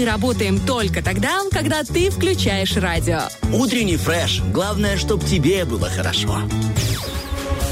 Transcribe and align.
Мы 0.00 0.06
работаем 0.06 0.58
только 0.58 1.02
тогда, 1.02 1.42
когда 1.52 1.84
ты 1.84 2.08
включаешь 2.08 2.74
радио. 2.74 3.18
Утренний 3.52 3.98
фреш. 3.98 4.40
Главное, 4.50 4.96
чтобы 4.96 5.26
тебе 5.26 5.66
было 5.66 5.90
хорошо. 5.90 6.40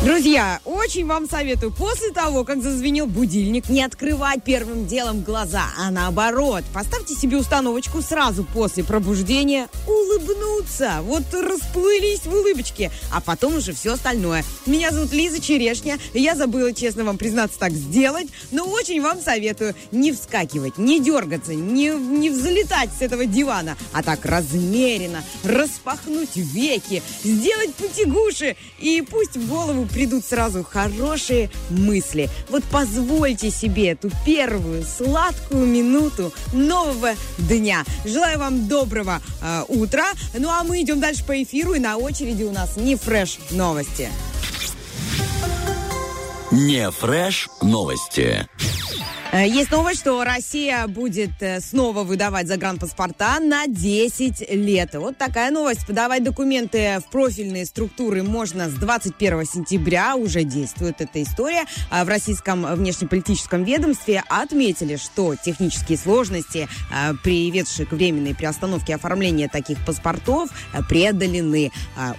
Друзья, 0.05 0.61
очень 0.65 1.07
вам 1.07 1.29
советую 1.29 1.73
после 1.73 2.11
того, 2.13 2.45
как 2.45 2.63
зазвенел 2.63 3.09
будильник, 3.09 3.69
не 3.69 3.83
открывать 3.83 4.45
первым 4.45 4.87
делом 4.87 5.23
глаза, 5.23 5.65
а 5.77 5.91
наоборот, 5.91 6.63
поставьте 6.73 7.17
себе 7.17 7.37
установочку 7.37 8.01
сразу 8.01 8.45
после 8.45 8.85
пробуждения 8.85 9.69
улыбнуться. 9.89 11.01
Вот 11.03 11.25
расплылись 11.35 12.21
в 12.21 12.33
улыбочке, 12.33 12.93
а 13.13 13.21
потом 13.21 13.57
уже 13.57 13.73
все 13.73 13.95
остальное. 13.95 14.45
Меня 14.67 14.93
зовут 14.93 15.13
Лиза 15.13 15.41
Черешня, 15.41 15.99
я 16.15 16.37
забыла, 16.37 16.73
честно 16.73 17.03
вам 17.03 17.19
признаться, 17.19 17.59
так 17.59 17.73
сделать, 17.73 18.29
но 18.53 18.67
очень 18.67 19.03
вам 19.03 19.21
советую 19.21 19.75
не 19.91 20.13
вскакивать, 20.13 20.79
не 20.79 21.01
дергаться, 21.01 21.55
не, 21.55 21.89
не 21.89 22.31
взлетать 22.31 22.91
с 22.97 23.03
этого 23.03 23.27
дивана, 23.27 23.77
а 23.93 24.05
так 24.05 24.25
размеренно 24.25 25.25
распахнуть 25.43 26.37
веки, 26.37 27.03
сделать 27.25 27.75
потягуши, 27.75 28.55
и 28.79 29.03
пусть 29.03 29.37
в 29.37 29.49
голову 29.49 29.88
придут 29.89 30.25
сразу 30.25 30.63
хорошие 30.65 31.51
мысли. 31.71 32.31
Вот 32.49 32.65
позвольте 32.65 33.51
себе 33.51 33.89
эту 33.89 34.11
первую 34.25 34.85
сладкую 34.85 35.67
минуту 35.67 36.33
нового 36.53 37.15
дня. 37.39 37.85
Желаю 38.05 38.39
вам 38.39 38.69
доброго 38.69 39.21
э, 39.43 39.65
утра. 39.69 40.13
Ну 40.35 40.49
а 40.49 40.63
мы 40.65 40.83
идем 40.83 41.01
дальше 41.01 41.25
по 41.25 41.43
эфиру, 41.43 41.75
и 41.75 41.79
на 41.79 41.97
очереди 41.97 42.45
у 42.45 42.53
нас 42.53 42.77
не 42.77 42.97
фреш 42.97 43.39
новости. 43.51 44.09
Не 46.51 46.91
фреш 46.91 47.51
новости. 47.61 48.49
Э, 49.31 49.47
есть 49.47 49.71
новость, 49.71 50.01
что 50.01 50.25
Россия 50.25 50.87
будет 50.87 51.31
э, 51.41 51.61
снова 51.61 52.03
выдавать 52.03 52.47
загранпаспорта 52.47 53.39
на 53.41 53.67
10 53.67 54.51
лет. 54.55 54.95
Вот 54.95 55.19
такая 55.19 55.51
новость. 55.51 55.87
Подавать 55.87 56.25
документы 56.25 57.01
в 57.07 57.11
профильные 57.11 57.67
структуры 57.67 58.23
можно 58.23 58.71
с 58.71 58.73
21 58.73 59.45
сентября. 59.45 60.17
Уже 60.17 60.45
действует 60.45 61.03
эта 61.03 61.23
история. 61.23 61.65
А 61.91 62.07
в 62.07 62.09
российском 62.09 62.65
внешнеполитическом 62.75 63.65
ведомстве 63.65 64.23
отметили, 64.31 64.97
что 64.97 65.35
технические 65.35 65.99
сложности, 65.99 66.67
э, 66.91 67.13
приведшие 67.23 67.85
к 67.85 67.93
временной 67.93 68.35
приостановке 68.35 68.95
оформления 68.95 69.49
таких 69.49 69.85
паспортов, 69.85 70.49
преодолены. 70.89 71.71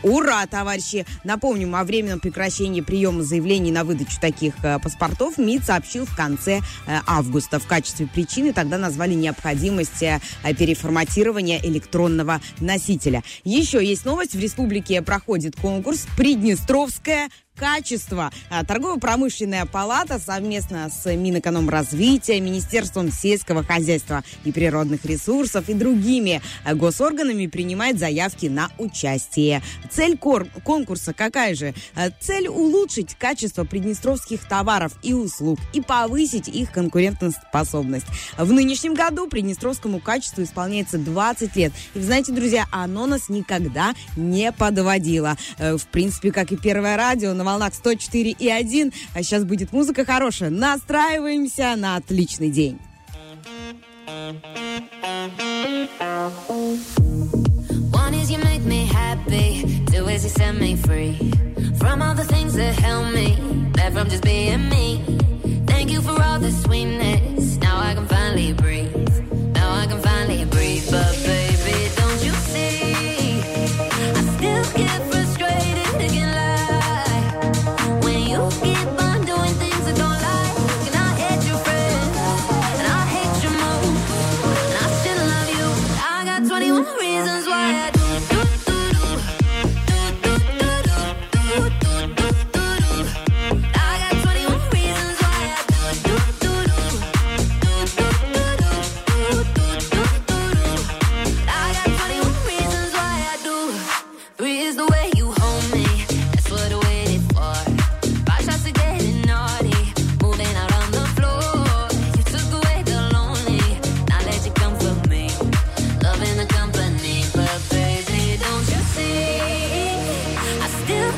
Ура, 0.04 0.46
товарищи! 0.46 1.08
Напомним, 1.24 1.76
о 1.76 1.84
временном 1.84 2.20
прекращении 2.20 2.82
приема 2.82 3.24
заявлений 3.24 3.72
на 3.72 3.84
выдачу 3.84 4.19
таких 4.20 4.56
паспортов 4.84 5.38
МИД 5.38 5.66
сообщил 5.66 6.06
в 6.06 6.16
конце 6.16 6.62
августа. 7.08 7.60
В 7.60 7.68
качестве 7.68 8.08
причины 8.08 8.54
тогда 8.54 8.78
назвали 8.78 9.14
необходимость 9.14 10.04
э, 10.04 10.20
переформатирования 10.58 11.60
электронного 11.62 12.42
носителя. 12.60 13.24
Еще 13.44 13.86
есть 13.86 14.06
новость. 14.06 14.36
В 14.36 14.40
республике 14.40 15.02
проходит 15.02 15.56
конкурс 15.56 16.08
«Приднестровская 16.18 17.30
качества. 17.60 18.32
Торгово-промышленная 18.68 19.66
палата 19.66 20.20
совместно 20.20 20.90
с 20.90 21.06
Минэкономразвития, 21.14 22.40
Министерством 22.40 23.12
сельского 23.12 23.64
хозяйства 23.64 24.24
и 24.46 24.52
природных 24.52 25.06
ресурсов 25.06 25.68
и 25.68 25.74
другими 25.74 26.42
а, 26.64 26.74
госорганами 26.74 27.48
принимает 27.48 28.00
заявки 28.00 28.46
на 28.46 28.70
участие. 28.78 29.62
Цель 29.92 30.18
конкурса 30.18 31.14
какая 31.14 31.56
же? 31.56 31.74
А, 31.96 32.10
цель 32.20 32.48
улучшить 32.48 33.16
качество 33.16 33.66
приднестровских 33.66 34.48
товаров 34.48 34.94
и 35.04 35.14
услуг 35.14 35.60
и 35.74 35.82
повысить 35.82 36.48
их 36.48 36.72
конкурентоспособность. 36.72 38.08
В 38.38 38.52
нынешнем 38.54 38.94
году 38.94 39.28
приднестровскому 39.28 40.00
качеству 40.00 40.44
исполняется 40.44 40.98
20 40.98 41.56
лет. 41.56 41.74
И, 41.94 42.00
знаете, 42.00 42.32
друзья, 42.32 42.66
оно 42.72 43.06
нас 43.06 43.30
никогда 43.30 43.94
не 44.16 44.52
подводило. 44.52 45.36
Э, 45.58 45.78
в 45.78 45.88
принципе, 45.88 46.32
как 46.32 46.52
и 46.52 46.58
первое 46.58 46.96
радио, 46.96 47.34
на 47.34 47.44
волнах 47.50 47.74
104 47.74 48.32
и 48.32 48.50
1. 48.50 48.94
А 49.14 49.24
сейчас 49.24 49.44
будет 49.44 49.74
музыка 49.74 50.06
хорошая. 50.06 50.50
Настраиваемся 50.50 51.76
на 51.76 51.96
отличный 51.96 52.50
день. 52.50 52.80
Get 74.76 75.09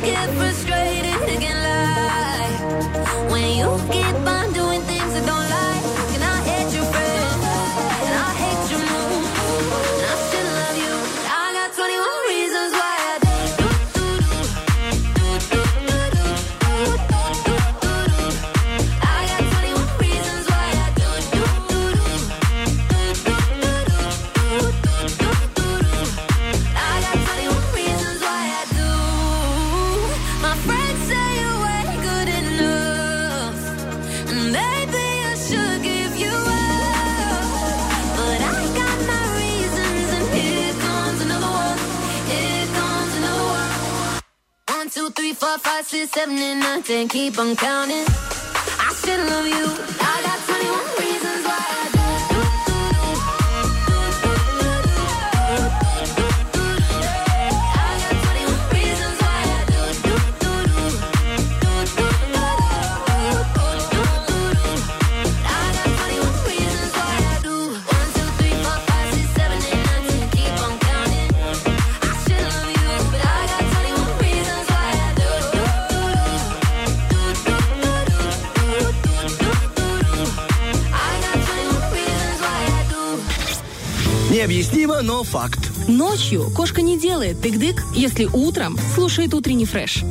get 0.04 0.30
frustrated. 0.32 0.71
Seven 46.08 46.38
and 46.38 46.60
nine, 46.62 47.08
keep 47.08 47.38
on 47.38 47.56
counting. 47.56 48.06
I 48.80 48.92
still 48.94 49.20
love 49.28 49.46
you. 49.46 49.68
I 50.00 50.22
got 50.26 50.40
21 50.48 50.98
reasons 51.00 51.41
Необъяснимо, 84.42 85.04
но 85.04 85.22
факт. 85.22 85.60
Ночью 85.88 86.50
кошка 86.56 86.82
не 86.82 87.00
делает 87.00 87.46
тык-дык, 87.46 87.80
если 87.96 88.26
утром 88.26 88.76
слушает 88.96 89.36
утренний 89.36 89.68
фреш. 89.68 90.04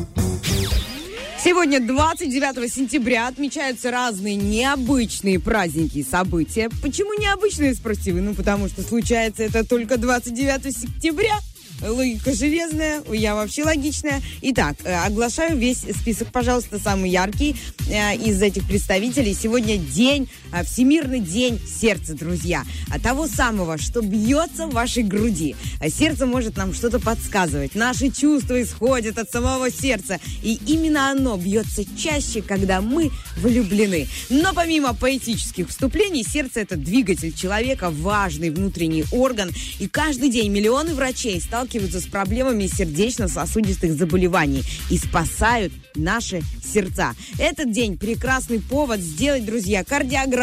Сегодня 1.42 1.80
29 1.80 2.72
сентября 2.72 3.26
отмечаются 3.26 3.90
разные 3.90 4.36
необычные 4.36 5.40
праздники 5.40 5.98
и 5.98 6.04
события. 6.04 6.70
Почему 6.80 7.12
необычные, 7.20 7.74
спросите 7.74 8.12
вы? 8.12 8.20
Ну, 8.20 8.34
потому 8.34 8.68
что 8.68 8.82
случается 8.82 9.42
это 9.42 9.66
только 9.66 9.96
29 9.96 10.76
сентября. 10.76 11.36
Логика 11.82 12.32
железная, 12.32 13.02
я 13.10 13.34
вообще 13.34 13.64
логичная. 13.64 14.20
Итак, 14.42 14.76
э, 14.84 14.94
оглашаю 14.94 15.56
весь 15.56 15.78
список, 15.78 16.28
пожалуйста, 16.30 16.78
самый 16.78 17.10
яркий 17.10 17.56
э, 17.88 18.16
из 18.16 18.40
этих 18.42 18.66
представителей. 18.66 19.34
Сегодня 19.34 19.78
день, 19.78 20.28
Всемирный 20.64 21.20
день 21.20 21.60
сердца, 21.60 22.14
друзья. 22.14 22.64
А 22.90 22.98
Того 22.98 23.26
самого, 23.26 23.78
что 23.78 24.02
бьется 24.02 24.66
в 24.66 24.72
вашей 24.72 25.02
груди. 25.02 25.56
Сердце 25.88 26.26
может 26.26 26.56
нам 26.56 26.74
что-то 26.74 26.98
подсказывать. 26.98 27.74
Наши 27.74 28.10
чувства 28.10 28.60
исходят 28.62 29.18
от 29.18 29.30
самого 29.30 29.70
сердца. 29.70 30.18
И 30.42 30.58
именно 30.66 31.10
оно 31.10 31.36
бьется 31.36 31.84
чаще, 31.96 32.42
когда 32.42 32.80
мы 32.80 33.10
влюблены. 33.36 34.08
Но 34.28 34.52
помимо 34.52 34.94
поэтических 34.94 35.68
вступлений, 35.68 36.24
сердце 36.24 36.60
это 36.60 36.76
двигатель 36.76 37.32
человека, 37.32 37.90
важный 37.90 38.50
внутренний 38.50 39.04
орган. 39.12 39.50
И 39.78 39.88
каждый 39.88 40.30
день 40.30 40.50
миллионы 40.50 40.94
врачей 40.94 41.40
сталкиваются 41.40 42.00
с 42.00 42.06
проблемами 42.06 42.66
сердечно-сосудистых 42.66 43.92
заболеваний 43.92 44.62
и 44.90 44.98
спасают 44.98 45.72
наши 45.94 46.42
сердца. 46.62 47.14
Этот 47.38 47.72
день 47.72 47.96
прекрасный 47.96 48.60
повод 48.60 49.00
сделать, 49.00 49.44
друзья, 49.44 49.84
кардиограмму, 49.84 50.39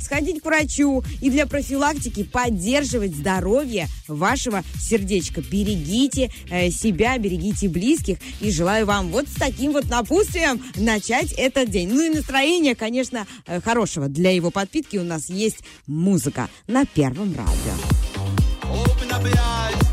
сходить 0.00 0.42
к 0.42 0.44
врачу 0.44 1.02
и 1.20 1.30
для 1.30 1.46
профилактики 1.46 2.22
поддерживать 2.22 3.14
здоровье 3.14 3.88
вашего 4.08 4.62
сердечка. 4.80 5.40
Берегите 5.42 6.30
э, 6.50 6.70
себя, 6.70 7.18
берегите 7.18 7.68
близких 7.68 8.18
и 8.40 8.50
желаю 8.50 8.86
вам 8.86 9.08
вот 9.08 9.28
с 9.28 9.34
таким 9.34 9.72
вот 9.72 9.88
напутствием 9.88 10.62
начать 10.76 11.32
этот 11.32 11.70
день. 11.70 11.88
Ну 11.92 12.02
и 12.02 12.14
настроение, 12.14 12.74
конечно, 12.74 13.26
э, 13.46 13.60
хорошего. 13.60 14.08
Для 14.08 14.30
его 14.30 14.50
подпитки 14.50 14.96
у 14.96 15.04
нас 15.04 15.28
есть 15.28 15.58
музыка 15.86 16.48
на 16.66 16.84
Первом 16.86 17.34
радио. 17.36 18.30
Open 18.62 19.10
up 19.10 19.24
your 19.24 19.34
eyes. 19.36 19.89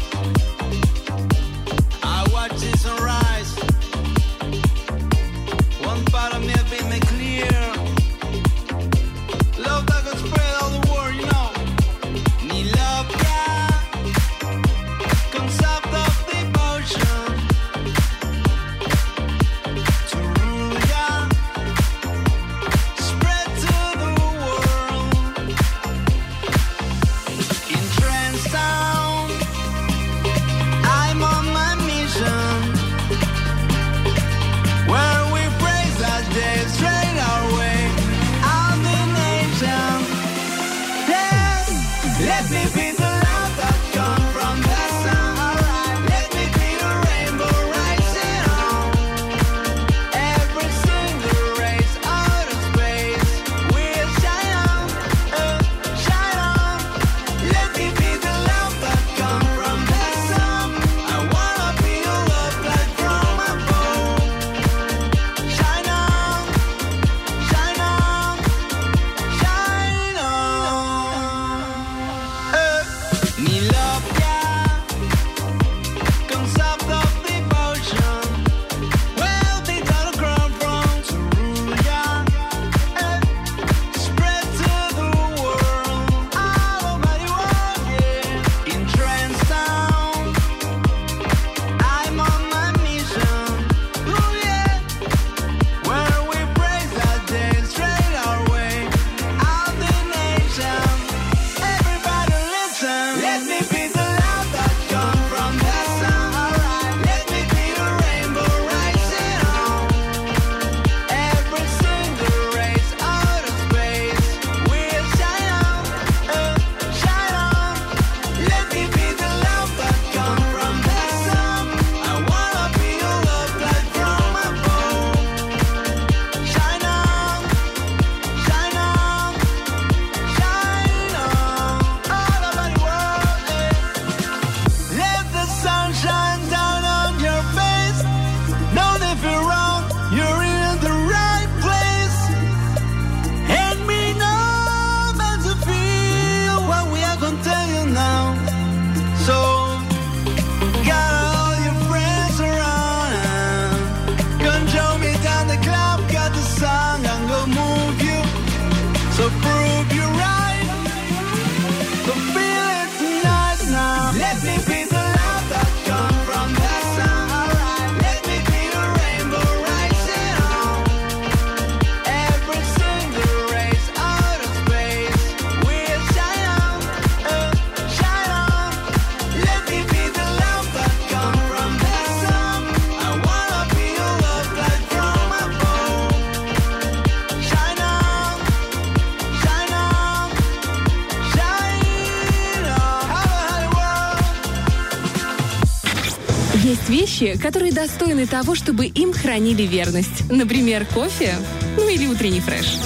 Вещи, 197.20 197.38
которые 197.38 197.72
достойны 197.72 198.26
того, 198.28 198.56
чтобы 198.56 198.86
им 198.86 199.14
хранили 199.14 199.64
верность. 199.64 200.30
Например, 200.30 200.86
кофе, 200.86 201.36
ну 201.76 201.88
или 201.88 202.08
утренний 202.08 202.40
фреш. 202.40 202.78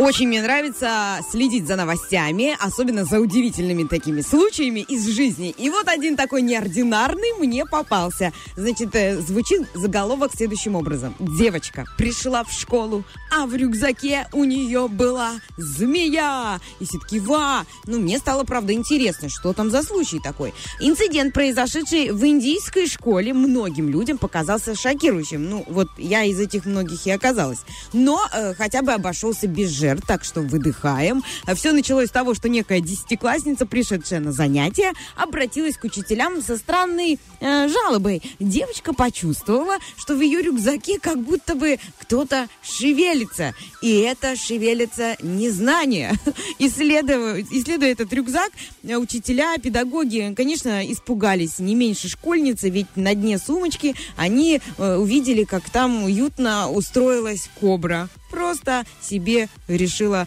Очень 0.00 0.28
мне 0.28 0.40
нравится 0.40 1.20
следить 1.30 1.66
за 1.66 1.76
новостями, 1.76 2.56
особенно 2.58 3.04
за 3.04 3.20
удивительными 3.20 3.86
такими 3.86 4.22
случаями 4.22 4.80
из 4.80 5.06
жизни. 5.06 5.54
И 5.58 5.68
вот 5.68 5.88
один 5.88 6.16
такой 6.16 6.40
неординарный 6.40 7.34
мне 7.38 7.66
попался. 7.66 8.32
Значит, 8.56 8.94
э, 8.94 9.20
звучит 9.20 9.68
заголовок 9.74 10.30
следующим 10.34 10.74
образом. 10.74 11.14
Девочка 11.18 11.84
пришла 11.98 12.44
в 12.44 12.50
школу, 12.50 13.04
а 13.30 13.44
в 13.44 13.54
рюкзаке 13.54 14.26
у 14.32 14.44
нее 14.44 14.88
была 14.88 15.32
змея. 15.58 16.60
И 16.78 16.86
все 16.86 16.98
таки 16.98 17.20
ва! 17.20 17.66
Ну, 17.84 18.00
мне 18.00 18.16
стало, 18.16 18.44
правда, 18.44 18.72
интересно, 18.72 19.28
что 19.28 19.52
там 19.52 19.70
за 19.70 19.82
случай 19.82 20.18
такой. 20.18 20.54
Инцидент, 20.80 21.34
произошедший 21.34 22.10
в 22.12 22.24
индийской 22.24 22.86
школе, 22.86 23.34
многим 23.34 23.90
людям 23.90 24.16
показался 24.16 24.74
шокирующим. 24.74 25.44
Ну, 25.44 25.62
вот 25.68 25.88
я 25.98 26.24
из 26.24 26.40
этих 26.40 26.64
многих 26.64 27.06
и 27.06 27.10
оказалась. 27.10 27.58
Но 27.92 28.26
э, 28.32 28.54
хотя 28.54 28.80
бы 28.80 28.92
обошелся 28.92 29.46
без 29.46 29.68
жертв 29.68 29.89
жертв, 29.90 30.06
так 30.06 30.24
что 30.24 30.40
выдыхаем. 30.40 31.22
А 31.46 31.54
Все 31.54 31.72
началось 31.72 32.08
с 32.08 32.12
того, 32.12 32.34
что 32.34 32.48
некая 32.48 32.80
десятиклассница, 32.80 33.66
пришедшая 33.66 34.20
на 34.20 34.32
занятия, 34.32 34.92
обратилась 35.16 35.76
к 35.76 35.84
учителям 35.84 36.42
со 36.42 36.56
странной 36.56 37.18
э, 37.40 37.68
жалобой. 37.68 38.22
Девочка 38.38 38.92
почувствовала, 38.92 39.76
что 39.96 40.14
в 40.14 40.20
ее 40.20 40.42
рюкзаке 40.42 40.98
как 41.00 41.18
будто 41.18 41.54
бы 41.54 41.78
кто-то 41.98 42.48
шевелится. 42.62 43.54
И 43.82 44.00
это 44.00 44.36
шевелится 44.36 45.16
незнание. 45.22 46.12
Исследуя, 46.58 47.40
исследуя 47.50 47.90
этот 47.90 48.12
рюкзак, 48.12 48.50
учителя, 48.82 49.56
педагоги, 49.58 50.32
конечно, 50.36 50.84
испугались 50.90 51.58
не 51.58 51.74
меньше 51.74 52.08
школьницы, 52.08 52.70
ведь 52.70 52.86
на 52.96 53.14
дне 53.14 53.38
сумочки 53.38 53.94
они 54.16 54.60
э, 54.78 54.96
увидели, 54.96 55.44
как 55.44 55.68
там 55.70 56.04
уютно 56.04 56.70
устроилась 56.70 57.48
кобра 57.60 58.08
просто 58.30 58.84
себе 59.02 59.48
решила 59.68 60.26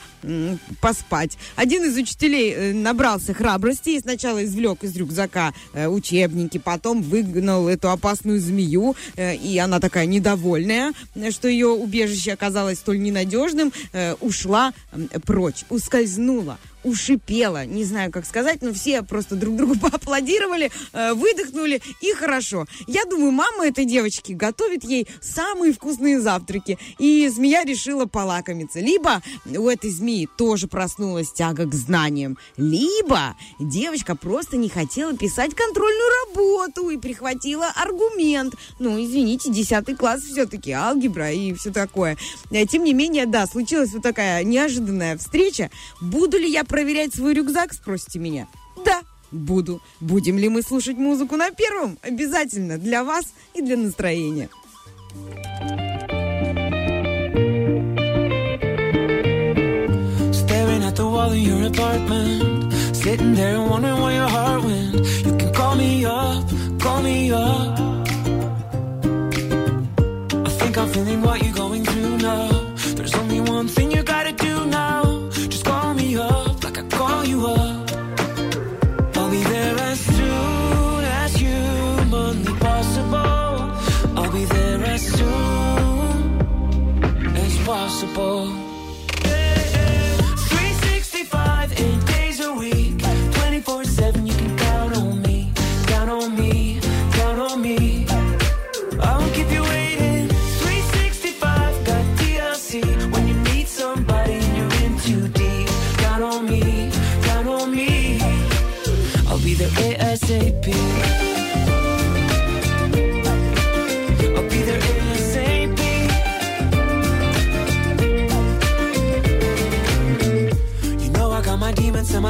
поспать. 0.81 1.38
Один 1.55 1.83
из 1.83 1.95
учителей 1.98 2.53
э, 2.53 2.74
набрался 2.74 3.33
храбрости 3.33 3.91
и 3.91 4.00
сначала 4.00 4.43
извлек 4.43 4.83
из 4.83 4.95
рюкзака 4.95 5.53
э, 5.74 5.88
учебники, 5.88 6.57
потом 6.57 7.01
выгнал 7.01 7.67
эту 7.67 7.89
опасную 7.89 8.39
змею, 8.39 8.95
э, 9.15 9.36
и 9.36 9.57
она 9.57 9.79
такая 9.79 10.05
недовольная, 10.05 10.93
что 11.31 11.48
ее 11.48 11.67
убежище 11.67 12.33
оказалось 12.33 12.79
столь 12.79 13.00
ненадежным, 13.00 13.72
ушла 14.19 14.74
прочь, 15.25 15.63
ускользнула 15.69 16.57
ушипела, 16.83 17.65
не 17.65 17.83
знаю, 17.83 18.11
как 18.11 18.25
сказать, 18.25 18.61
но 18.61 18.73
все 18.73 19.03
просто 19.03 19.35
друг 19.35 19.55
другу 19.55 19.75
поаплодировали, 19.81 20.71
э, 20.93 21.13
выдохнули, 21.13 21.81
и 22.01 22.13
хорошо. 22.13 22.65
Я 22.87 23.05
думаю, 23.05 23.31
мама 23.31 23.67
этой 23.67 23.85
девочки 23.85 24.33
готовит 24.33 24.83
ей 24.83 25.07
самые 25.21 25.73
вкусные 25.73 26.19
завтраки, 26.19 26.77
и 26.99 27.27
змея 27.29 27.63
решила 27.63 28.05
полакомиться. 28.05 28.79
Либо 28.79 29.21
у 29.45 29.67
этой 29.69 29.89
змеи 29.89 30.27
тоже 30.37 30.67
проснулась 30.67 31.31
тяга 31.31 31.65
к 31.65 31.73
знаниям, 31.73 32.37
либо 32.57 33.35
девочка 33.59 34.15
просто 34.15 34.57
не 34.57 34.69
хотела 34.69 35.15
писать 35.15 35.55
контрольную 35.55 36.09
работу 36.27 36.89
и 36.89 36.97
прихватила 36.97 37.67
аргумент. 37.75 38.55
Ну, 38.79 39.03
извините, 39.03 39.51
10 39.51 39.97
класс 39.97 40.21
все-таки, 40.21 40.71
алгебра 40.71 41.31
и 41.31 41.53
все 41.53 41.71
такое. 41.71 42.17
Э, 42.51 42.65
Тем 42.65 42.83
не 42.83 42.93
менее, 42.93 43.25
да, 43.25 43.45
случилась 43.47 43.93
вот 43.93 44.03
такая 44.03 44.43
неожиданная 44.43 45.17
встреча. 45.17 45.69
Буду 46.01 46.37
ли 46.37 46.49
я 46.49 46.63
проверять 46.74 47.13
свой 47.13 47.36
рюкзак, 47.36 47.72
спросите 47.72 48.18
меня? 48.18 48.48
Да, 48.84 49.01
буду. 49.32 49.80
Будем 50.00 50.39
ли 50.39 50.50
мы 50.50 50.63
слушать 50.63 50.98
музыку 50.98 51.36
на 51.36 51.51
первом? 51.51 52.00
Обязательно 52.01 52.80
для 52.80 53.03
вас 53.03 53.25
и 53.53 53.62
для 53.62 53.77
настроения. 53.77 54.50
Staring 60.32 60.84
at 60.84 60.96
the 60.96 61.06
wall 61.06 61.32
in 61.32 61.44
your 61.44 61.68
apartment. 61.68 62.74
Sitting 62.96 63.36
there 63.36 63.60
wondering 63.62 64.01
where 64.01 64.15
your 64.15 64.30
heart 64.30 64.63
went. 64.63 64.96
You 65.27 65.38
can 65.38 65.53
call 65.53 65.75
me 65.75 66.03
up, 66.06 66.44
call 66.82 67.03
me 67.03 67.32
up. 67.32 67.80
I 70.48 70.50
think 70.58 70.75
I'm 70.80 70.89
feeling 70.89 71.22
what 71.22 71.39
you're 71.44 71.53
going 71.53 71.84
through 71.86 72.18
now. 72.18 72.50
There's 72.96 73.13
only 73.13 73.42
one 73.42 73.68
thing 73.68 73.92
you 73.92 74.01
gotta 74.01 74.32
do 74.32 74.52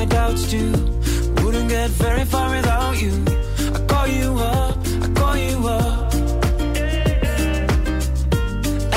my 0.04 0.10
doubts 0.10 0.52
too. 0.52 0.72
Wouldn't 1.44 1.70
get 1.70 1.90
very 1.92 2.26
far 2.26 2.50
without 2.56 3.02
you. 3.02 3.14
I 3.76 3.80
call 3.92 4.08
you 4.08 4.30
up, 4.38 4.78
I 5.06 5.08
call 5.20 5.38
you 5.38 5.58
up. 5.68 6.14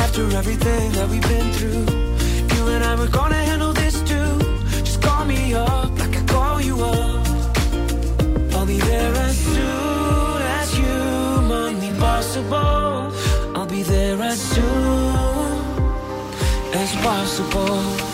After 0.04 0.24
everything 0.40 0.92
that 0.96 1.08
we've 1.10 1.28
been 1.34 1.48
through, 1.56 1.84
you 2.54 2.62
and 2.74 2.82
I 2.84 2.94
were 2.96 3.12
gonna 3.18 3.42
handle 3.50 3.72
this 3.72 3.96
too. 4.10 4.32
Just 4.86 5.00
call 5.00 5.24
me 5.24 5.54
up 5.54 5.90
like 6.00 6.16
I 6.16 6.24
call 6.26 6.60
you 6.60 6.76
up. 6.82 7.26
I'll 8.54 8.66
be 8.66 8.78
there 8.78 9.14
as 9.28 9.36
soon 9.54 10.42
as 10.58 10.68
humanly 10.74 11.92
possible. 12.00 13.12
I'll 13.56 13.70
be 13.78 13.82
there 13.82 14.20
as 14.22 14.40
soon 14.40 15.52
as 16.82 16.90
possible. 17.06 18.05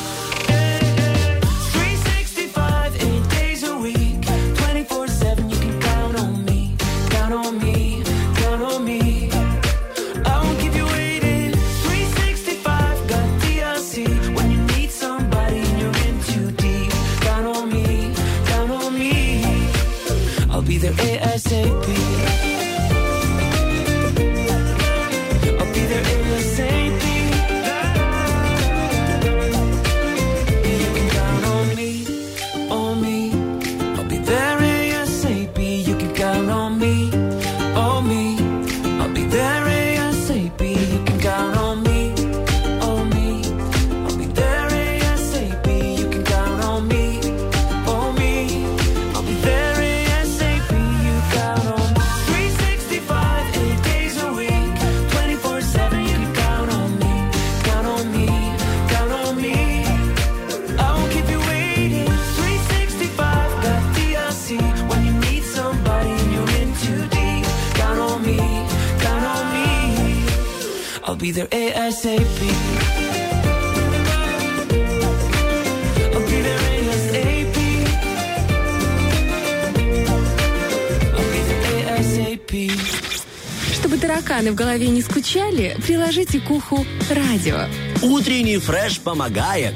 Приложите 86.13 86.41
к 86.41 86.51
уху 86.51 86.85
радио. 87.11 87.61
Утренний 88.03 88.59
фреш 88.59 89.01
помогает. 89.01 89.75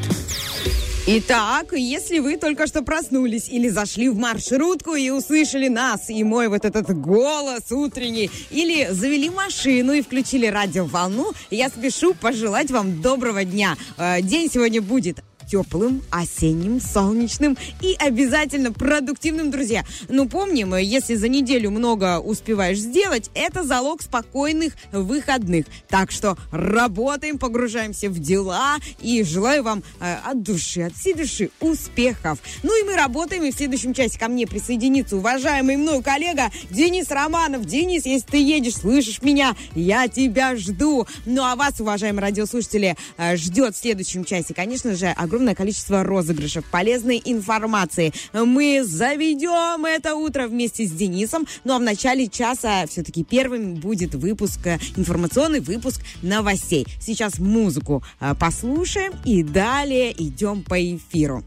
Итак, 1.07 1.73
если 1.73 2.19
вы 2.19 2.37
только 2.37 2.66
что 2.66 2.83
проснулись 2.83 3.49
или 3.49 3.69
зашли 3.69 4.09
в 4.11 4.19
маршрутку 4.19 4.97
и 4.97 5.09
услышали 5.09 5.69
нас, 5.69 6.11
и 6.11 6.23
мой 6.25 6.49
вот 6.49 6.64
этот 6.64 6.95
голос 6.99 7.71
утренний, 7.71 8.31
или 8.50 8.88
завели 8.90 9.31
машину 9.31 9.93
и 9.93 10.02
включили 10.02 10.47
радиоволну, 10.47 11.33
я 11.50 11.69
спешу 11.69 12.12
пожелать 12.12 12.71
вам 12.71 13.00
доброго 13.00 13.45
дня. 13.45 13.76
Э, 13.97 14.21
День 14.21 14.50
сегодня 14.52 14.83
будет 14.83 15.23
теплым, 15.49 16.03
осенним, 16.11 16.81
солнечным 16.81 17.57
и 17.81 17.95
обязательно 17.99 18.73
продуктивным, 18.73 19.50
друзья. 19.50 19.85
Ну, 20.09 20.29
помним, 20.29 20.75
если 20.76 21.15
за 21.15 21.29
неделю 21.29 21.71
много 21.71 22.19
успеваешь 22.19 22.79
сделать, 22.79 23.31
это 23.35 23.62
залог 23.62 24.03
спокойных 24.03 24.75
выходных. 24.93 25.67
Так 25.88 26.11
что 26.11 26.37
работаем, 26.50 27.38
погружаемся 27.38 28.11
в 28.11 28.19
дела 28.19 28.76
и 29.00 29.23
желаю 29.23 29.62
вам 29.62 29.83
э, 30.00 30.17
от 30.25 30.43
души, 30.43 30.83
от 30.83 30.95
всей 30.95 31.15
души 31.15 31.50
успехов. 31.61 32.38
Ну 32.62 32.79
и 32.81 32.85
мы 32.85 32.97
работаем, 32.97 33.45
и 33.45 33.53
в 33.53 33.55
следующем 33.55 33.95
часе 33.95 34.19
ко 34.19 34.29
мне 34.29 34.47
присоединится 34.47 35.17
уважаемый 35.17 35.76
мной 35.76 36.03
коллега 36.03 36.50
Денис 36.71 37.11
Романов. 37.11 37.65
Денис, 37.65 38.05
если 38.07 38.26
ты 38.26 38.38
едешь, 38.38 38.76
слышишь 38.76 39.23
меня, 39.23 39.55
я 39.75 40.09
тебя 40.09 40.57
жду. 40.57 41.07
Ну 41.25 41.43
а 41.43 41.57
вас, 41.57 41.81
уважаемые 41.81 42.23
радиослушатели, 42.23 42.97
э, 43.17 43.37
ждет 43.37 43.76
в 43.76 43.79
следующем 43.79 44.25
часе, 44.25 44.55
конечно 44.55 44.95
же, 44.95 45.07
огромное 45.07 45.36
количество 45.55 46.02
розыгрышев, 46.02 46.64
полезной 46.71 47.21
информации. 47.25 48.12
Мы 48.33 48.83
заведем 48.85 49.85
это 49.85 50.14
утро 50.14 50.49
вместе 50.49 50.87
с 50.87 50.90
Денисом. 50.90 51.47
Ну 51.64 51.75
а 51.75 51.78
в 51.78 51.83
начале 51.83 52.28
часа 52.28 52.87
все-таки 52.87 53.25
первым 53.25 53.75
будет 53.75 54.14
выпуск, 54.14 54.66
э, 54.66 54.78
информационный 54.97 55.61
выпуск 55.61 56.00
новостей. 56.23 56.87
Сейчас 57.00 57.38
музыку 57.38 58.02
э, 58.21 58.35
послушаем 58.38 59.12
и 59.25 59.43
далее 59.43 60.12
идем 60.12 60.62
по 60.62 60.76
эфиру. 60.81 61.45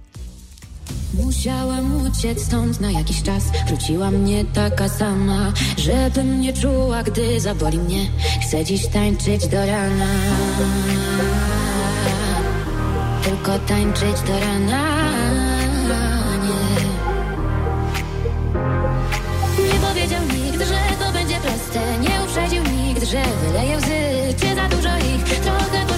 Musiałem 1.14 2.08
uciec 2.08 2.42
stąd 2.42 2.82
na 2.82 2.92
jakiś 2.92 3.24
czas 3.24 3.44
Wróciła 3.68 4.12
mnie 4.12 4.46
taka 4.46 4.90
sama 4.90 5.54
Żebym 5.78 6.42
nie 6.42 6.54
czuła, 6.54 7.04
gdy 7.04 7.40
zaboli 7.40 7.78
mnie 7.78 8.12
Chcę 8.42 8.66
dziś 8.66 8.88
tańczyć 8.88 9.48
do 9.48 9.66
rana 9.66 10.06
Tylko 13.24 13.60
tańczyć 13.60 14.22
do 14.28 14.40
rana 14.40 15.10
Nie, 19.58 19.64
nie 19.64 19.80
powiedział 19.80 20.22
nikt, 20.24 20.60
że 20.68 21.06
to 21.06 21.12
będzie 21.12 21.36
proste. 21.36 21.80
Nie 22.00 22.24
uprzedził 22.24 22.64
nikt, 22.64 23.04
że 23.04 23.24
wyleje 23.44 23.78
łzy. 23.78 24.34
Czy 24.40 24.56
za 24.56 24.68
dużo 24.68 24.90
ich, 24.98 25.40
trochę 25.40 25.89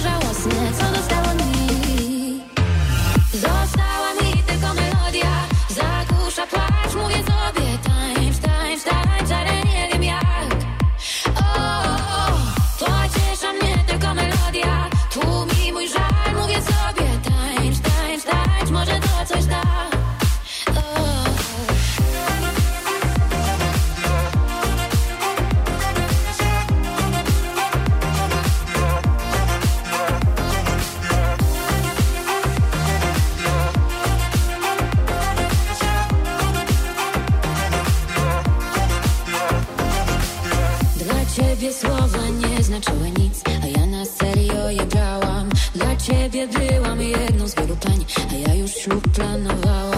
ciebie 41.62 41.74
słowa 41.74 42.28
nie 42.28 42.62
znaczyły 42.62 43.10
nic, 43.10 43.42
a 43.62 43.66
ja 43.66 43.86
na 43.86 44.04
serio 44.04 44.70
je 44.70 44.86
brałam. 44.86 45.48
Dla 45.74 45.96
ciebie 45.96 46.48
byłam 46.48 47.00
jedną 47.02 47.48
z 47.48 47.54
wielu 47.54 47.76
pań, 47.76 48.04
a 48.30 48.48
ja 48.48 48.54
już 48.54 48.70
ślub 48.70 49.08
planowałam. 49.08 49.91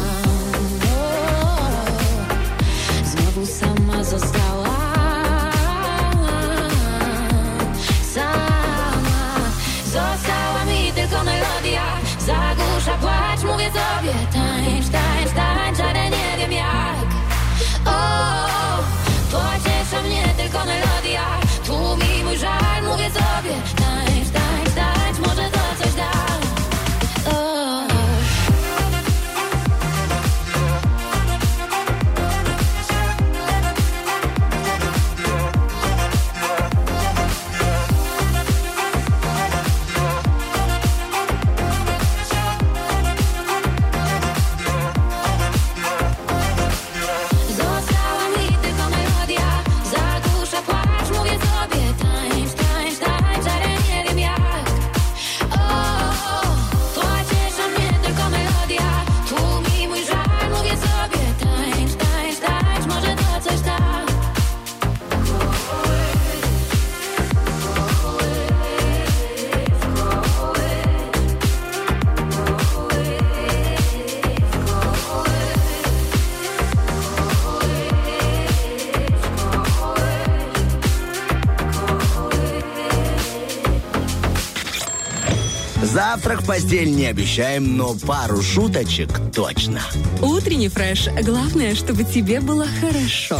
В 86.34 86.46
постель 86.46 86.90
не 86.90 87.06
обещаем, 87.06 87.76
но 87.76 87.94
пару 87.94 88.42
шуточек 88.42 89.08
точно. 89.34 89.80
Утренний 90.20 90.68
фреш. 90.68 91.08
Главное, 91.22 91.74
чтобы 91.76 92.02
тебе 92.02 92.40
было 92.40 92.66
хорошо. 92.80 93.38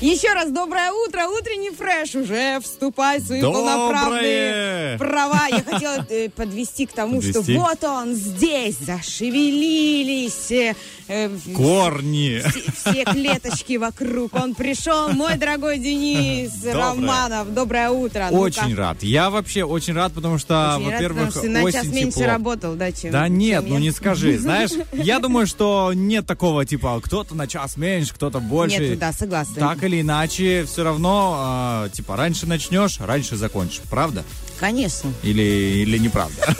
Еще 0.00 0.32
раз 0.32 0.50
доброе 0.50 0.90
утро, 0.92 1.26
утренний 1.26 1.70
фреш 1.70 2.14
уже 2.14 2.58
вступает 2.60 3.22
в 3.22 3.26
свои 3.26 3.42
Доброе! 3.42 3.62
полноправные 3.66 4.98
права. 4.98 5.46
Я 5.50 5.62
хотела 5.62 6.06
э, 6.08 6.30
подвести 6.30 6.86
к 6.86 6.92
тому, 6.92 7.16
Подвести? 7.16 7.42
что 7.52 7.60
вот 7.60 7.84
он 7.84 8.14
здесь, 8.14 8.76
зашевелились 8.78 10.50
э, 10.50 10.74
э, 11.08 11.28
Корни. 11.54 12.42
Все, 12.84 13.04
клеточки 13.04 13.76
вокруг. 13.76 14.34
Он 14.34 14.54
пришел, 14.54 15.10
мой 15.10 15.36
дорогой 15.36 15.78
Денис 15.78 16.52
Доброе. 16.52 16.74
Романов. 16.74 17.54
Доброе 17.54 17.90
утро. 17.90 18.28
Очень 18.30 18.74
рад. 18.74 19.02
Я 19.02 19.30
вообще 19.30 19.64
очень 19.64 19.94
рад, 19.94 20.12
потому 20.12 20.38
что, 20.38 20.78
во-первых, 20.80 21.32
ты 21.34 21.48
на 21.48 21.70
час 21.70 21.82
осень 21.84 21.94
меньше 21.94 22.18
тепло. 22.18 22.26
работал, 22.26 22.74
да, 22.74 22.92
чем 22.92 23.10
Да 23.12 23.28
нет, 23.28 23.62
чем 23.62 23.70
ну 23.70 23.74
я. 23.76 23.80
не 23.80 23.90
скажи. 23.90 24.38
Знаешь, 24.40 24.70
я 24.92 25.18
думаю, 25.18 25.46
что 25.46 25.92
нет 25.94 26.26
такого, 26.26 26.64
типа, 26.64 27.00
кто-то 27.02 27.34
на 27.34 27.46
час 27.46 27.76
меньше, 27.76 28.14
кто-то 28.14 28.40
больше. 28.40 28.80
Нет, 28.90 28.98
да, 28.98 29.12
согласна. 29.12 29.54
Так 29.56 29.82
или 29.84 30.00
иначе, 30.00 30.64
все 30.64 30.84
равно, 30.84 31.34
а, 31.38 31.88
типа, 31.90 32.16
раньше 32.16 32.46
начнешь, 32.46 32.98
раньше 33.00 33.36
закончишь. 33.36 33.80
Правда? 33.90 34.24
Конечно. 34.58 35.10
Или, 35.22 35.42
или 35.42 35.96
неправда? 35.98 36.54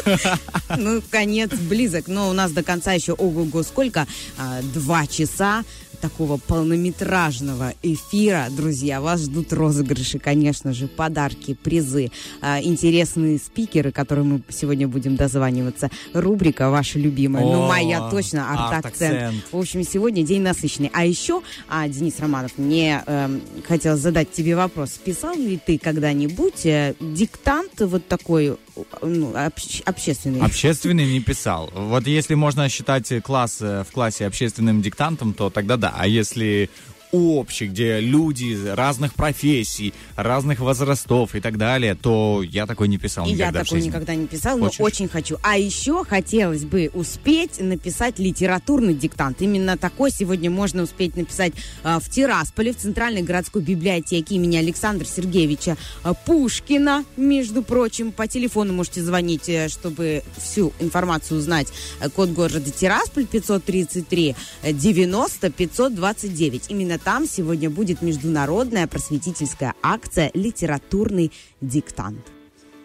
Ну, 0.78 1.02
конец 1.10 1.50
близок. 1.52 2.08
Но 2.08 2.30
у 2.30 2.32
нас 2.32 2.50
до 2.52 2.62
конца 2.62 2.92
еще 2.92 3.12
ого-го 3.12 3.62
сколько? 3.62 4.06
А, 4.38 4.60
Два 4.62 5.06
часа 5.06 5.64
такого 6.00 6.38
полнометражного 6.38 7.74
эфира. 7.82 8.46
Друзья, 8.50 9.00
вас 9.00 9.22
ждут 9.22 9.52
розыгрыши, 9.52 10.18
конечно 10.18 10.72
же, 10.72 10.88
подарки, 10.88 11.54
призы, 11.54 12.10
а, 12.40 12.60
интересные 12.62 13.38
спикеры, 13.38 13.92
которым 13.92 14.28
мы 14.30 14.42
сегодня 14.48 14.88
будем 14.88 15.16
дозваниваться. 15.16 15.90
Рубрика 16.12 16.70
ваша 16.70 16.98
любимая, 16.98 17.44
ну, 17.44 17.68
моя 17.68 18.08
точно, 18.10 18.50
арт-акцент. 18.50 19.34
В 19.52 19.58
общем, 19.58 19.82
сегодня 19.82 20.22
день 20.24 20.42
насыщенный. 20.42 20.90
А 20.92 21.04
еще, 21.04 21.42
а, 21.68 21.86
Денис 21.88 22.18
Романов, 22.18 22.52
мне 22.56 23.02
эм, 23.06 23.40
хотелось 23.66 24.00
задать 24.00 24.32
тебе 24.32 24.56
вопрос. 24.56 24.90
Писал 25.04 25.34
ли 25.36 25.58
ты 25.64 25.78
когда-нибудь 25.78 26.66
э, 26.66 26.94
диктант 27.00 27.80
вот 27.80 28.06
такой 28.08 28.56
ну, 29.02 29.32
общ- 29.34 29.82
общественный. 29.84 30.40
Общественный 30.40 31.06
не 31.12 31.20
писал. 31.20 31.70
Вот 31.74 32.06
если 32.06 32.34
можно 32.34 32.68
считать 32.68 33.12
класс 33.22 33.58
э, 33.60 33.84
в 33.88 33.92
классе 33.92 34.26
общественным 34.26 34.82
диктантом, 34.82 35.34
то 35.34 35.50
тогда 35.50 35.76
да. 35.76 35.94
А 35.96 36.06
если 36.06 36.70
общий, 37.12 37.66
где 37.66 38.00
люди 38.00 38.56
разных 38.66 39.14
профессий, 39.14 39.92
разных 40.16 40.60
возрастов 40.60 41.34
и 41.34 41.40
так 41.40 41.58
далее, 41.58 41.94
то 41.94 42.42
я 42.42 42.66
такой 42.66 42.88
не 42.88 42.98
писал 42.98 43.26
И 43.26 43.30
я 43.30 43.34
никогда 43.48 43.60
в 43.60 43.64
такой 43.64 43.82
никогда 43.82 44.14
не 44.14 44.26
писал, 44.26 44.58
но 44.58 44.66
Хочешь? 44.66 44.80
очень 44.80 45.08
хочу. 45.08 45.36
А 45.42 45.58
еще 45.58 46.04
хотелось 46.04 46.64
бы 46.64 46.90
успеть 46.94 47.60
написать 47.60 48.18
литературный 48.18 48.94
диктант. 48.94 49.42
Именно 49.42 49.76
такой 49.76 50.10
сегодня 50.10 50.50
можно 50.50 50.82
успеть 50.82 51.16
написать 51.16 51.52
а, 51.82 51.98
в 52.00 52.08
Тирасполе, 52.08 52.72
в 52.72 52.76
Центральной 52.76 53.22
городской 53.22 53.62
библиотеке 53.62 54.36
имени 54.36 54.56
Александра 54.56 55.04
Сергеевича 55.04 55.76
а, 56.02 56.14
Пушкина, 56.14 57.04
между 57.16 57.62
прочим. 57.62 58.12
По 58.12 58.26
телефону 58.26 58.72
можете 58.72 59.02
звонить, 59.02 59.48
э, 59.48 59.68
чтобы 59.68 60.22
всю 60.36 60.72
информацию 60.78 61.38
узнать. 61.38 61.68
Э, 62.00 62.08
Код 62.08 62.30
города 62.30 62.70
Тирасполь 62.70 63.26
533 63.26 64.36
э, 64.62 64.72
90 64.72 65.50
529. 65.50 66.64
Именно 66.68 66.99
там 67.04 67.26
сегодня 67.26 67.70
будет 67.70 68.02
международная 68.02 68.86
просветительская 68.86 69.74
акция 69.82 70.30
«Литературный 70.34 71.32
диктант». 71.60 72.39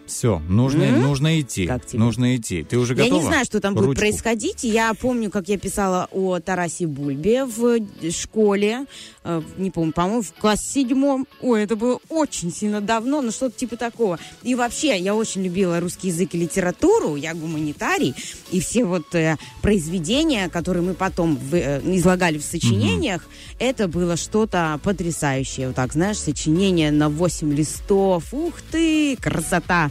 Все, 0.06 0.40
нужно, 0.48 0.84
М? 0.84 1.02
нужно 1.02 1.40
идти. 1.40 1.66
Как 1.66 1.84
тебе? 1.84 1.98
Нужно 1.98 2.36
идти. 2.36 2.62
Ты 2.62 2.78
уже 2.78 2.94
готова? 2.94 3.14
Я 3.16 3.20
не 3.22 3.26
знаю, 3.28 3.44
что 3.44 3.60
там 3.60 3.74
будет 3.74 3.86
Ручку. 3.86 4.00
происходить. 4.00 4.62
Я 4.64 4.94
помню, 4.94 5.30
как 5.30 5.48
я 5.48 5.58
писала 5.58 6.08
о 6.12 6.38
Тарасе 6.38 6.86
Бульбе 6.86 7.44
в 7.44 7.78
школе. 8.12 8.86
Э, 9.24 9.42
Не 9.58 9.70
помню, 9.70 9.92
по-моему, 9.92 10.22
в 10.22 10.32
классе 10.32 10.62
седьмом. 10.82 11.26
Ой, 11.40 11.64
это 11.64 11.74
было 11.76 11.98
очень 12.08 12.52
сильно 12.52 12.80
давно, 12.80 13.20
но 13.22 13.30
что-то 13.32 13.58
типа 13.58 13.76
такого. 13.76 14.18
И 14.42 14.54
вообще, 14.54 14.96
я 14.98 15.14
очень 15.14 15.42
любила 15.42 15.80
русский 15.80 16.08
язык 16.08 16.34
и 16.34 16.38
литературу. 16.38 17.16
Я 17.16 17.34
гуманитарий. 17.34 18.14
И 18.52 18.60
все 18.60 18.84
вот 18.84 19.12
э, 19.14 19.36
произведения, 19.62 20.48
которые 20.48 20.82
мы 20.84 20.94
потом 20.94 21.36
в- 21.36 21.54
э, 21.54 21.80
излагали 21.96 22.38
в 22.38 22.44
сочинениях, 22.44 23.26
это 23.58 23.88
было 23.88 24.16
что-то 24.16 24.78
потрясающее. 24.84 25.66
Вот 25.68 25.76
так, 25.76 25.92
знаешь, 25.92 26.18
сочинение 26.18 26.90
на 26.92 27.08
8 27.08 27.52
листов. 27.52 28.32
Ух 28.32 28.54
ты, 28.70 29.16
красота! 29.16 29.90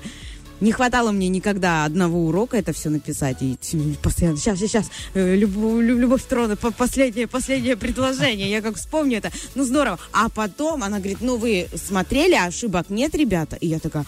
Не 0.66 0.72
хватало 0.72 1.12
мне 1.12 1.28
никогда 1.28 1.86
одного 1.86 2.26
урока 2.26 2.58
это 2.58 2.74
все 2.74 2.90
написать. 2.90 3.38
И 3.42 3.56
постоянно, 4.02 4.36
сейчас, 4.36 4.58
сейчас, 4.58 4.90
э, 5.14 5.36
Любовь, 5.36 5.86
Любовь 5.86 6.24
Петровна, 6.24 6.56
по- 6.56 6.72
последнее, 6.72 7.28
последнее 7.28 7.78
предложение. 7.78 8.50
Я 8.50 8.64
как 8.64 8.76
вспомню 8.78 9.20
это. 9.20 9.32
Ну, 9.54 9.64
здорово. 9.64 10.00
А 10.12 10.28
потом 10.28 10.82
она 10.82 10.98
говорит, 10.98 11.20
ну, 11.22 11.38
вы 11.38 11.68
смотрели, 11.76 12.34
ошибок 12.34 12.90
нет, 12.90 13.14
ребята? 13.14 13.58
И 13.58 13.68
я 13.68 13.78
такая, 13.78 14.08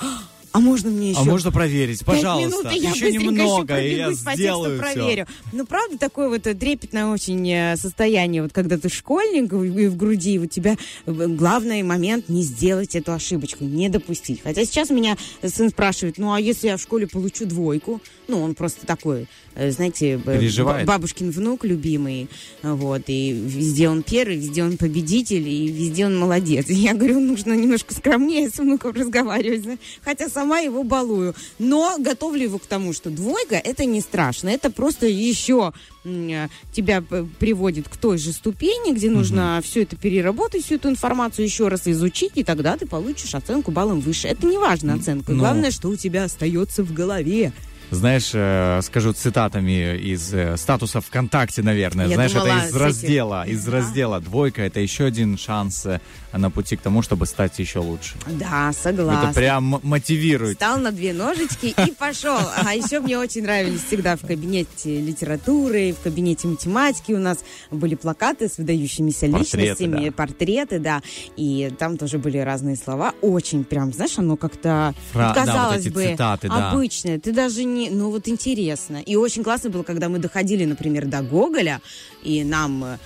«А, 0.58 0.60
можно 0.60 0.89
мне 0.89 1.12
еще? 1.12 1.20
А 1.20 1.24
можно 1.24 1.52
проверить, 1.52 2.04
пожалуйста. 2.04 2.50
минут, 2.50 2.72
и 2.74 2.80
я 2.80 2.89
еще 2.89 3.12
немного, 3.12 3.76
еще 3.76 3.93
и 3.93 3.98
я 3.98 4.12
сделаю 4.13 4.82
все. 4.82 4.93
проверю. 4.93 5.28
Ну, 5.54 5.65
правда, 5.65 5.98
такое 5.98 6.30
вот 6.30 6.43
трепетное 6.43 7.08
очень 7.08 7.50
э, 7.50 7.76
состояние, 7.78 8.41
вот 8.41 8.54
когда 8.54 8.78
ты 8.78 8.89
школьник, 8.89 9.54
и 9.54 9.88
в 9.88 9.96
груди 9.96 10.39
у 10.39 10.46
тебя 10.46 10.78
э, 11.06 11.12
главный 11.12 11.84
момент 11.84 12.30
не 12.30 12.41
сделать 12.41 12.96
эту 12.96 13.13
ошибочку, 13.13 13.63
не 13.63 13.89
допустить. 13.89 14.41
Хотя 14.43 14.65
сейчас 14.65 14.89
меня 14.89 15.17
сын 15.43 15.70
спрашивает, 15.70 16.17
ну, 16.17 16.34
а 16.34 16.39
если 16.39 16.67
я 16.67 16.78
в 16.78 16.82
школе 16.82 17.08
получу 17.08 17.46
двойку? 17.46 18.02
Ну, 18.28 18.42
он 18.44 18.56
просто 18.56 18.86
такой, 18.86 19.28
э, 19.56 19.72
знаете, 19.72 20.18
Переживает. 20.20 20.86
бабушкин 20.86 21.32
внук 21.32 21.63
любимый, 21.63 22.28
вот, 22.62 23.04
и 23.08 23.32
везде 23.32 23.88
он 23.90 24.04
первый, 24.04 24.36
везде 24.36 24.63
он 24.63 24.78
победитель, 24.78 25.48
и 25.48 25.68
везде 25.68 26.06
он 26.06 26.18
молодец. 26.18 26.70
И 26.70 26.74
я 26.76 26.94
говорю, 26.94 27.20
нужно 27.20 27.54
немножко 27.54 27.94
скромнее 27.94 28.50
с 28.50 28.58
внуком 28.58 28.92
разговаривать, 28.94 29.80
хотя 30.02 30.28
сама 30.30 30.60
его 30.60 30.84
балую. 30.84 31.36
Но 31.58 31.96
готовлю 32.00 32.44
его 32.44 32.58
к 32.60 32.66
тому, 32.66 32.94
что 32.94 33.10
двойка 33.10 33.56
это 33.56 33.86
не 33.86 34.02
страшно, 34.02 34.50
это 34.50 34.70
просто 34.72 35.08
еще 35.08 35.72
э, 36.04 36.48
тебя 36.74 37.02
приводит 37.40 37.88
к 37.88 37.96
той 37.98 38.18
же 38.18 38.34
ступени, 38.34 38.94
где 38.94 39.10
нужно 39.10 39.62
все 39.63 39.84
это 39.84 39.96
переработать, 39.96 40.66
всю 40.66 40.76
эту 40.76 40.90
информацию 40.90 41.46
еще 41.46 41.68
раз 41.70 41.88
изучить, 41.88 42.34
и 42.36 42.44
тогда 42.44 42.76
ты 42.78 42.86
получишь 42.86 43.34
оценку 43.36 43.72
баллом 43.72 44.02
выше. 44.02 44.28
Это 44.28 44.46
не 44.48 44.58
важно 44.58 44.96
оценка, 44.96 45.32
Ну. 45.32 45.40
главное, 45.40 45.72
что 45.72 45.88
у 45.90 45.96
тебя 45.96 46.26
остается 46.26 46.84
в 46.84 46.94
голове. 46.94 47.54
Знаешь, 47.89 48.32
э, 48.34 48.82
скажу 48.84 49.13
цитатами 49.13 49.95
из 49.97 50.34
э, 50.34 50.58
статуса 50.58 51.00
ВКонтакте, 51.00 51.62
наверное. 51.62 52.08
Я 52.08 52.15
Знаешь, 52.15 52.34
думала, 52.34 52.47
это 52.47 52.58
из 52.58 52.63
с 52.65 52.69
этим. 52.76 52.82
раздела, 52.82 53.47
из 53.47 53.67
раздела 53.67 54.19
двойка. 54.19 54.62
Это 54.63 54.82
еще 54.82 55.06
один 55.06 55.38
шанс 55.38 55.86
э, 55.86 56.02
на 56.34 56.50
пути 56.50 56.76
к 56.76 56.82
тому, 56.82 57.02
чтобы 57.02 57.26
стать 57.26 57.60
еще 57.60 57.80
лучше. 57.80 58.16
Да, 58.28 58.72
согласна. 58.74 59.30
Это 59.30 59.34
прям 59.34 59.80
мотивирует. 59.84 60.58
Встал 60.58 60.78
на 60.80 60.92
две 60.92 61.13
ножички 61.13 61.74
и 61.88 61.92
пошел. 61.92 62.40
А 62.63 62.76
еще 62.76 63.00
мне 63.00 63.18
очень 63.18 63.44
нравились 63.44 63.84
всегда 63.84 64.16
в 64.16 64.22
кабинете 64.22 65.00
литературы, 65.02 65.94
в 65.94 66.04
кабинете 66.04 66.48
математики 66.48 67.13
у 67.13 67.20
нас 67.20 67.40
были 67.72 67.96
плакаты 67.96 68.50
с 68.50 68.58
выдающимися 68.58 69.28
личностями, 69.28 70.10
портреты, 70.10 70.80
да. 70.80 71.02
И 71.36 71.72
там 71.80 71.98
тоже 71.98 72.18
были 72.18 72.38
разные 72.38 72.76
слова. 72.76 73.13
Очень 73.22 73.63
прям, 73.63 73.94
знаешь, 73.94 74.18
оно 74.18 74.38
как-то, 74.38 74.94
казалось 75.13 75.88
бы, 75.90 76.16
обычное. 76.50 77.20
Ты 77.20 77.32
даже 77.32 77.63
не... 77.63 77.90
Ну 77.90 78.12
вот 78.12 78.28
интересно. 78.28 78.98
И 78.98 79.16
очень 79.16 79.44
классно 79.44 79.70
было, 79.70 79.84
когда 79.84 80.10
мы 80.10 80.20
доходили, 80.20 80.66
например, 80.66 81.06
до 81.06 81.22
Гоголя, 81.22 81.82
и 82.24 82.44
нам 82.44 82.84
э, 82.84 82.98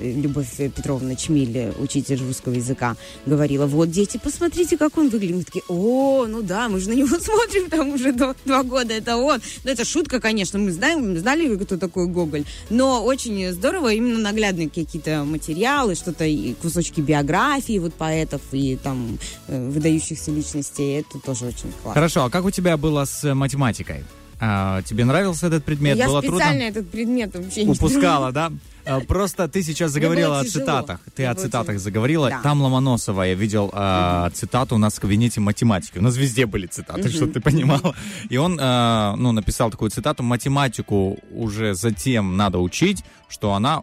Любовь 0.00 0.56
Петровна 0.56 1.14
Чмиль, 1.14 1.56
э, 1.56 1.72
учитель 1.78 2.20
русского 2.20 2.54
языка, 2.54 2.96
говорила, 3.26 3.66
вот, 3.66 3.90
дети, 3.90 4.20
посмотрите, 4.22 4.76
как 4.76 4.98
он 4.98 5.08
выглядит. 5.08 5.36
Мы 5.36 5.42
такие, 5.44 5.64
о, 5.68 6.26
ну 6.26 6.42
да, 6.42 6.68
мы 6.68 6.80
же 6.80 6.88
на 6.88 6.94
него 6.94 7.08
смотрим 7.20 7.70
там 7.70 7.90
уже 7.90 8.12
до- 8.12 8.34
два 8.44 8.62
года, 8.62 8.92
это 8.92 9.16
он. 9.16 9.40
Ну, 9.64 9.70
это 9.70 9.84
шутка, 9.84 10.20
конечно, 10.20 10.58
мы 10.58 10.72
знаем, 10.72 11.16
знали, 11.16 11.56
кто 11.56 11.76
такой 11.76 12.06
Гоголь, 12.06 12.44
но 12.70 13.04
очень 13.04 13.52
здорово, 13.52 13.92
именно 13.92 14.18
наглядные 14.18 14.68
какие-то 14.68 15.24
материалы, 15.24 15.94
что-то, 15.94 16.24
и 16.24 16.54
кусочки 16.54 17.00
биографии 17.00 17.78
вот 17.78 17.94
поэтов 17.94 18.42
и 18.52 18.76
там 18.76 19.18
э, 19.48 19.68
выдающихся 19.70 20.30
личностей, 20.30 21.00
это 21.00 21.18
тоже 21.24 21.46
очень 21.46 21.70
классно. 21.82 21.94
Хорошо, 21.94 22.24
а 22.24 22.30
как 22.30 22.44
у 22.44 22.50
тебя 22.50 22.76
было 22.76 23.04
с 23.04 23.24
э, 23.24 23.34
математикой? 23.34 24.04
А, 24.40 24.82
тебе 24.82 25.04
нравился 25.04 25.46
этот 25.46 25.64
предмет? 25.64 25.96
Я 25.96 26.08
было 26.08 26.20
специально 26.20 26.44
трудно? 26.44 26.62
этот 26.64 26.90
предмет 26.90 27.34
вообще 27.34 27.64
не 27.64 27.72
Упускала, 27.72 28.32
да? 28.32 28.52
А, 28.86 29.00
Просто 29.00 29.48
ты 29.48 29.62
сейчас 29.62 29.92
заговорила 29.92 30.40
о 30.40 30.44
цитатах. 30.44 31.00
Ты 31.14 31.24
о 31.26 31.34
цитатах 31.34 31.78
заговорила. 31.78 32.30
Там 32.42 32.62
Ломоносова 32.62 33.22
я 33.22 33.34
видел 33.34 33.70
а, 33.72 34.30
цитату 34.30 34.74
у 34.74 34.78
нас 34.78 34.94
в 34.94 35.00
кабинете 35.00 35.40
математики. 35.40 35.98
У 35.98 36.02
нас 36.02 36.16
везде 36.16 36.46
были 36.46 36.66
цитаты, 36.66 37.08
чтобы 37.08 37.32
ты 37.32 37.40
понимала. 37.40 37.94
И 38.28 38.36
он 38.36 38.58
а, 38.60 39.14
ну, 39.16 39.32
написал 39.32 39.70
такую 39.70 39.90
цитату. 39.90 40.22
Математику 40.22 41.18
уже 41.30 41.74
затем 41.74 42.36
надо 42.36 42.58
учить, 42.58 43.04
что 43.28 43.54
она 43.54 43.82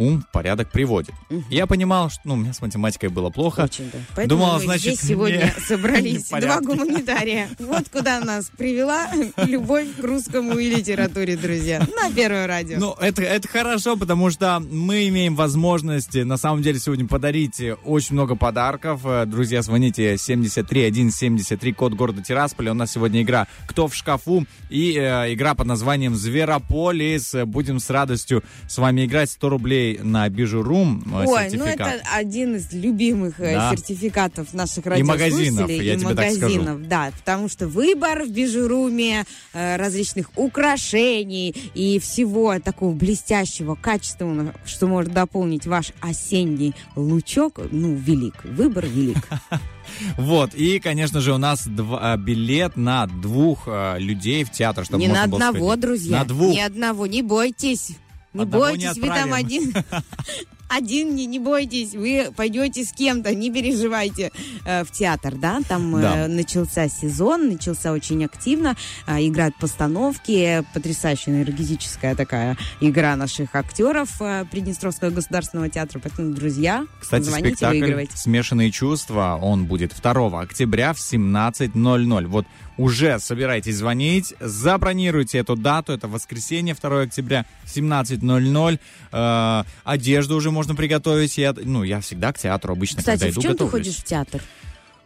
ум 0.00 0.22
в 0.22 0.32
порядок 0.32 0.70
приводит. 0.70 1.14
И 1.28 1.44
Я 1.50 1.66
понимал, 1.66 2.10
что 2.10 2.20
ну, 2.24 2.34
у 2.34 2.36
меня 2.38 2.54
с 2.54 2.62
математикой 2.62 3.10
было 3.10 3.30
плохо. 3.30 3.62
Очень, 3.64 3.90
да. 3.92 3.98
Поэтому 4.16 4.40
Думала, 4.40 4.58
мы 4.58 4.64
значит, 4.64 4.94
здесь 4.94 5.08
сегодня 5.08 5.54
собрались 5.68 6.28
два 6.40 6.60
гуманитария. 6.60 7.50
Вот 7.58 7.88
куда 7.90 8.20
нас 8.20 8.50
привела 8.56 9.08
любовь 9.36 9.88
к 9.96 10.02
русскому 10.02 10.58
и 10.58 10.70
литературе, 10.70 11.36
друзья. 11.36 11.86
На 11.96 12.10
Первое 12.10 12.46
радио. 12.46 12.78
Ну, 12.78 12.94
это, 12.98 13.22
это 13.22 13.46
хорошо, 13.46 13.96
потому 13.96 14.30
что 14.30 14.60
мы 14.60 15.06
имеем 15.08 15.36
возможность, 15.36 16.14
на 16.14 16.38
самом 16.38 16.62
деле, 16.62 16.78
сегодня 16.78 17.06
подарить 17.06 17.62
очень 17.84 18.14
много 18.14 18.36
подарков. 18.36 19.02
Друзья, 19.26 19.60
звоните 19.60 20.16
73173, 20.16 21.72
код 21.74 21.92
города 21.92 22.22
Тирасполя. 22.22 22.70
У 22.70 22.74
нас 22.74 22.92
сегодня 22.92 23.22
игра 23.22 23.46
«Кто 23.66 23.86
в 23.86 23.94
шкафу?» 23.94 24.46
и 24.70 24.96
э, 24.96 25.34
игра 25.34 25.54
под 25.54 25.66
названием 25.66 26.14
«Зверополис». 26.14 27.34
Будем 27.44 27.80
с 27.80 27.90
радостью 27.90 28.42
с 28.66 28.78
вами 28.78 29.04
играть 29.04 29.30
100 29.30 29.48
рублей 29.48 29.89
на 30.02 30.28
Бижурум. 30.28 31.02
э, 31.06 31.24
Ой, 31.26 31.48
ну 31.52 31.64
это 31.64 32.00
один 32.14 32.56
из 32.56 32.72
любимых 32.72 33.40
э, 33.40 33.54
Да. 33.54 33.70
сертификатов 33.74 34.52
наших 34.54 34.86
И 34.86 35.02
магазинов, 35.02 35.68
радиослушателей. 35.68 35.86
я 35.86 35.94
и 35.94 35.98
тебе 35.98 36.14
так 36.14 36.30
скажу. 36.32 36.40
магазинов, 36.58 36.88
да, 36.88 37.10
потому 37.18 37.48
что 37.48 37.66
выбор 37.68 38.24
в 38.24 38.30
бижуруме 38.30 39.24
э, 39.52 39.76
различных 39.76 40.30
украшений 40.36 41.54
и 41.74 41.98
всего 41.98 42.58
такого 42.58 42.92
блестящего, 42.94 43.74
качественного, 43.74 44.54
что 44.64 44.86
может 44.86 45.12
дополнить 45.12 45.66
ваш 45.66 45.92
осенний 46.00 46.74
лучок, 46.96 47.60
ну, 47.70 47.94
велик. 47.94 48.34
Выбор 48.44 48.86
велик. 48.86 49.18
Вот, 50.16 50.54
и, 50.54 50.78
конечно 50.78 51.20
же, 51.20 51.32
у 51.34 51.38
нас 51.38 51.66
два- 51.66 52.16
билет 52.16 52.76
на 52.76 53.06
двух 53.08 53.64
э, 53.66 53.96
людей 53.98 54.44
в 54.44 54.52
театр, 54.52 54.84
чтобы 54.84 55.00
не 55.02 55.08
на 55.08 55.26
можно 55.26 55.28
было 55.28 55.48
одного, 55.48 55.66
сходить. 55.70 55.80
друзья. 55.82 56.18
На 56.18 56.24
двух. 56.24 56.52
Не 56.52 56.62
одного, 56.62 57.06
не 57.06 57.22
бойтесь. 57.22 57.90
Не 58.32 58.42
Одного 58.42 58.70
не 58.70 58.86
бойтесь, 58.86 58.98
вы 59.02 59.08
там 59.08 59.32
один. 59.32 59.74
один, 60.70 61.14
не, 61.16 61.26
не 61.26 61.38
бойтесь, 61.40 61.94
вы 61.94 62.30
пойдете 62.34 62.84
с 62.84 62.92
кем-то, 62.92 63.34
не 63.34 63.50
переживайте. 63.50 64.30
Э, 64.64 64.84
в 64.84 64.90
театр, 64.92 65.34
да, 65.34 65.60
там 65.68 65.96
э, 65.96 66.00
Да. 66.00 66.28
начался 66.28 66.88
сезон, 66.88 67.48
начался 67.48 67.92
очень 67.92 68.24
активно, 68.24 68.76
а, 69.06 69.20
играют 69.20 69.56
постановки, 69.56 70.64
потрясающая 70.72 71.34
энергетическая 71.34 72.14
такая 72.14 72.56
игра 72.80 73.16
наших 73.16 73.54
актеров 73.54 74.20
э, 74.20 74.44
Приднестровского 74.50 75.10
государственного 75.10 75.68
театра, 75.68 75.98
поэтому, 75.98 76.32
друзья, 76.34 76.86
Кстати, 77.00 77.24
звоните, 77.24 77.56
спектакль 77.56 77.80
выигрывайте. 77.80 78.16
«Смешанные 78.16 78.70
чувства», 78.70 79.38
он 79.42 79.66
будет 79.66 79.92
2 80.00 80.40
октября 80.40 80.92
в 80.92 80.98
17.00. 80.98 82.26
Вот 82.26 82.46
уже 82.80 83.18
собирайтесь 83.18 83.76
звонить, 83.76 84.34
забронируйте 84.40 85.38
эту 85.38 85.54
дату, 85.56 85.92
это 85.92 86.08
воскресенье, 86.08 86.74
2 86.74 87.02
октября, 87.02 87.44
17.00. 87.66 88.78
Э, 89.12 89.64
одежду 89.84 90.36
уже 90.36 90.50
можно 90.50 90.74
приготовить. 90.74 91.36
Я, 91.38 91.54
ну, 91.62 91.82
я 91.82 92.00
всегда 92.00 92.32
к 92.32 92.38
театру 92.38 92.72
обычно, 92.72 92.98
Кстати, 92.98 93.20
когда 93.20 93.32
в 93.32 93.34
иду, 93.34 93.42
чем 93.42 93.50
ты 93.52 93.64
готовлюсь. 93.64 93.72
ходишь 93.86 93.96
в 93.96 94.04
театр? 94.04 94.40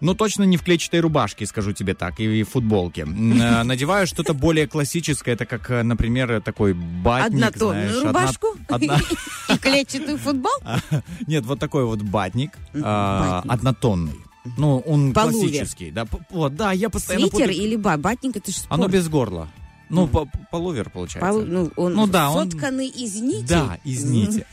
Ну, 0.01 0.15
точно 0.15 0.43
не 0.43 0.57
в 0.57 0.63
клетчатой 0.63 1.01
рубашке, 1.01 1.47
скажу 1.47 1.73
тебе 1.73 1.95
так, 1.95 2.21
и 2.21 2.43
в 2.43 2.51
футболке. 2.51 3.03
Э, 3.03 3.05
Надеваю 3.65 4.07
что-то 4.07 4.35
более 4.35 4.67
классическое, 4.67 5.35
это 5.35 5.47
как, 5.47 5.71
э, 5.71 5.83
например, 5.83 6.41
такой 6.43 6.75
батник, 6.75 7.27
Однотонную 7.47 7.89
знаешь, 7.89 8.05
рубашку 8.05 8.47
одна- 8.69 9.01
и 9.49 9.57
клетчатую 9.59 10.19
футбол? 10.19 10.53
Нет, 11.27 11.45
вот 11.47 11.59
такой 11.59 11.85
вот 11.85 12.03
батник, 12.03 12.53
а, 12.75 13.37
батник. 13.41 13.53
однотонный. 13.53 14.15
Ну, 14.59 14.79
он 14.87 15.13
Полувер. 15.13 15.41
классический. 15.41 15.91
Да, 15.91 16.07
вот, 16.31 16.55
да, 16.55 16.73
я 16.73 16.91
постоянно 16.91 17.27
Свитер 17.29 17.49
путаю. 17.49 17.65
или 17.67 17.77
ба- 17.77 17.97
батник, 17.97 18.37
это 18.37 18.51
же 18.51 18.59
спорт. 18.59 18.73
Оно 18.81 18.89
без 18.89 19.09
горла. 19.09 19.49
Ну, 19.91 20.09
по- 20.09 20.29
полувер 20.51 20.89
получается. 20.91 21.31
Полу- 21.31 21.45
ну, 21.45 21.71
он 21.77 21.95
Ну 21.95 22.07
да, 22.07 22.31
он- 22.31 22.51
сотканный 22.51 22.89
из 22.89 23.15
нити. 23.17 23.47
Да, 23.49 23.79
из 23.85 24.05
нити. 24.05 24.47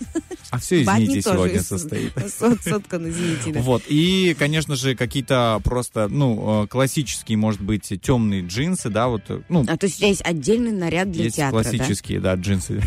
А 0.49 0.59
все 0.59 0.81
из 0.81 0.87
нити 0.87 1.21
сегодня 1.21 1.55
из- 1.59 1.67
состоит. 1.67 2.13
сот- 2.37 2.61
Соткан 2.61 3.07
из 3.07 3.17
нити, 3.17 3.53
да. 3.53 3.61
Вот, 3.61 3.83
и, 3.87 4.35
конечно 4.37 4.75
же, 4.75 4.95
какие-то 4.95 5.61
просто, 5.63 6.07
ну, 6.09 6.63
э, 6.63 6.67
классические, 6.67 7.37
может 7.37 7.61
быть, 7.61 7.91
темные 8.01 8.41
джинсы, 8.45 8.89
да, 8.89 9.07
вот, 9.07 9.23
э, 9.29 9.41
ну, 9.49 9.63
А 9.67 9.77
то 9.77 9.85
есть 9.85 9.95
у 9.95 9.99
тебя 9.99 10.07
есть 10.09 10.21
отдельный 10.25 10.73
наряд 10.73 11.09
для 11.11 11.23
есть 11.25 11.37
театра, 11.37 11.63
да? 11.63 11.69
классические, 11.69 12.19
да, 12.19 12.35
джинсы. 12.35 12.81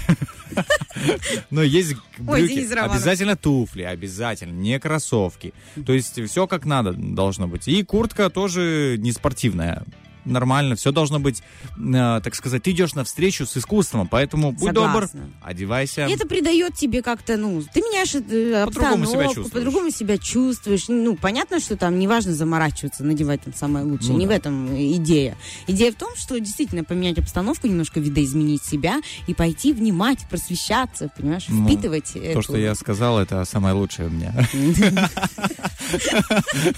Но 1.51 1.63
есть 1.63 1.95
брюки. 2.19 2.75
Обязательно 2.77 3.37
туфли, 3.37 3.83
обязательно, 3.83 4.53
не 4.53 4.79
кроссовки. 4.79 5.53
То 5.87 5.93
есть 5.93 6.21
все 6.29 6.47
как 6.47 6.65
надо 6.65 6.93
должно 6.93 7.49
быть. 7.49 7.67
И 7.69 7.83
куртка 7.83 8.31
тоже 8.31 8.97
не 8.99 9.13
спортивная. 9.13 9.85
Нормально, 10.25 10.77
все 10.77 10.91
должно 10.93 11.19
быть, 11.19 11.43
э, 11.77 12.21
так 12.23 12.35
сказать, 12.35 12.63
ты 12.63 12.71
идешь 12.71 12.95
навстречу 12.95 13.47
с 13.47 13.57
искусством, 13.57 14.09
поэтому 14.09 14.53
будь 14.53 14.73
добр, 14.73 14.93
Согласна. 15.07 15.31
одевайся. 15.43 16.07
И 16.07 16.13
это 16.13 16.27
придает 16.27 16.75
тебе 16.75 17.03
как-то, 17.03 17.37
ну, 17.37 17.63
ты 17.73 17.81
меняешь 17.81 18.15
э, 18.15 18.65
По-другому 18.65 19.05
себя 19.05 19.05
обстановку, 19.05 19.35
чувствуешь. 19.35 19.53
по-другому 19.53 19.91
себя 19.91 20.19
чувствуешь. 20.19 20.85
Ну, 20.89 21.17
понятно, 21.17 21.61
что 21.61 21.77
там 21.77 21.99
не 21.99 22.09
важно 22.09 22.35
заморачиваться, 22.35 23.05
надевать 23.05 23.43
там 23.43 23.55
самое 23.55 23.85
лучшее. 23.85 24.13
Ну 24.13 24.19
не 24.19 24.27
да. 24.27 24.33
в 24.33 24.37
этом 24.37 24.77
идея. 24.97 25.37
Идея 25.67 25.93
в 25.93 25.97
том, 25.97 26.11
что 26.17 26.39
действительно 26.39 26.85
поменять 26.85 27.19
обстановку, 27.19 27.67
немножко 27.67 28.01
видоизменить 28.01 28.65
себя 28.65 29.01
и 29.27 29.35
пойти 29.35 29.73
внимать, 29.73 30.21
просвещаться, 30.31 31.11
понимаешь, 31.17 31.45
Ну, 31.49 31.67
впитывать. 31.67 32.13
То, 32.13 32.43
что 32.43 32.57
я 32.57 32.75
сказал, 32.75 33.19
это 33.19 33.45
самое 33.45 33.75
лучшее 33.75 34.09
у 34.09 34.11
меня. 34.11 34.35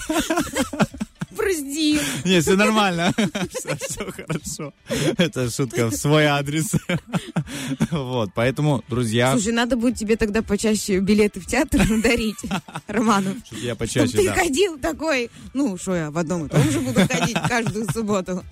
Прости. 1.47 1.99
Нет, 2.25 2.43
все 2.43 2.55
нормально. 2.57 3.13
Все 3.79 4.11
хорошо. 4.11 4.73
Это 5.17 5.49
шутка 5.49 5.87
в 5.87 5.95
свой 5.95 6.25
адрес. 6.25 6.71
Вот, 7.91 8.31
поэтому, 8.35 8.83
друзья, 8.89 9.31
Слушай, 9.31 9.53
надо 9.53 9.77
будет 9.77 9.95
тебе 9.95 10.15
тогда 10.17 10.41
почаще 10.41 10.99
билеты 10.99 11.39
в 11.39 11.45
театр 11.45 11.81
дарить, 12.03 12.37
Романов. 12.87 13.37
я 13.51 13.75
почаще, 13.75 14.17
ты 14.17 14.27
ходил 14.29 14.77
такой, 14.77 15.29
ну, 15.53 15.77
что 15.77 15.95
я 15.95 16.11
в 16.11 16.17
одном 16.17 16.45
и 16.45 16.49
том 16.49 16.63
же 16.71 16.79
буду 16.81 17.01
ходить 17.07 17.37
каждую 17.47 17.89
субботу. 17.91 18.43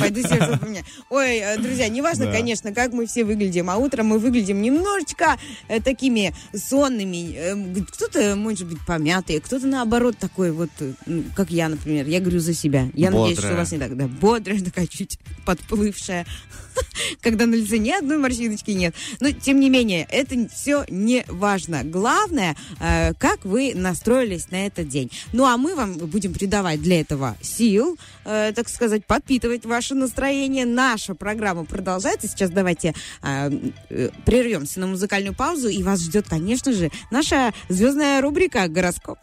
Пойду 0.00 0.22
себе 0.22 0.58
поменяю. 0.58 0.84
Ой, 1.10 1.36
э, 1.38 1.58
друзья, 1.58 1.88
неважно, 1.88 2.26
конечно, 2.30 2.72
как 2.72 2.92
мы 2.92 3.06
все 3.06 3.24
выглядим, 3.24 3.70
а 3.70 3.76
утром 3.76 4.06
мы 4.06 4.18
выглядим 4.18 4.60
немножечко 4.62 5.38
э, 5.68 5.80
такими 5.80 6.34
сонными. 6.54 7.34
Э, 7.34 7.54
г- 7.54 7.86
кто-то, 7.90 8.34
может 8.36 8.66
быть, 8.68 8.78
помятый, 8.86 9.40
кто-то, 9.40 9.66
наоборот, 9.66 10.16
такой 10.18 10.50
вот, 10.52 10.70
э, 10.80 10.92
как 11.34 11.50
я, 11.50 11.68
например. 11.68 12.06
Я 12.06 12.20
говорю 12.22 12.40
за 12.40 12.54
себя. 12.54 12.88
Я 12.94 13.10
надеюсь, 13.10 13.38
что 13.38 13.48
у 13.48 13.50
Бодрая. 13.50 13.56
вас 13.56 13.72
не 13.72 13.78
так. 13.78 13.96
Да, 13.96 14.06
бодрая, 14.08 14.60
такая 14.64 14.86
чуть 14.86 15.18
подплывшая. 15.44 16.26
Когда 17.20 17.46
на 17.46 17.54
лице 17.54 17.78
ни 17.78 17.90
одной 17.90 18.18
морщиночки 18.18 18.70
нет. 18.70 18.94
Но, 19.20 19.30
тем 19.30 19.60
не 19.60 19.70
менее, 19.70 20.06
это 20.10 20.48
все 20.48 20.84
не 20.88 21.24
важно. 21.28 21.84
Главное, 21.84 22.56
э, 22.80 23.14
как 23.14 23.44
вы 23.44 23.72
настроились 23.74 24.50
на 24.50 24.66
этот 24.66 24.88
день. 24.88 25.10
Ну, 25.32 25.44
а 25.44 25.56
мы 25.56 25.74
вам 25.74 25.94
будем 25.94 26.32
придавать 26.32 26.80
для 26.80 27.00
этого 27.00 27.36
сил, 27.40 27.98
э, 28.24 28.52
так 28.54 28.68
сказать, 28.68 29.04
подпитывать 29.06 29.64
ваше 29.64 29.94
настроение. 29.94 30.64
Наша 30.64 31.14
программа 31.14 31.64
продолжается. 31.64 32.28
Сейчас 32.28 32.50
давайте 32.50 32.94
э, 33.22 33.50
прервемся 34.24 34.80
на 34.80 34.86
музыкальную 34.86 35.34
паузу, 35.34 35.68
и 35.68 35.82
вас 35.82 36.00
ждет, 36.00 36.26
конечно 36.28 36.72
же, 36.72 36.90
наша 37.10 37.52
звездная 37.68 38.20
рубрика 38.20 38.66
«Гороскоп». 38.68 39.18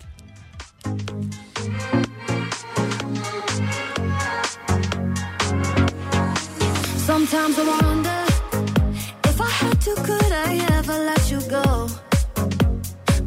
Sometimes 7.10 7.58
I 7.58 7.64
wonder 7.82 8.24
if 9.24 9.42
I 9.42 9.50
had 9.50 9.82
to, 9.82 9.96
could 9.96 10.32
I 10.32 10.78
ever 10.78 10.94
let 10.94 11.32
you 11.32 11.42
go? 11.50 11.88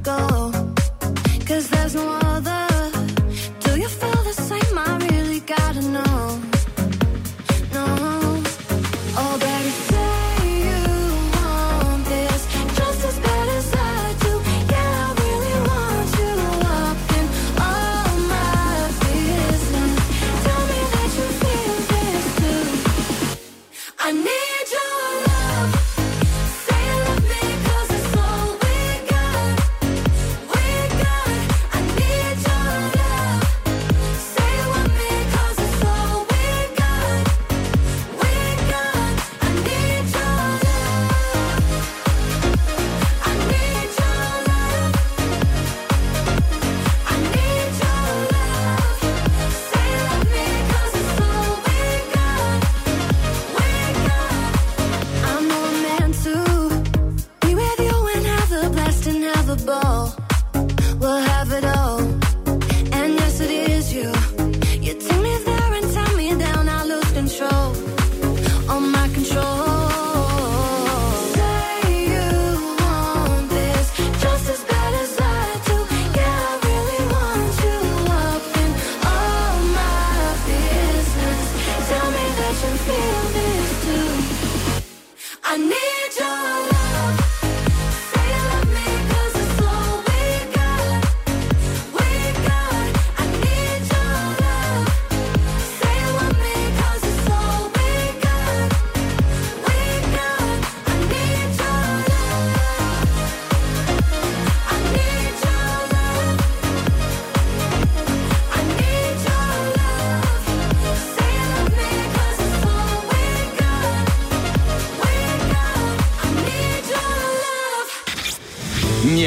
Go. 0.05 0.53
Cause 1.45 1.68
there's 1.68 1.97
no 1.97 2.09
other. 2.23 2.71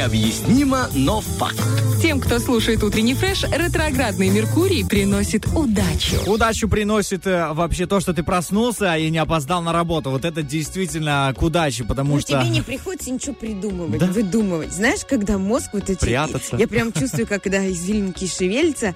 Необъяснимо, 0.05 0.87
но 0.93 1.19
факт. 1.19 1.59
Тем, 1.99 2.19
кто 2.19 2.37
слушает 2.37 2.83
утренний 2.83 3.15
фреш, 3.15 3.41
ретроградный 3.43 4.29
Меркурий 4.29 4.85
приносит 4.85 5.47
удачу. 5.47 6.17
Удачу 6.27 6.69
приносит 6.69 7.25
э, 7.25 7.51
вообще 7.53 7.87
то, 7.87 7.99
что 7.99 8.13
ты 8.13 8.21
проснулся 8.21 8.95
и 8.97 9.09
не 9.09 9.17
опоздал 9.17 9.63
на 9.63 9.73
работу. 9.73 10.11
Вот 10.11 10.23
это 10.23 10.43
действительно 10.43 11.33
к 11.35 11.41
удаче, 11.41 11.85
потому 11.85 12.13
Ну, 12.15 12.21
что... 12.21 12.39
тебе 12.39 12.49
не 12.49 12.61
приходится 12.61 13.09
ничего 13.09 13.33
придумывать, 13.33 13.97
Да. 13.99 14.05
выдумывать. 14.05 14.71
Знаешь, 14.71 14.99
когда 15.09 15.39
мозг 15.39 15.69
вот 15.73 15.89
эти... 15.89 15.99
Прятаться. 15.99 16.55
Я 16.55 16.67
прям 16.67 16.91
чувствую, 16.93 17.25
как 17.25 17.41
когда 17.41 17.67
извилинки 17.67 18.27
шевелятся, 18.27 18.93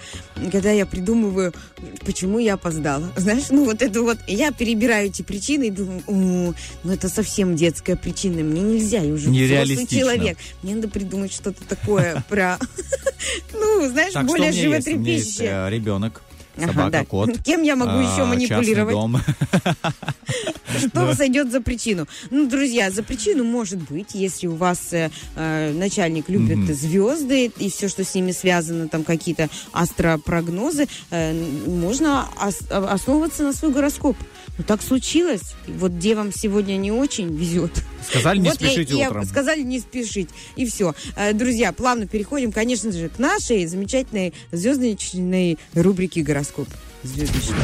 когда 0.52 0.71
я 0.71 0.86
придумываю, 0.86 1.54
почему 2.06 2.39
я 2.39 2.54
опоздала. 2.56 3.12
Знаешь, 3.15 3.45
ну 3.49 3.65
вот 3.65 3.82
это 3.82 4.02
вот... 4.02 4.17
Я 4.28 4.52
перебираю 4.52 5.08
эти 5.08 5.21
причины 5.21 5.67
и 5.67 5.71
думаю, 5.71 6.04
«О, 6.08 6.54
ну 6.84 6.93
это 6.93 7.10
совсем 7.10 7.56
детская 7.56 7.95
причина. 7.95 8.41
Мне 8.41 8.62
нельзя, 8.62 8.99
я 9.02 9.13
уже 9.13 9.30
взрослый 9.30 9.88
человек. 9.88 10.38
Мне 10.63 10.75
надо 10.75 10.88
придумать 10.89 11.34
что-то 11.34 11.63
такое 11.67 12.23
про... 12.30 12.58
Ну, 13.54 13.88
знаешь, 13.89 14.13
более 14.25 14.52
животрепещущее. 14.52 15.49
э, 15.49 15.69
Ага, 16.63 16.74
собака, 16.74 16.91
да. 16.91 17.06
кот. 17.06 17.30
Кем 17.43 17.63
я 17.63 17.76
могу 17.76 17.91
а, 17.98 18.02
еще 18.02 18.26
манипулировать? 18.26 18.93
дом. 18.93 19.17
Что 20.78 21.13
сойдет 21.15 21.52
за 21.52 21.62
причину? 21.62 22.08
Ну, 22.30 22.48
друзья, 22.48 22.91
за 22.91 23.02
причину 23.04 23.43
может 23.43 23.80
быть, 23.89 24.10
если 24.13 24.48
у 24.48 24.56
вас 24.56 24.93
э, 24.93 25.10
э, 25.36 25.74
начальник 25.74 26.30
любит 26.30 26.58
Мгм. 26.58 26.74
звезды 26.74 27.52
и 27.58 27.69
все, 27.69 27.88
что 27.88 28.04
с 28.04 28.13
ними 28.13 28.32
связано, 28.32 28.88
там 28.88 29.04
какие-то 29.04 29.50
астропрогнозы, 29.74 30.88
э, 31.10 31.34
можно 31.67 32.28
ос- 32.41 32.62
а- 32.69 32.93
основываться 32.93 33.43
на 33.43 33.54
свой 33.54 33.72
гороскоп. 33.72 34.15
Ну, 34.60 34.65
так 34.65 34.82
случилось. 34.82 35.56
Вот 35.67 35.98
девам 36.00 36.34
сегодня 36.34 36.76
не 36.76 36.91
очень 36.91 37.34
везет. 37.34 37.72
Сказали, 38.06 38.39
не 38.39 38.50
Вот 38.50 38.60
я- 38.62 38.67
спешите 38.69 38.98
я- 38.98 39.08
утром. 39.10 39.26
Сказали 39.26 39.62
не 39.62 39.80
спешить. 39.80 40.30
И 40.58 40.65
все. 40.65 40.93
Друзья, 41.34 41.72
плавно 41.72 42.08
переходим, 42.08 42.52
конечно 42.52 42.91
же, 42.91 43.08
к 43.08 43.19
нашей 43.19 43.65
замечательной 43.67 44.34
звездочной 44.52 45.58
рубрике 45.74 46.22
«Гороскоп». 46.24 46.67
Звездочной. 47.04 47.56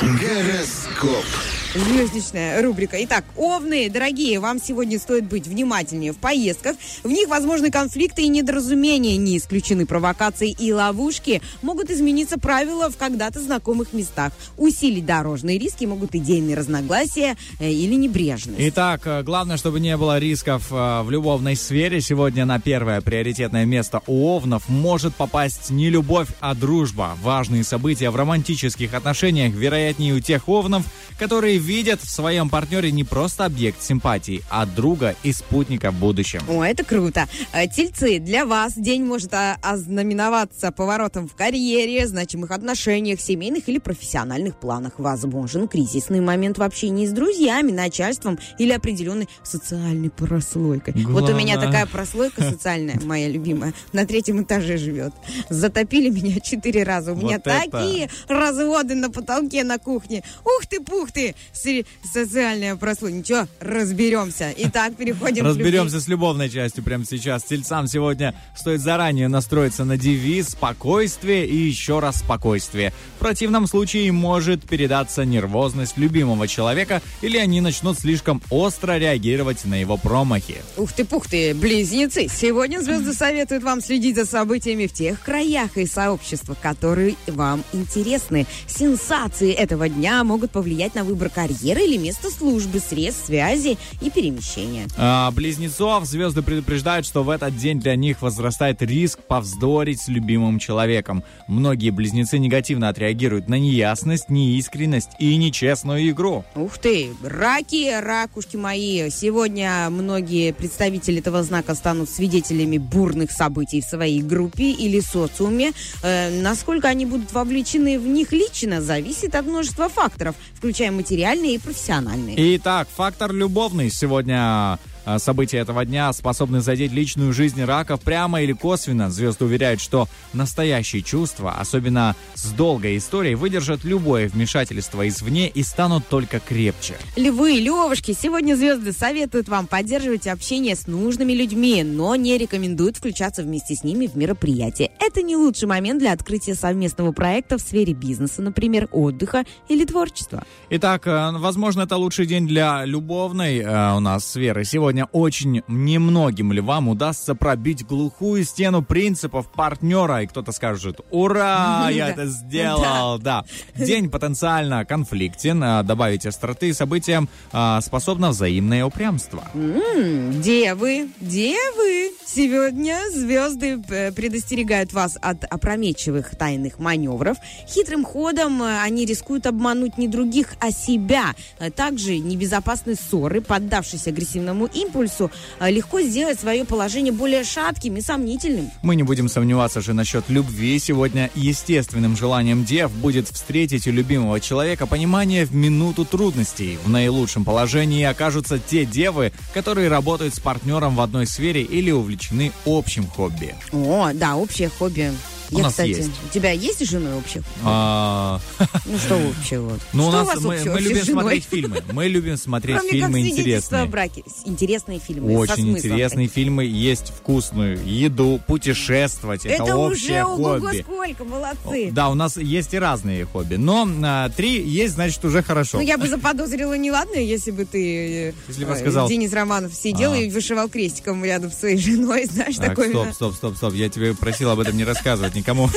Гороскоп. 0.00 1.24
Звездочная 1.72 2.60
рубрика. 2.62 2.96
Итак, 3.04 3.24
овны, 3.36 3.88
дорогие, 3.88 4.40
вам 4.40 4.60
сегодня 4.60 4.98
стоит 4.98 5.26
быть 5.26 5.46
внимательнее 5.46 6.12
в 6.12 6.16
поездках. 6.16 6.74
В 7.04 7.08
них 7.08 7.28
возможны 7.28 7.70
конфликты 7.70 8.22
и 8.22 8.28
недоразумения. 8.28 9.16
Не 9.16 9.38
исключены 9.38 9.86
провокации 9.86 10.50
и 10.50 10.72
ловушки. 10.72 11.40
Могут 11.62 11.90
измениться 11.90 12.40
правила 12.40 12.90
в 12.90 12.96
когда-то 12.96 13.40
знакомых 13.40 13.92
местах. 13.92 14.32
Усилить 14.56 15.06
дорожные 15.06 15.58
риски 15.58 15.84
могут 15.84 16.12
идейные 16.12 16.56
разногласия 16.56 17.36
э, 17.60 17.70
или 17.70 17.94
небрежность. 17.94 18.58
Итак, 18.58 19.02
э, 19.04 19.22
главное, 19.22 19.56
чтобы 19.56 19.78
не 19.78 19.96
было 19.96 20.18
рисков 20.18 20.72
э, 20.72 21.02
в 21.02 21.10
любовной 21.12 21.54
сфере. 21.54 22.00
Сегодня 22.00 22.46
на 22.46 22.58
первое 22.58 23.00
приоритетное 23.00 23.64
место 23.64 24.02
у 24.08 24.26
овнов 24.26 24.68
может 24.68 25.14
попасть 25.14 25.70
не 25.70 25.88
любовь, 25.88 26.28
а 26.40 26.56
дружба. 26.56 27.16
Важные 27.22 27.62
события 27.62 28.10
в 28.10 28.16
романтических 28.16 28.92
отношениях, 28.92 29.54
вероятнее, 29.54 30.14
у 30.14 30.20
тех 30.20 30.48
овнов, 30.48 30.84
которые 31.16 31.59
видят 31.60 32.00
в 32.02 32.10
своем 32.10 32.48
партнере 32.48 32.90
не 32.90 33.04
просто 33.04 33.44
объект 33.44 33.82
симпатии, 33.82 34.42
а 34.50 34.66
друга 34.66 35.14
и 35.22 35.32
спутника 35.32 35.90
в 35.90 35.94
будущем. 35.94 36.40
О, 36.48 36.64
это 36.64 36.84
круто. 36.84 37.28
Э, 37.52 37.68
Тельцы, 37.68 38.18
для 38.18 38.44
вас 38.46 38.74
день 38.74 39.04
может 39.04 39.32
а, 39.34 39.56
ознаменоваться 39.62 40.72
поворотом 40.72 41.28
в 41.28 41.34
карьере, 41.34 42.06
значимых 42.06 42.50
отношениях, 42.50 43.20
семейных 43.20 43.68
или 43.68 43.78
профессиональных 43.78 44.56
планах. 44.56 44.94
Возможен 44.98 45.68
кризисный 45.68 46.20
момент 46.20 46.58
в 46.58 46.62
общении 46.62 47.06
с 47.06 47.12
друзьями, 47.12 47.70
начальством 47.70 48.38
или 48.58 48.72
определенной 48.72 49.28
социальной 49.42 50.10
прослойкой. 50.10 50.94
Вот 51.04 51.28
у 51.28 51.34
меня 51.34 51.54
Главное. 51.54 51.66
такая 51.66 51.86
прослойка 51.86 52.42
социальная, 52.42 52.98
моя 53.04 53.28
любимая, 53.28 53.74
на 53.92 54.06
третьем 54.06 54.42
этаже 54.42 54.78
живет. 54.78 55.12
Затопили 55.48 56.08
меня 56.08 56.40
четыре 56.40 56.82
раза. 56.82 57.12
У 57.12 57.16
меня 57.16 57.36
Вот 57.44 57.46
это. 57.46 57.70
такие 57.70 58.10
разводы 58.28 58.94
на 58.94 59.10
потолке 59.10 59.64
на 59.64 59.78
кухне. 59.78 60.22
Ух 60.44 60.66
ты, 60.66 60.80
пух 60.80 61.12
ты! 61.12 61.34
Социальная 61.52 62.76
прослойка. 62.76 63.18
Ничего, 63.18 63.48
разберемся. 63.60 64.52
Итак, 64.56 64.96
переходим 64.96 65.44
к. 65.44 65.48
Разберемся 65.48 66.00
с 66.00 66.08
любовной 66.08 66.48
частью 66.48 66.82
прямо 66.82 67.04
сейчас. 67.04 67.44
Тельцам 67.44 67.86
сегодня 67.86 68.34
стоит 68.56 68.80
заранее 68.80 69.28
настроиться 69.28 69.84
на 69.84 69.96
девиз 69.96 70.50
«спокойствие» 70.50 71.46
и 71.46 71.56
еще 71.56 71.98
раз 72.00 72.18
«спокойствие». 72.18 72.92
В 73.16 73.20
противном 73.20 73.66
случае 73.66 74.10
может 74.12 74.62
передаться 74.68 75.24
нервозность 75.24 75.96
любимого 75.96 76.48
человека 76.48 77.02
или 77.22 77.36
они 77.36 77.60
начнут 77.60 77.98
слишком 77.98 78.42
остро 78.50 78.98
реагировать 78.98 79.64
на 79.64 79.74
его 79.74 79.96
промахи. 79.96 80.56
Ух 80.76 80.92
ты, 80.92 81.04
пух 81.04 81.28
ты, 81.28 81.54
близнецы! 81.54 82.28
Сегодня 82.28 82.80
звезды 82.80 83.12
советуют 83.12 83.62
вам 83.62 83.80
следить 83.80 84.16
за 84.16 84.24
событиями 84.24 84.86
в 84.86 84.92
тех 84.92 85.20
краях 85.20 85.76
и 85.76 85.86
сообществах, 85.86 86.58
которые 86.60 87.16
вам 87.26 87.62
интересны. 87.72 88.46
Сенсации 88.66 89.52
этого 89.52 89.88
дня 89.88 90.24
могут 90.24 90.50
повлиять 90.50 90.94
на 90.94 91.04
выбор 91.04 91.28
карьеры 91.40 91.84
или 91.84 91.96
места 91.96 92.28
службы, 92.30 92.80
средств 92.80 93.26
связи 93.26 93.78
и 94.02 94.10
перемещения. 94.10 94.86
А, 94.98 95.30
близнецов 95.30 96.04
звезды 96.04 96.42
предупреждают, 96.42 97.06
что 97.06 97.22
в 97.22 97.30
этот 97.30 97.56
день 97.56 97.80
для 97.80 97.96
них 97.96 98.20
возрастает 98.20 98.82
риск 98.82 99.20
повздорить 99.20 100.02
с 100.02 100.08
любимым 100.08 100.58
человеком. 100.58 101.24
Многие 101.48 101.90
близнецы 101.90 102.38
негативно 102.38 102.90
отреагируют 102.90 103.48
на 103.48 103.58
неясность, 103.58 104.28
неискренность 104.28 105.12
и 105.18 105.34
нечестную 105.36 106.10
игру. 106.10 106.44
Ух 106.54 106.76
ты, 106.76 107.08
раки, 107.22 107.90
ракушки 107.98 108.56
мои. 108.56 109.08
Сегодня 109.08 109.88
многие 109.88 110.52
представители 110.52 111.20
этого 111.20 111.42
знака 111.42 111.74
станут 111.74 112.10
свидетелями 112.10 112.76
бурных 112.76 113.30
событий 113.30 113.80
в 113.80 113.84
своей 113.84 114.20
группе 114.20 114.72
или 114.72 115.00
социуме. 115.00 115.72
Э, 116.02 116.28
насколько 116.42 116.88
они 116.88 117.06
будут 117.06 117.32
вовлечены 117.32 117.98
в 117.98 118.06
них 118.06 118.32
лично, 118.32 118.82
зависит 118.82 119.34
от 119.34 119.46
множества 119.46 119.88
факторов, 119.88 120.34
включая 120.54 120.90
материальные 120.90 121.29
и 121.38 121.58
профессиональные. 121.58 122.56
Итак, 122.56 122.88
фактор 122.94 123.32
любовный. 123.32 123.90
Сегодня 123.90 124.78
события 125.18 125.58
этого 125.58 125.84
дня 125.84 126.12
способны 126.12 126.60
задеть 126.60 126.92
личную 126.92 127.32
жизнь 127.32 127.62
раков 127.62 128.00
прямо 128.00 128.42
или 128.42 128.52
косвенно. 128.52 129.10
Звезды 129.10 129.44
уверяют, 129.44 129.80
что 129.80 130.08
настоящие 130.32 131.02
чувства, 131.02 131.56
особенно 131.58 132.16
с 132.34 132.52
долгой 132.52 132.98
историей, 132.98 133.34
выдержат 133.34 133.84
любое 133.84 134.28
вмешательство 134.28 135.06
извне 135.08 135.48
и 135.48 135.62
станут 135.62 136.06
только 136.08 136.40
крепче. 136.40 136.94
Львы, 137.16 137.52
левушки, 137.52 138.16
сегодня 138.18 138.54
звезды 138.54 138.92
советуют 138.92 139.48
вам 139.48 139.66
поддерживать 139.66 140.26
общение 140.26 140.76
с 140.76 140.86
нужными 140.86 141.32
людьми, 141.32 141.82
но 141.82 142.16
не 142.16 142.38
рекомендуют 142.38 142.96
включаться 142.96 143.42
вместе 143.42 143.74
с 143.74 143.84
ними 143.84 144.06
в 144.06 144.16
мероприятие. 144.16 144.90
Это 145.00 145.22
не 145.22 145.36
лучший 145.36 145.68
момент 145.68 146.00
для 146.00 146.12
открытия 146.12 146.54
совместного 146.54 147.12
проекта 147.12 147.58
в 147.58 147.60
сфере 147.60 147.92
бизнеса, 147.92 148.42
например, 148.42 148.88
отдыха 148.92 149.44
или 149.68 149.84
творчества. 149.84 150.44
Итак, 150.70 151.06
э, 151.06 151.30
возможно, 151.32 151.82
это 151.82 151.96
лучший 151.96 152.26
день 152.26 152.46
для 152.46 152.84
любовной 152.84 153.58
э, 153.58 153.96
у 153.96 154.00
нас 154.00 154.26
сферы. 154.26 154.64
Сегодня 154.64 154.99
очень 155.06 155.62
немногим 155.68 156.52
львам 156.52 156.88
удастся 156.88 157.34
пробить 157.34 157.86
глухую 157.86 158.44
стену 158.44 158.82
принципов 158.82 159.50
партнера. 159.52 160.22
И 160.22 160.26
кто-то 160.26 160.52
скажет, 160.52 161.00
ура, 161.10 161.88
я 161.92 162.10
это 162.10 162.26
сделал. 162.26 163.18
Да. 163.18 163.44
День 163.76 164.10
потенциально 164.10 164.84
конфликтен. 164.84 165.62
Э, 165.62 165.82
Добавить 165.82 166.26
остроты 166.26 166.72
событиям 166.74 167.28
э, 167.52 167.78
способно 167.82 168.30
взаимное 168.30 168.84
упрямство. 168.84 169.42
Девы, 169.54 171.08
девы, 171.20 172.12
сегодня 172.26 172.98
звезды 173.12 173.82
э, 173.88 174.12
предостерегают 174.12 174.92
вас 174.92 175.18
от 175.20 175.44
опрометчивых 175.44 176.36
тайных 176.36 176.78
маневров. 176.78 177.36
Хитрым 177.66 178.04
ходом 178.04 178.62
э, 178.62 178.80
они 178.82 179.04
рискуют 179.04 179.46
обмануть 179.46 179.98
не 179.98 180.08
других, 180.08 180.54
а 180.60 180.70
себя. 180.70 181.34
Также 181.76 182.18
небезопасны 182.18 182.94
ссоры, 182.94 183.40
поддавшись 183.40 184.06
агрессивному 184.06 184.66
импульсу, 184.82 185.30
э, 185.58 185.70
легко 185.70 186.00
сделать 186.00 186.40
свое 186.40 186.64
положение 186.64 187.12
более 187.12 187.44
шатким 187.44 187.96
и 187.96 188.00
сомнительным. 188.00 188.70
Мы 188.82 188.96
не 188.96 189.02
будем 189.02 189.28
сомневаться 189.28 189.80
же 189.80 189.92
насчет 189.92 190.28
любви. 190.28 190.78
Сегодня 190.78 191.30
естественным 191.34 192.16
желанием 192.16 192.64
дев 192.64 192.90
будет 192.90 193.28
встретить 193.28 193.86
у 193.86 193.90
любимого 193.90 194.40
человека 194.40 194.86
понимание 194.86 195.44
в 195.44 195.54
минуту 195.54 196.04
трудностей. 196.04 196.78
В 196.84 196.88
наилучшем 196.88 197.44
положении 197.44 198.04
окажутся 198.04 198.58
те 198.58 198.84
девы, 198.84 199.32
которые 199.54 199.88
работают 199.88 200.34
с 200.34 200.40
партнером 200.40 200.96
в 200.96 201.00
одной 201.00 201.26
сфере 201.26 201.62
или 201.62 201.90
увлечены 201.90 202.52
общим 202.64 203.06
хобби. 203.06 203.54
О, 203.72 204.10
да, 204.14 204.36
общее 204.36 204.68
хобби. 204.68 205.12
У 205.52 205.56
Я, 205.58 205.62
нас 205.64 205.72
кстати, 205.72 205.88
есть. 205.88 206.10
у 206.28 206.32
тебя 206.32 206.52
есть 206.52 206.86
с 206.86 206.88
женой 206.90 207.14
общих? 207.18 207.42
А, 207.64 208.40
Ну 208.86 208.98
что 208.98 209.16
общего? 209.16 209.78
Ну, 209.92 210.08
у 210.08 210.10
нас 210.12 210.40
мы, 210.40 210.60
мы 210.64 210.80
любим 210.80 211.04
смотреть 211.04 211.44
фильмы. 211.44 211.82
Мы 211.92 212.08
любим 212.08 212.36
смотреть 212.36 212.76
Кроме 212.76 212.90
фильмы 212.92 213.20
как 213.22 213.30
интересные. 213.30 213.82
о 213.82 213.86
браке. 213.86 214.22
Интересные 214.44 214.98
фильмы. 215.00 215.36
Очень 215.36 215.70
интересные 215.70 216.28
фильмы, 216.28 216.64
есть 216.64 217.12
вкусную 217.18 217.78
еду, 217.84 218.40
путешествовать. 218.46 219.44
Это, 219.46 219.64
Это 219.64 219.76
общее 219.76 220.24
уже 220.24 220.60
хобби. 220.60 220.82
сколько, 220.82 221.24
молодцы. 221.24 221.90
Да, 221.92 222.08
у 222.10 222.14
нас 222.14 222.36
есть 222.36 222.72
и 222.74 222.78
разные 222.78 223.24
хобби, 223.24 223.56
но 223.56 223.88
а, 224.04 224.28
три 224.30 224.62
есть, 224.62 224.94
значит, 224.94 225.24
уже 225.24 225.42
хорошо. 225.42 225.78
Ну, 225.78 225.82
я 225.84 225.98
бы 225.98 226.06
заподозрила 226.08 226.74
неладное, 226.76 227.20
если 227.22 227.50
бы 227.50 227.64
ты, 227.64 228.28
э, 228.30 228.32
Если 228.48 228.64
бы 228.64 228.72
э, 228.72 228.76
сказал- 228.80 229.08
Денис 229.08 229.32
Романов 229.32 229.74
сидел 229.74 230.12
А. 230.12 230.16
и 230.18 230.30
вышивал 230.30 230.68
крестиком 230.68 231.24
рядом 231.24 231.50
с 231.50 231.58
своей 231.58 231.76
женой, 231.78 232.24
знаешь, 232.30 232.56
Так, 232.56 232.68
такой... 232.70 232.90
стоп, 232.90 233.12
стоп, 233.14 233.34
стоп, 233.34 233.56
стоп. 233.56 233.74
Я 233.74 233.88
тебе 233.88 234.14
просил 234.14 234.50
об 234.50 234.60
этом 234.60 234.76
не 234.76 234.84
рассказывать 234.84 235.34
никому. 235.40 235.68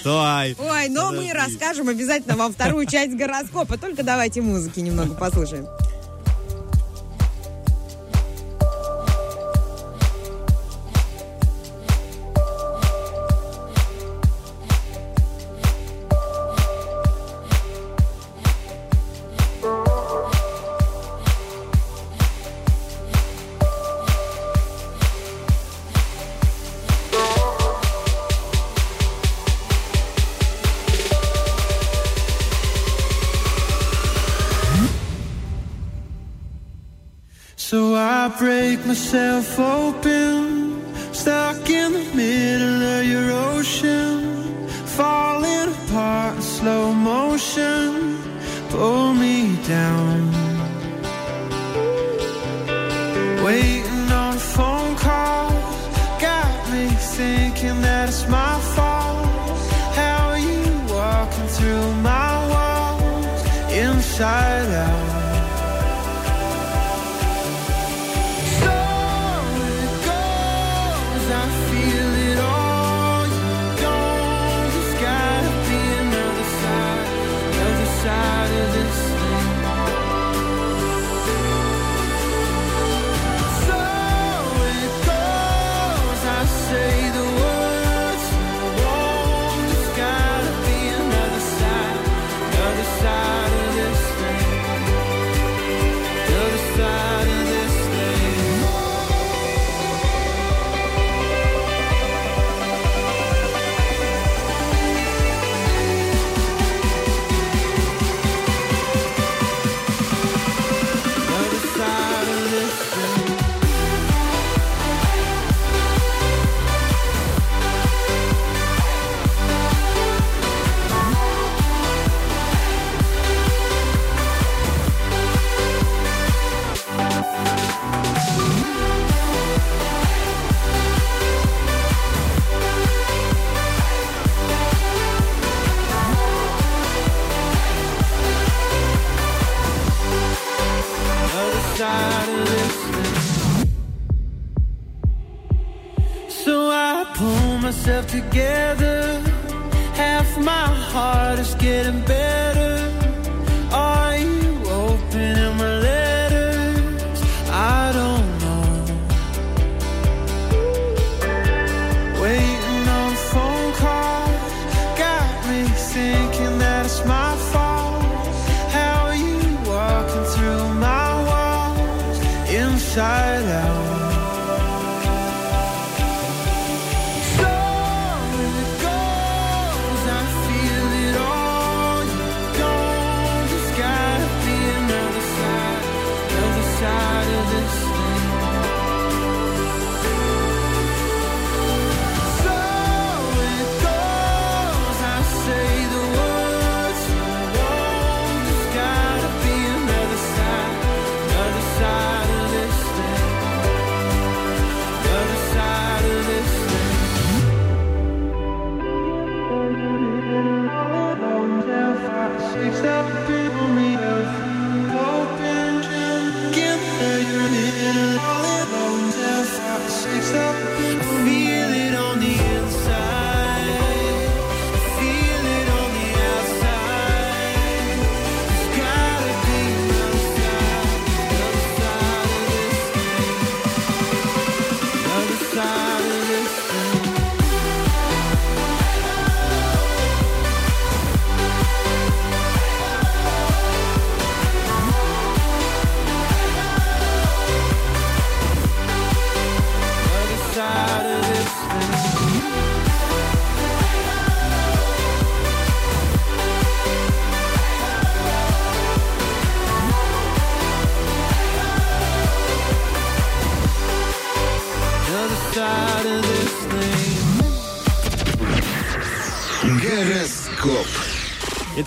Стой. 0.00 0.56
Ой, 0.58 0.88
но 0.88 1.10
мы 1.10 1.28
Подожди. 1.28 1.32
расскажем 1.32 1.88
обязательно 1.88 2.36
вам 2.36 2.52
вторую 2.52 2.86
часть 2.86 3.16
гороскопа. 3.16 3.78
Только 3.78 4.02
давайте 4.02 4.40
музыки 4.42 4.80
немного 4.80 5.14
послушаем. 5.14 5.66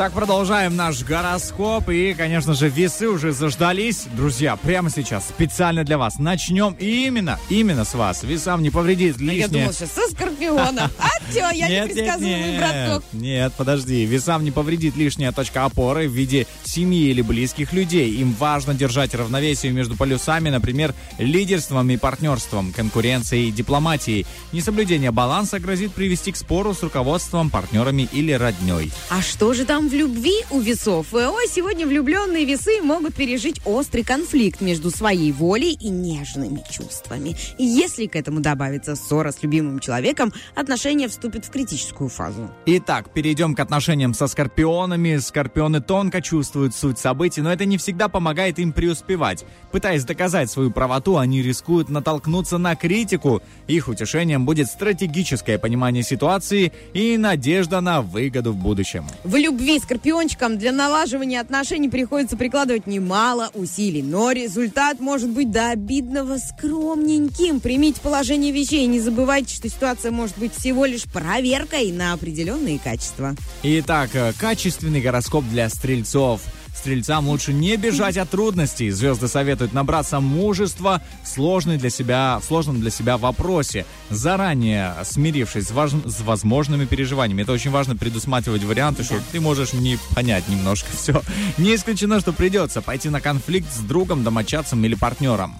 Итак, 0.04 0.12
продолжаем 0.16 0.76
наш 0.76 1.01
гороскоп. 1.01 1.88
И, 1.88 2.14
конечно 2.14 2.54
же, 2.56 2.68
весы 2.68 3.08
уже 3.08 3.32
заждались. 3.32 4.04
Друзья, 4.18 4.58
прямо 4.58 4.89
сейчас, 4.89 5.30
специально 5.30 5.86
для 5.86 5.97
вас. 5.97 6.20
Начнем 6.20 6.76
именно, 6.78 7.39
именно 7.47 7.86
с 7.86 7.93
вас. 7.93 8.22
Весам 8.24 8.64
не 8.64 8.70
повредит 8.70 9.18
Я 9.22 9.26
лишнее. 9.32 9.47
думала, 9.47 9.72
что 9.72 9.88
со 9.88 10.01
скорпиона. 10.12 10.91
А 10.99 11.34
чё, 11.34 11.49
я 11.51 11.70
не 11.86 11.95
нет. 12.20 12.60
браток. 12.60 13.04
Нет, 13.14 13.54
подожди. 13.56 14.04
Весам 14.04 14.43
не 14.43 14.51
повредит 14.51 14.97
лишняя 14.97 15.32
точка 15.32 15.64
опоры 15.64 16.10
в 16.10 16.12
виде 16.12 16.47
семьи 16.74 17.09
или 17.09 17.21
близких 17.21 17.71
людей. 17.74 18.11
Им 18.15 18.34
важно 18.34 18.74
держать 18.74 19.13
равновесие 19.13 19.71
между 19.71 19.95
полюсами, 19.95 20.49
например, 20.49 20.93
лидерством 21.19 21.89
и 21.91 21.97
партнерством, 21.97 22.74
конкуренцией 22.74 23.49
и 23.49 23.51
дипломатией. 23.51 24.26
Несоблюдение 24.51 25.11
баланса 25.11 25.59
грозит 25.59 25.93
привести 25.93 26.32
к 26.32 26.38
спору 26.38 26.74
с 26.74 26.82
руководством, 26.82 27.49
партнерами 27.49 28.09
или 28.11 28.32
родней. 28.32 28.91
А 29.09 29.21
что 29.21 29.53
же 29.53 29.65
там 29.65 29.88
в 29.89 29.93
любви 29.93 30.43
у 30.49 30.59
весов? 30.59 31.13
Э, 31.13 31.28
Ой, 31.28 31.47
сегодня 31.47 31.86
влюбленные 31.86 32.45
весы 32.45 32.82
могут 32.82 33.13
пережить 33.13 33.61
острый 33.65 34.03
конфликт 34.03 34.61
между 34.61 34.89
своей 34.89 35.32
волей 35.32 35.74
и 35.74 35.89
нежными 35.89 36.63
чувствами. 36.71 37.36
И 37.57 37.65
если 37.65 38.07
к 38.07 38.15
этому 38.15 38.39
добавится 38.39 38.95
ссора 38.95 39.32
с 39.32 39.43
любимым 39.43 39.80
человеком, 39.80 40.34
отношения 40.55 41.07
вступят 41.07 41.45
в 41.45 41.51
критическую 41.51 42.09
фазу. 42.09 42.49
Итак, 42.65 43.13
перейдем 43.13 43.53
к 43.53 43.59
отношениям 43.59 44.13
со 44.13 44.28
скорпионами. 44.28 45.17
Скорпионы 45.17 45.82
тонко 45.82 46.21
чувствуют 46.21 46.62
суть 46.72 46.99
событий, 46.99 47.41
но 47.41 47.51
это 47.51 47.66
не 47.66 47.78
всегда 47.78 48.07
помогает 48.07 48.59
им 48.59 48.72
преуспевать. 48.72 49.45
Пытаясь 49.72 50.05
доказать 50.05 50.49
свою 50.49 50.72
правоту, 50.72 51.18
они 51.18 51.41
рискуют 51.41 51.89
натолкнуться 51.89 52.57
на 52.57 52.76
критику. 52.76 53.41
Их 53.68 53.88
утешением 53.88 54.45
будет 54.45 54.68
стратегическое 54.68 55.57
понимание 55.57 56.03
ситуации 56.03 56.72
и 56.93 57.18
надежда 57.18 57.82
на 57.82 58.01
выгоду 58.01 58.53
в 58.53 58.57
будущем. 58.57 59.05
В 59.24 59.36
любви 59.36 59.80
скорпиончикам 59.80 60.57
для 60.57 60.72
налаживания 60.72 61.39
отношений 61.39 61.89
приходится 61.89 62.38
прикладывать 62.38 62.88
немало 62.88 63.49
усилий, 63.53 64.03
но 64.03 64.32
результат 64.32 64.99
может 64.99 65.30
быть 65.30 65.51
до 65.51 65.70
обидного 65.70 66.38
скромненьким. 66.38 67.59
Примите 67.59 67.99
положение 68.01 68.51
вещей 68.51 68.84
и 68.84 68.88
не 68.88 68.99
забывайте, 68.99 69.55
что 69.55 69.68
ситуация 69.70 70.11
может 70.11 70.38
быть 70.38 70.53
всего 70.53 70.86
лишь 70.86 71.03
проверкой 71.03 71.91
на 71.91 72.14
определенные 72.14 72.80
качества. 72.80 73.36
Итак, 73.64 74.11
э, 74.14 74.34
качественный 74.38 75.01
гороскоп 75.01 75.43
для 75.45 75.70
стрельцов. 75.70 76.41
Стрельцам 76.76 77.28
лучше 77.30 77.53
не 77.53 77.78
бежать 77.78 78.17
от 78.17 78.30
трудностей. 78.30 78.89
Звезды 78.89 79.28
советуют 79.28 79.74
набраться 79.74 80.19
мужества 80.19 81.01
в, 81.24 81.28
сложной 81.28 81.78
для 81.78 81.89
себя, 81.89 82.39
в 82.41 82.45
сложном 82.45 82.82
для 82.82 82.89
себя 82.89 83.17
вопросе, 83.17 83.86
заранее 84.09 84.95
смирившись 85.03 85.67
с, 85.67 85.71
важ- 85.71 85.93
с 86.05 86.21
возможными 86.21 86.86
переживаниями. 86.86 87.43
Это 87.43 87.51
очень 87.51 87.71
важно 87.71 87.95
предусматривать 87.95 88.63
варианты, 88.63 89.03
что 89.03 89.19
ты 89.32 89.39
можешь 89.39 89.74
не 89.74 89.97
понять 90.15 90.47
немножко 90.49 90.89
все. 90.97 91.21
Не 91.57 91.76
исключено, 91.76 92.19
что 92.19 92.34
придется 92.34 92.82
пойти 92.82 93.09
на 93.09 93.21
конфликт 93.21 93.71
с 93.71 93.80
другом, 93.80 94.24
домочадцем 94.24 94.84
или 94.84 94.95
партнером. 94.95 95.55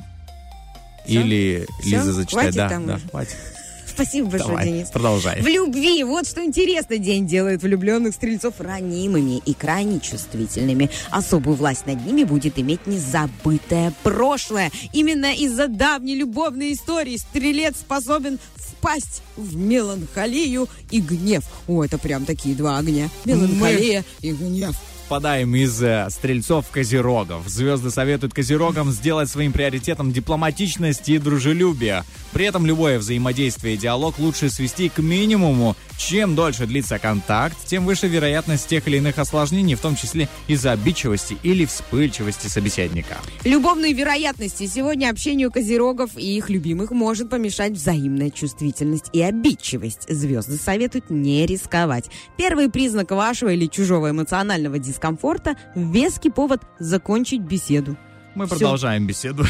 Всё? 1.06 1.22
Или 1.22 1.68
Всё? 1.82 1.90
Лиза 1.98 2.14
зачитает. 2.14 2.54
Хватит 2.56 2.70
Да, 2.70 2.80
да, 2.80 2.96
уже? 2.96 3.10
хватит. 3.10 3.36
Спасибо 3.94 4.30
большое, 4.30 4.50
Давай, 4.50 4.66
Денис. 4.66 4.90
продолжай. 4.90 5.42
В 5.42 5.48
любви, 5.48 6.04
вот 6.04 6.28
что 6.28 6.44
интересно, 6.44 6.98
день 6.98 7.28
делает 7.28 7.62
влюбленных 7.62 8.16
стрельцов 8.16 8.60
ранимыми 8.60 9.42
и 9.46 9.54
крайне 9.54 10.00
чувствительными. 10.00 10.90
Особую 11.12 11.56
власть 11.56 11.86
над 11.86 12.06
ними 12.06 12.24
будет 12.24 12.58
иметь 12.58 12.88
незабытое 12.88 13.94
прошлое. 14.04 14.72
Именно 14.94 15.34
из-за 15.34 15.68
давней 15.68 16.16
любовной 16.16 16.74
истории 16.74 17.18
стрелец 17.18 17.78
способен 17.78 18.40
впасть 18.56 19.22
в 19.38 19.56
меланхолию 19.56 20.68
и 20.92 21.00
гнев. 21.00 21.44
О, 21.68 21.84
это 21.84 21.98
прям 21.98 22.26
такие 22.26 22.56
два 22.56 22.78
огня. 22.80 23.10
Меланхолия 23.26 24.04
и 24.22 24.32
гнев. 24.32 24.76
Впадаем 25.06 25.54
из 25.56 25.84
э, 25.84 26.08
стрельцов 26.10 26.70
козерогов. 26.72 27.48
Звезды 27.48 27.92
советуют 27.92 28.34
козерогам 28.34 28.90
сделать 28.92 29.30
своим 29.30 29.52
приоритетом 29.52 30.14
дипломатичность 30.14 31.10
и 31.10 31.18
дружелюбие. 31.18 32.04
При 32.32 32.46
этом 32.46 32.66
любое 32.66 32.98
взаимодействие 33.00 33.76
и 33.76 33.78
диалог 33.78 34.18
лучше 34.18 34.50
свести 34.50 34.88
к 34.88 35.00
минимуму. 35.00 35.76
Чем 35.98 36.36
дольше 36.36 36.66
длится 36.66 37.00
контакт, 37.00 37.56
тем 37.66 37.86
выше 37.86 38.08
вероятность 38.08 38.68
тех 38.68 38.88
или 38.88 38.98
иных 38.98 39.20
осложнений, 39.20 39.76
в 39.76 39.82
том 39.82 39.96
числе 39.96 40.28
из-за 40.48 40.72
обидчивости 40.72 41.38
или 41.44 41.66
вспыльчивости 41.66 42.48
собеседника. 42.48 43.18
Любовные 43.44 43.94
вероятности. 43.94 44.68
Сегодня 44.68 45.10
общению 45.10 45.52
козерогов 45.52 46.12
и 46.18 46.38
их 46.38 46.50
любимых 46.50 46.92
может 46.92 47.30
помешать 47.30 47.74
взаимная 47.74 48.32
чувствительность 48.32 49.10
и 49.14 49.22
обидчивость. 49.22 50.10
Звезды 50.10 50.58
советуют 50.58 51.10
не 51.10 51.46
рисковать. 51.46 52.06
Первый 52.38 52.70
признак 52.70 53.12
вашего 53.12 53.50
или 53.50 53.68
чужого 53.68 54.10
эмоционального 54.10 54.80
дискомфорта– 54.94 55.56
веский 55.76 56.30
повод 56.30 56.62
закончить 56.80 57.42
беседу. 57.42 57.98
Мы 58.36 58.46
Всё. 58.46 58.56
продолжаем 58.58 59.06
беседу. 59.08 59.44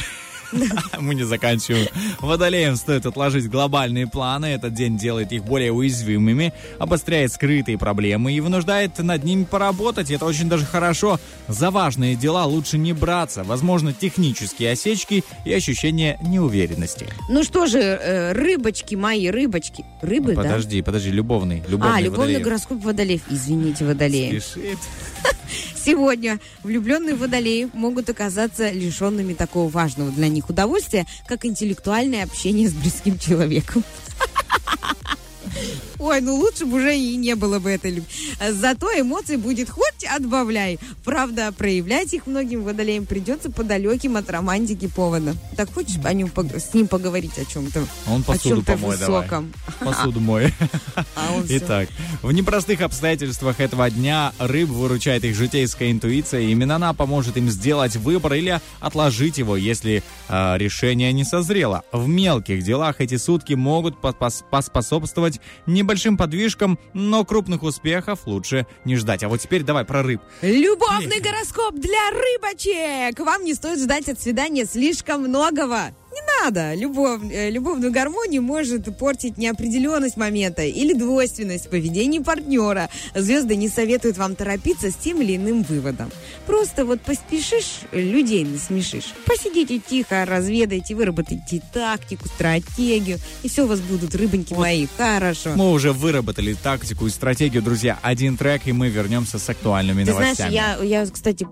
Мы 0.99 1.15
не 1.15 1.23
заканчиваем. 1.23 1.87
Водолеям 2.19 2.75
стоит 2.75 3.05
отложить 3.05 3.49
глобальные 3.49 4.07
планы. 4.07 4.47
Этот 4.47 4.73
день 4.73 4.97
делает 4.97 5.31
их 5.31 5.43
более 5.43 5.71
уязвимыми, 5.71 6.53
обостряет 6.79 7.31
скрытые 7.33 7.77
проблемы 7.77 8.33
и 8.33 8.39
вынуждает 8.39 8.97
над 8.99 9.23
ними 9.23 9.43
поработать. 9.45 10.11
Это 10.11 10.25
очень 10.25 10.49
даже 10.49 10.65
хорошо. 10.65 11.19
За 11.47 11.71
важные 11.71 12.15
дела 12.15 12.45
лучше 12.45 12.77
не 12.77 12.93
браться. 12.93 13.43
Возможно, 13.43 13.93
технические 13.93 14.71
осечки 14.71 15.23
и 15.45 15.53
ощущение 15.53 16.19
неуверенности. 16.21 17.07
Ну 17.29 17.43
что 17.43 17.65
же, 17.67 17.79
э, 17.79 18.31
рыбочки 18.33 18.95
мои, 18.95 19.27
рыбочки. 19.29 19.85
Рыбы, 20.01 20.35
да? 20.35 20.43
Подожди, 20.43 20.81
подожди, 20.81 21.09
любовный. 21.11 21.63
Любовный 21.67 21.97
А, 21.97 22.01
любовный 22.01 22.25
водолей. 22.33 22.43
гороскоп 22.43 22.83
водолеев. 22.83 23.21
Извините, 23.29 23.85
водолеи. 23.85 24.39
Спешит. 24.39 24.77
Сегодня 25.75 26.39
влюбленные 26.63 27.15
водолеи 27.15 27.67
могут 27.73 28.09
оказаться 28.09 28.71
лишенными 28.71 29.33
такого 29.33 29.69
важного 29.69 30.11
для 30.11 30.27
них 30.29 30.42
удовольствия, 30.49 31.05
как 31.27 31.45
интеллектуальное 31.45 32.23
общение 32.23 32.69
с 32.69 32.73
близким 32.73 33.17
человеком. 33.19 33.83
Ой, 36.03 36.19
ну 36.19 36.35
лучше 36.35 36.65
бы 36.65 36.77
уже 36.77 36.97
и 36.97 37.15
не 37.15 37.35
было 37.35 37.59
бы 37.59 37.69
этой 37.71 37.91
любви. 37.91 38.09
Зато 38.51 38.87
эмоций 38.99 39.37
будет 39.37 39.69
хоть 39.69 40.03
отбавляй. 40.03 40.77
Правда, 41.05 41.53
проявлять 41.53 42.13
их 42.13 42.27
многим 42.27 42.63
водолеям 42.63 43.05
придется 43.05 43.49
по 43.49 43.63
далеким 43.63 44.17
от 44.17 44.29
романтики 44.29 44.87
поводам. 44.87 45.37
Так 45.55 45.73
хочешь 45.73 45.95
о 46.03 46.11
нем 46.13 46.29
с 46.57 46.73
ним 46.73 46.87
поговорить 46.89 47.37
о 47.37 47.45
чем-то? 47.45 47.85
Он 48.09 48.19
О 48.19 48.23
посуду 48.23 48.55
чем-то 48.57 48.71
помой 48.73 48.97
давай. 48.97 49.21
высоком. 49.21 49.53
Посуду 49.79 50.19
мой. 50.19 50.53
А 51.15 51.33
он. 51.35 51.45
Итак, 51.47 51.87
в 52.21 52.31
непростых 52.33 52.81
обстоятельствах 52.81 53.61
этого 53.61 53.89
дня 53.89 54.33
рыб 54.39 54.69
выручает 54.69 55.23
их 55.23 55.35
житейская 55.35 55.89
интуиция. 55.91 56.41
и 56.41 56.51
Именно 56.51 56.75
она 56.75 56.93
поможет 56.93 57.37
им 57.37 57.49
сделать 57.49 57.95
выбор 57.95 58.33
или 58.33 58.59
отложить 58.81 59.37
его, 59.37 59.55
если 59.55 60.03
э, 60.27 60.57
решение 60.57 61.13
не 61.13 61.23
созрело. 61.23 61.83
В 61.93 62.09
мелких 62.09 62.61
делах 62.63 62.99
эти 62.99 63.15
сутки 63.15 63.53
могут 63.53 64.01
по- 64.01 64.09
пос- 64.09 64.43
поспособствовать 64.51 65.39
небольшим 65.93 66.17
подвижкам, 66.17 66.79
но 66.93 67.23
крупных 67.23 67.61
успехов 67.61 68.21
лучше 68.25 68.65
не 68.83 68.95
ждать. 68.95 69.23
А 69.23 69.29
вот 69.29 69.39
теперь 69.39 69.61
давай 69.61 69.85
про 69.85 70.01
рыб. 70.01 70.21
Любовный 70.41 71.19
гороскоп 71.19 71.75
для 71.75 72.09
рыбочек! 72.09 73.19
Вам 73.19 73.43
не 73.43 73.53
стоит 73.53 73.79
ждать 73.79 74.09
от 74.09 74.19
свидания 74.19 74.65
слишком 74.65 75.21
многого. 75.21 75.91
Не 76.13 76.43
надо. 76.43 76.75
Любовь, 76.75 77.21
э, 77.31 77.49
любовную 77.49 77.91
гармонию 77.91 78.43
может 78.43 78.95
портить 78.97 79.37
неопределенность 79.37 80.15
момента 80.15 80.61
или 80.63 80.93
двойственность 80.93 81.65
в 81.65 81.69
поведении 81.69 82.19
партнера. 82.19 82.89
Звезды 83.15 83.55
не 83.55 83.67
советуют 83.67 84.17
вам 84.17 84.35
торопиться 84.35 84.91
с 84.91 84.95
тем 84.95 85.21
или 85.21 85.35
иным 85.37 85.63
выводом. 85.63 86.11
Просто 86.45 86.85
вот 86.85 87.01
поспешишь, 87.01 87.79
людей 87.91 88.43
насмешишь. 88.45 89.13
Посидите 89.25 89.79
тихо, 89.79 90.25
разведайте, 90.25 90.93
выработайте 90.93 91.63
тактику, 91.73 92.27
стратегию, 92.27 93.17
и 93.41 93.49
все 93.49 93.63
у 93.63 93.67
вас 93.67 93.79
будут 93.79 94.13
рыбоньки 94.13 94.53
мои. 94.53 94.87
Хорошо. 94.97 95.53
Мы 95.55 95.71
уже 95.71 95.93
выработали 95.93 96.53
тактику 96.53 97.07
и 97.07 97.09
стратегию, 97.09 97.63
друзья. 97.63 97.97
Один 98.03 98.37
трек, 98.37 98.67
и 98.67 98.71
мы 98.71 98.89
вернемся 98.89 99.39
с 99.39 99.49
актуальными 99.49 100.03
Ты 100.03 100.11
знаешь, 100.13 100.37
новостями. 100.37 100.53
я, 100.53 100.99
я, 101.01 101.05
кстати, 101.07 101.47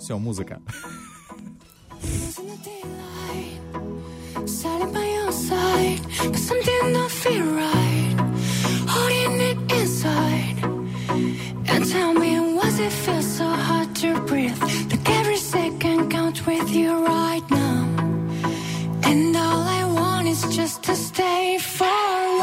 Все, 0.00 0.18
музыка. 0.18 0.60
Silent 4.48 4.92
by 4.92 5.04
your 5.04 5.32
side, 5.32 6.00
but 6.18 6.36
something 6.36 6.92
don't 6.92 7.10
feel 7.10 7.44
right. 7.44 8.14
Holding 8.86 9.40
it 9.40 9.58
inside, 9.72 10.58
and 11.70 11.86
tell 11.90 12.12
me, 12.12 12.38
was 12.54 12.78
it 12.78 12.92
feel 12.92 13.22
so 13.22 13.46
hard 13.46 13.94
to 13.96 14.20
breathe? 14.20 14.60
Like 14.90 15.08
every 15.10 15.36
second 15.36 16.10
counts 16.10 16.44
with 16.46 16.70
you 16.70 16.92
right 17.06 17.44
now, 17.50 17.88
and 19.04 19.36
all 19.36 19.62
I 19.80 19.84
want 19.84 20.28
is 20.28 20.42
just 20.54 20.82
to 20.84 20.94
stay 20.94 21.58
for 21.58 21.86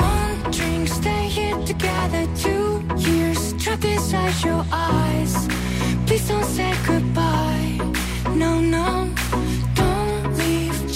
one 0.01 0.51
drink, 0.51 0.87
stay 0.87 1.27
here 1.27 1.57
together, 1.65 2.27
two 2.35 2.83
years 2.97 3.53
trapped 3.61 3.85
inside 3.85 4.43
your 4.43 4.65
eyes. 4.71 5.33
Please 6.07 6.27
don't 6.27 6.45
say 6.45 6.73
goodbye. 6.85 7.79
No, 8.35 8.59
no. 8.59 9.09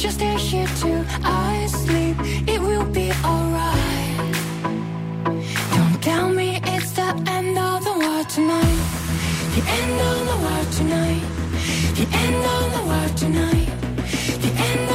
Just 0.05 0.17
stay 0.17 0.37
here 0.37 0.67
till 0.79 1.03
I 1.23 1.65
sleep. 1.65 2.15
It 2.47 2.61
will 2.61 2.85
be 2.85 3.11
alright. 3.23 4.35
Don't 5.73 5.99
tell 5.99 6.29
me 6.29 6.59
it's 6.63 6.91
the 6.91 7.09
end 7.25 7.57
of 7.57 7.83
the 7.83 7.97
world 7.97 8.29
tonight. 8.29 8.81
The 9.55 9.63
end 9.79 9.99
of 10.11 10.19
the 10.29 10.37
world 10.45 10.71
tonight. 10.73 11.25
The 11.97 12.07
end 12.23 12.35
of 12.55 12.65
the 12.75 12.83
world 12.87 13.17
tonight. 13.17 13.69
The 14.43 14.51
end. 14.69 14.89
Of 14.89 14.94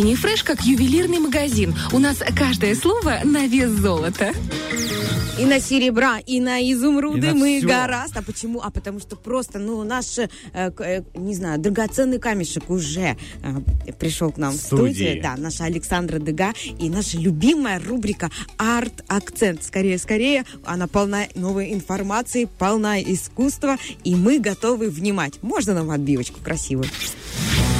Утренний 0.00 0.16
фреш 0.16 0.42
как 0.42 0.62
ювелирный 0.62 1.18
магазин. 1.18 1.74
У 1.92 1.98
нас 1.98 2.22
каждое 2.34 2.74
слово 2.74 3.18
на 3.22 3.46
вес 3.46 3.68
золота. 3.68 4.32
И 5.38 5.44
на 5.44 5.60
серебра, 5.60 6.18
и 6.20 6.40
на 6.40 6.58
изумруды 6.72 7.26
И 7.26 7.30
на 7.32 7.34
мы 7.34 7.58
всё. 7.58 7.68
гораздо. 7.68 8.20
А 8.20 8.22
почему? 8.22 8.62
А 8.62 8.70
потому 8.70 9.00
что 9.00 9.16
просто, 9.16 9.58
ну, 9.58 9.84
наш, 9.84 10.16
э, 10.16 10.28
э, 10.54 11.02
не 11.14 11.34
знаю, 11.34 11.60
драгоценный 11.60 12.18
камешек 12.18 12.70
уже 12.70 13.18
э, 13.42 13.92
пришел 13.98 14.32
к 14.32 14.38
нам 14.38 14.54
в 14.54 14.56
студию. 14.56 15.20
Да, 15.22 15.34
наша 15.36 15.64
Александра 15.64 16.18
Дега 16.18 16.54
и 16.78 16.88
наша 16.88 17.18
любимая 17.18 17.78
рубрика 17.78 18.30
«Арт-акцент». 18.56 19.62
Скорее, 19.64 19.98
скорее, 19.98 20.46
она 20.64 20.86
полна 20.86 21.24
новой 21.34 21.74
информации, 21.74 22.48
полна 22.58 23.02
искусства, 23.02 23.76
и 24.02 24.14
мы 24.14 24.38
готовы 24.38 24.88
внимать. 24.88 25.42
Можно 25.42 25.74
нам 25.74 25.90
отбивочку 25.90 26.40
красивую? 26.42 26.88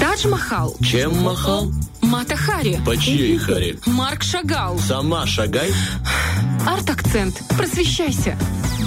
Тадж 0.00 0.28
Махал, 0.28 0.76
Чем 0.82 1.16
махал? 1.22 1.70
Мата 2.10 2.36
Хари, 2.36 2.76
По 2.84 2.96
чьей 2.96 3.36
харе? 3.38 3.76
Марк 3.86 4.22
Шагал. 4.22 4.78
Сама 4.78 5.26
шагай. 5.26 5.70
Арт-акцент. 6.66 7.40
Просвещайся. 7.56 8.36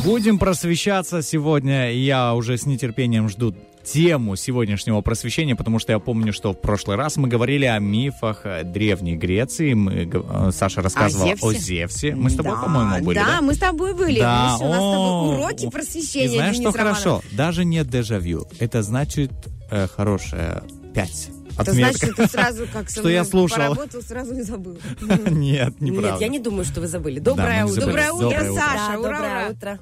Будем 0.03 0.37
просвещаться 0.37 1.21
сегодня. 1.21 1.91
Я 1.93 2.33
уже 2.33 2.57
с 2.57 2.65
нетерпением 2.65 3.29
жду 3.29 3.55
тему 3.85 4.35
сегодняшнего 4.35 4.99
просвещения, 5.01 5.55
потому 5.55 5.79
что 5.79 5.93
я 5.93 5.99
помню, 5.99 6.33
что 6.33 6.53
в 6.53 6.59
прошлый 6.61 6.97
раз 6.97 7.15
мы 7.17 7.27
говорили 7.29 7.65
о 7.65 7.79
мифах 7.79 8.41
э, 8.45 8.63
Древней 8.63 9.15
Греции. 9.15 9.73
Мы, 9.73 10.09
э, 10.13 10.51
Саша 10.53 10.81
рассказывала 10.81 11.31
о 11.31 11.35
Зевсе? 11.53 11.59
Зевсе. 11.59 12.15
Мы 12.15 12.29
с 12.29 12.35
тобой, 12.35 12.53
Да, 12.55 12.61
по-моему, 12.61 13.05
были, 13.05 13.15
да? 13.17 13.41
мы 13.41 13.53
с 13.53 13.57
тобой 13.57 13.93
были. 13.93 14.19
Да, 14.19 14.53
Миша, 14.53 14.65
у 14.65 14.69
нас 14.69 14.77
с 14.77 14.91
тобой 14.91 15.35
уроки 15.35 15.69
просвещения. 15.69 16.25
И 16.25 16.35
знаешь, 16.37 16.55
Денис 16.57 16.69
что 16.69 16.77
Романов. 16.77 16.97
хорошо? 17.03 17.21
Даже 17.31 17.63
нет 17.65 17.89
дежавю. 17.89 18.47
Это 18.59 18.83
значит 18.83 19.31
э, 19.71 19.87
хорошая 19.87 20.63
пять. 20.93 21.29
Это 21.53 21.71
Отметка. 21.71 21.97
значит, 21.97 22.13
что 22.13 22.23
ты 22.23 22.27
сразу, 22.29 22.67
как 22.71 22.89
со 22.89 22.99
Что 22.99 23.09
я 23.09 23.21
мной 23.21 23.29
слушал. 23.31 23.57
поработал, 23.57 24.01
сразу 24.01 24.33
не 24.33 24.41
забыл. 24.41 24.77
Нет, 25.01 25.79
неправда. 25.81 26.11
Нет, 26.13 26.21
я 26.21 26.27
не 26.27 26.39
думаю, 26.39 26.65
что 26.65 26.81
вы 26.81 26.87
забыли. 26.87 27.19
Доброе 27.19 27.65
утро. 27.65 27.81
Доброе 27.85 28.11
утро. 28.11 28.53
Саша. 28.53 28.93
Доброе 28.95 29.49
утро. 29.51 29.79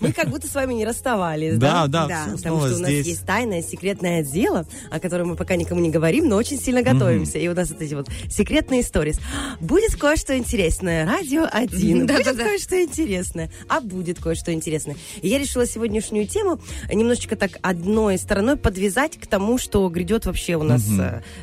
Мы 0.00 0.12
как 0.12 0.28
будто 0.28 0.46
с 0.46 0.54
вами 0.54 0.74
не 0.74 0.84
расставались, 0.84 1.56
Да, 1.56 1.86
да? 1.86 2.06
да, 2.06 2.26
Да, 2.26 2.36
Потому 2.36 2.58
что 2.60 2.76
у 2.76 2.78
нас 2.78 2.90
здесь. 2.90 3.06
есть 3.06 3.26
тайное 3.26 3.62
секретное 3.62 4.22
дело, 4.22 4.66
о 4.90 5.00
котором 5.00 5.28
мы 5.28 5.36
пока 5.36 5.56
никому 5.56 5.80
не 5.80 5.90
говорим, 5.90 6.28
но 6.28 6.36
очень 6.36 6.58
сильно 6.58 6.82
готовимся. 6.82 7.38
И 7.38 7.48
у 7.48 7.54
нас 7.54 7.70
вот 7.70 7.80
эти 7.80 7.94
вот 7.94 8.08
секретные 8.28 8.82
истории. 8.82 9.14
Будет 9.60 9.96
кое-что 9.96 10.36
интересное. 10.36 11.06
Радио 11.06 11.46
1. 11.50 12.06
Да, 12.06 12.14
Будет 12.18 12.36
да, 12.36 12.44
кое-что 12.44 12.82
интересное. 12.82 13.50
А 13.68 13.80
будет 13.80 14.20
кое-что 14.20 14.52
интересное. 14.52 14.96
И 15.22 15.28
я 15.28 15.38
решила 15.38 15.66
сегодняшнюю 15.66 16.26
тему 16.26 16.60
немножечко 16.92 17.34
так 17.36 17.52
одной 17.62 18.18
стороной 18.18 18.56
подвязать 18.56 19.16
к 19.18 19.26
тому, 19.26 19.56
что 19.58 19.88
грядет 19.88 20.26
вообще 20.26 20.56
у 20.56 20.62
нас 20.62 20.86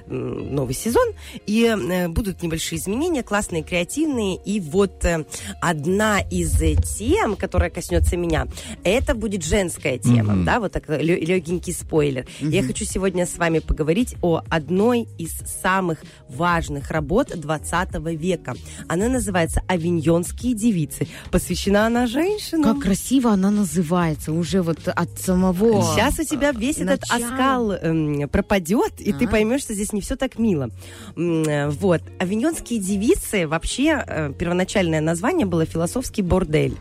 м, 0.08 0.56
новый 0.56 0.76
сезон. 0.76 1.08
И 1.48 1.64
э, 1.66 2.08
будут 2.08 2.44
небольшие 2.44 2.80
изменения, 2.80 3.24
классные, 3.24 3.64
креативные. 3.64 4.36
И 4.46 4.60
вот 4.60 5.04
э, 5.06 5.26
одна 5.60 6.20
из 6.22 6.54
тем, 6.98 7.36
которая 7.36 7.70
коснется 7.84 8.16
меня. 8.18 8.48
Это 8.84 9.14
будет 9.14 9.44
женская 9.44 9.98
тема, 9.98 10.44
да, 10.46 10.60
вот 10.60 10.72
такой 10.72 11.04
легенький 11.04 11.74
спойлер. 11.74 12.26
Я 12.40 12.64
хочу 12.64 12.86
сегодня 12.86 13.26
с 13.26 13.38
вами 13.38 13.60
поговорить 13.60 14.16
о 14.22 14.42
одной 14.50 15.08
из 15.18 15.32
самых 15.62 16.04
важных 16.30 16.92
работ 16.92 17.32
20 17.36 17.96
века. 18.18 18.54
Она 18.88 19.10
называется 19.10 19.62
«Авиньонские 19.68 20.54
девицы». 20.54 21.08
Посвящена 21.32 21.88
она 21.88 22.08
женщинам. 22.08 22.64
Как 22.76 22.84
красиво 22.84 23.32
она 23.32 23.52
называется, 23.52 24.32
уже 24.32 24.62
вот 24.62 24.88
от 24.88 25.20
самого... 25.20 25.84
Сейчас 25.84 26.20
у 26.20 26.24
тебя 26.24 26.52
весь 26.52 26.78
этот 26.78 27.02
начала. 27.02 27.26
оскал 27.34 27.72
эм, 27.74 28.30
пропадет, 28.30 28.94
и 29.00 29.12
ты 29.12 29.26
А. 29.26 29.28
поймешь, 29.28 29.62
что 29.62 29.74
здесь 29.74 29.92
не 29.94 30.00
все 30.02 30.16
так 30.16 30.40
мило. 30.40 30.70
М, 31.18 31.44
э, 31.44 31.70
Вот. 31.70 32.02
Авиньонские 32.20 32.80
девицы, 32.80 33.48
вообще, 33.48 34.04
э, 34.08 34.32
первоначальное 34.38 35.02
название 35.02 35.46
было 35.46 35.66
«Философский 35.66 36.22
бордель». 36.22 36.78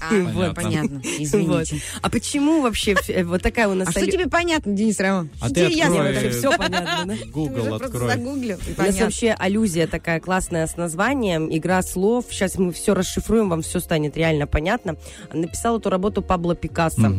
А, 0.00 0.10
Понятно. 0.54 0.54
понятно, 0.54 0.96
Вот. 0.96 1.04
извините. 1.18 1.80
А 2.02 2.10
почему 2.10 2.62
вообще 2.62 2.96
э, 3.08 3.24
вот 3.24 3.42
такая 3.42 3.68
у 3.68 3.74
нас... 3.74 3.88
А 3.88 3.92
что 3.92 4.06
тебе 4.06 4.28
понятно, 4.28 4.72
Денис 4.72 4.98
Роман? 4.98 5.30
А 5.40 5.48
ты 5.48 5.66
открой, 5.66 6.30
все 6.30 6.56
понятно, 6.56 7.04
да? 7.06 7.14
Google 7.32 7.64
просто 7.78 7.86
открой. 7.86 8.08
загуглил, 8.08 8.58
и 8.66 8.80
У 8.80 8.82
нас 8.82 9.00
вообще 9.00 9.30
аллюзия 9.38 9.86
такая 9.86 10.20
классная 10.20 10.66
с 10.66 10.76
названием, 10.76 11.48
игра 11.54 11.82
слов. 11.82 12.26
Сейчас 12.30 12.58
мы 12.58 12.72
все 12.72 12.94
расшифруем, 12.94 13.48
вам 13.48 13.62
все 13.62 13.80
станет 13.80 14.16
реально 14.16 14.46
понятно. 14.46 14.96
Написал 15.32 15.78
эту 15.78 15.88
работу 15.90 16.20
Пабло 16.22 16.54
Пикассо. 16.54 17.12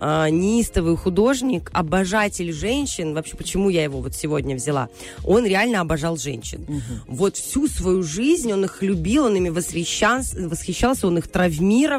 А, 0.00 0.28
неистовый 0.28 0.96
художник, 0.96 1.70
обожатель 1.72 2.52
женщин. 2.52 3.14
Вообще, 3.14 3.36
почему 3.36 3.70
я 3.70 3.82
его 3.82 4.00
вот 4.00 4.14
сегодня 4.14 4.56
взяла? 4.56 4.88
Он 5.24 5.46
реально 5.46 5.80
обожал 5.80 6.16
женщин. 6.16 6.66
Вот 7.06 7.36
всю 7.36 7.66
свою 7.66 8.02
жизнь 8.02 8.52
он 8.52 8.64
их 8.64 8.82
любил, 8.82 9.24
он 9.24 9.36
ими 9.36 9.48
восхищался 9.48 11.06
он 11.06 11.18
их 11.18 11.28
травмировал 11.28 11.93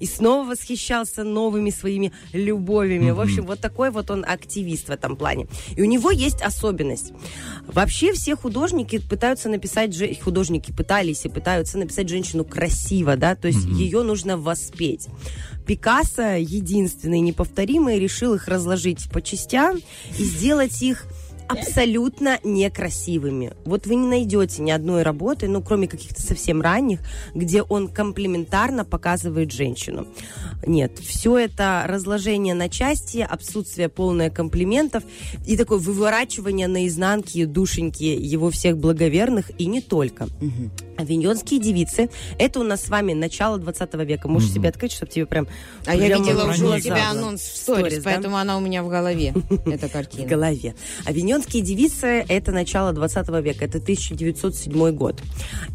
и 0.00 0.06
снова 0.06 0.48
восхищался 0.48 1.24
новыми 1.24 1.70
своими 1.70 2.12
любовями. 2.32 3.10
В 3.10 3.20
общем, 3.20 3.46
вот 3.46 3.60
такой 3.60 3.90
вот 3.90 4.10
он 4.10 4.24
активист 4.26 4.88
в 4.88 4.90
этом 4.90 5.16
плане. 5.16 5.46
И 5.76 5.82
у 5.82 5.84
него 5.84 6.10
есть 6.10 6.42
особенность. 6.42 7.12
Вообще 7.66 8.12
все 8.12 8.36
художники 8.36 8.98
пытаются 8.98 9.48
написать, 9.48 9.94
же- 9.94 10.14
художники 10.22 10.72
пытались 10.72 11.24
и 11.24 11.28
пытаются 11.28 11.78
написать 11.78 12.08
женщину 12.08 12.44
красиво, 12.44 13.16
да, 13.16 13.34
то 13.34 13.48
есть 13.48 13.64
ее 13.66 14.02
нужно 14.02 14.36
воспеть. 14.36 15.08
Пикассо, 15.66 16.36
единственный 16.36 17.20
неповторимый, 17.20 17.98
решил 17.98 18.34
их 18.34 18.48
разложить 18.48 19.10
по 19.10 19.20
частям 19.20 19.78
и 20.18 20.24
сделать 20.24 20.80
их 20.82 21.06
абсолютно 21.48 22.38
некрасивыми. 22.44 23.52
Вот 23.64 23.86
вы 23.86 23.96
не 23.96 24.06
найдете 24.06 24.62
ни 24.62 24.70
одной 24.70 25.02
работы, 25.02 25.48
ну, 25.48 25.62
кроме 25.62 25.88
каких-то 25.88 26.22
совсем 26.22 26.60
ранних, 26.60 27.00
где 27.34 27.62
он 27.62 27.88
комплементарно 27.88 28.84
показывает 28.84 29.52
женщину. 29.52 30.06
Нет, 30.66 30.98
все 30.98 31.38
это 31.38 31.84
разложение 31.86 32.54
на 32.54 32.68
части, 32.68 33.26
отсутствие 33.28 33.88
полное 33.88 34.30
комплиментов 34.30 35.04
и 35.46 35.56
такое 35.56 35.78
выворачивание 35.78 36.68
наизнанки 36.68 37.44
душеньки 37.44 38.04
его 38.04 38.50
всех 38.50 38.78
благоверных 38.78 39.50
и 39.58 39.66
не 39.66 39.80
только. 39.80 40.28
Авиньонские 40.98 41.60
девицы. 41.60 42.10
Это 42.38 42.58
у 42.58 42.64
нас 42.64 42.82
с 42.82 42.88
вами 42.88 43.12
начало 43.12 43.58
20 43.58 43.94
века. 44.04 44.26
Можешь 44.26 44.50
себе 44.50 44.68
открыть, 44.68 44.90
чтобы 44.90 45.12
тебе 45.12 45.26
прям... 45.26 45.46
А 45.86 45.94
я 45.94 46.18
видела 46.18 46.46
в 46.46 46.50
уже 46.50 46.66
у 46.66 46.80
тебя 46.80 47.10
анонс 47.10 47.40
в 47.40 47.56
сторис, 47.56 47.86
Сторис, 47.86 48.02
да? 48.02 48.10
поэтому 48.10 48.36
она 48.36 48.56
у 48.56 48.60
меня 48.60 48.82
в 48.82 48.88
голове, 48.88 49.32
эта 49.66 49.88
в 49.88 49.92
картина. 49.92 50.26
голове. 50.26 50.74
Авиньонские 51.04 51.62
девицы– 51.62 52.24
это 52.28 52.50
начало 52.50 52.92
20 52.92 53.28
века, 53.44 53.64
это 53.64 53.78
1907 53.78 54.90
год. 54.90 55.22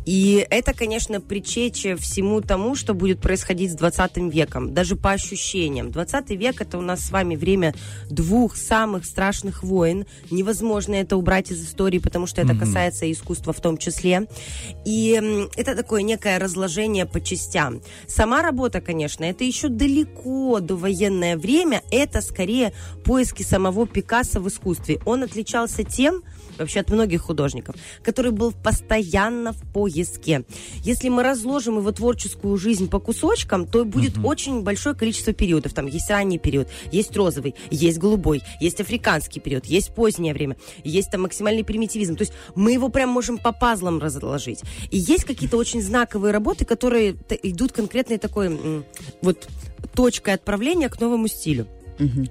И 0.06 0.46
это, 0.50 0.74
конечно, 0.74 1.22
причече 1.22 1.96
всему 1.96 2.42
тому, 2.42 2.76
что 2.76 2.94
будет 2.94 3.22
происходить 3.22 3.72
с 3.72 3.76
20 3.76 4.18
веком, 4.34 4.74
даже 4.74 4.98
по 4.98 5.12
ощущениям. 5.12 5.90
20 5.90 6.32
век– 6.32 6.60
это 6.62 6.78
у 6.78 6.82
нас 6.82 7.00
с 7.00 7.12
вами 7.12 7.38
время 7.38 7.74
двух 8.10 8.58
самых 8.58 9.06
страшных 9.06 9.64
войн. 9.64 10.06
Невозможно 10.32 10.96
это 10.96 11.16
убрать 11.16 11.50
из 11.50 11.64
истории, 11.66 12.00
потому 12.00 12.28
что 12.28 12.42
это 12.42 12.56
касается 12.56 13.10
искусства 13.10 13.54
в 13.54 13.62
том 13.62 13.78
числе. 13.78 14.28
И 14.86 15.13
это 15.22 15.76
такое 15.76 16.02
некое 16.02 16.40
разложение 16.40 17.06
по 17.06 17.22
частям. 17.22 17.82
Сама 18.08 18.42
работа, 18.42 18.82
конечно, 18.82 19.24
это 19.24 19.44
еще 19.44 19.70
далеко 19.70 20.60
до 20.60 20.76
военное 20.76 21.38
время. 21.38 21.82
Это 21.92 22.22
скорее 22.22 22.74
поиски 23.04 23.44
самого 23.44 23.88
Пикассо 23.88 24.40
в 24.40 24.48
искусстве. 24.48 25.00
Он 25.06 25.24
отличался 25.24 25.84
тем, 25.84 26.24
вообще 26.58 26.82
от 26.82 26.90
многих 26.90 27.22
художников, 27.22 27.76
который 28.04 28.32
был 28.32 28.52
постоянно 28.52 29.54
в 29.54 29.62
поиске. 29.74 30.46
Если 30.84 31.10
мы 31.10 31.24
разложим 31.24 31.78
его 31.78 31.92
творческую 31.92 32.58
жизнь 32.58 32.90
по 32.90 33.00
кусочкам, 33.00 33.66
то 33.66 33.86
будет 33.86 34.18
очень 34.24 34.62
большое 34.64 34.96
количество 34.96 35.34
периодов. 35.34 35.74
Там 35.74 35.88
есть 35.88 36.10
ранний 36.10 36.40
период, 36.40 36.68
есть 36.92 37.16
розовый, 37.16 37.56
есть 37.70 37.98
голубой, 37.98 38.42
есть 38.60 38.82
африканский 38.82 39.40
период, 39.40 39.66
есть 39.66 39.94
позднее 39.94 40.34
время, 40.34 40.58
есть 40.84 41.12
там 41.12 41.22
максимальный 41.22 41.64
примитивизм. 41.64 42.16
То 42.16 42.24
есть 42.24 42.34
мы 42.56 42.72
его 42.74 42.90
прям 42.90 43.10
можем 43.10 43.38
по 43.38 43.52
пазлам 43.52 44.00
разложить. 44.00 44.62
И 44.92 44.98
есть 44.98 45.24
какие-то 45.24 45.58
очень 45.58 45.82
знаковые 45.82 46.32
работы, 46.32 46.66
которые 46.66 47.16
идут 47.42 47.72
конкретной 47.72 48.18
такой 48.18 48.84
вот 49.22 49.48
точкой 49.94 50.34
отправления 50.36 50.90
к 50.90 51.00
новому 51.00 51.28
стилю. 51.28 51.68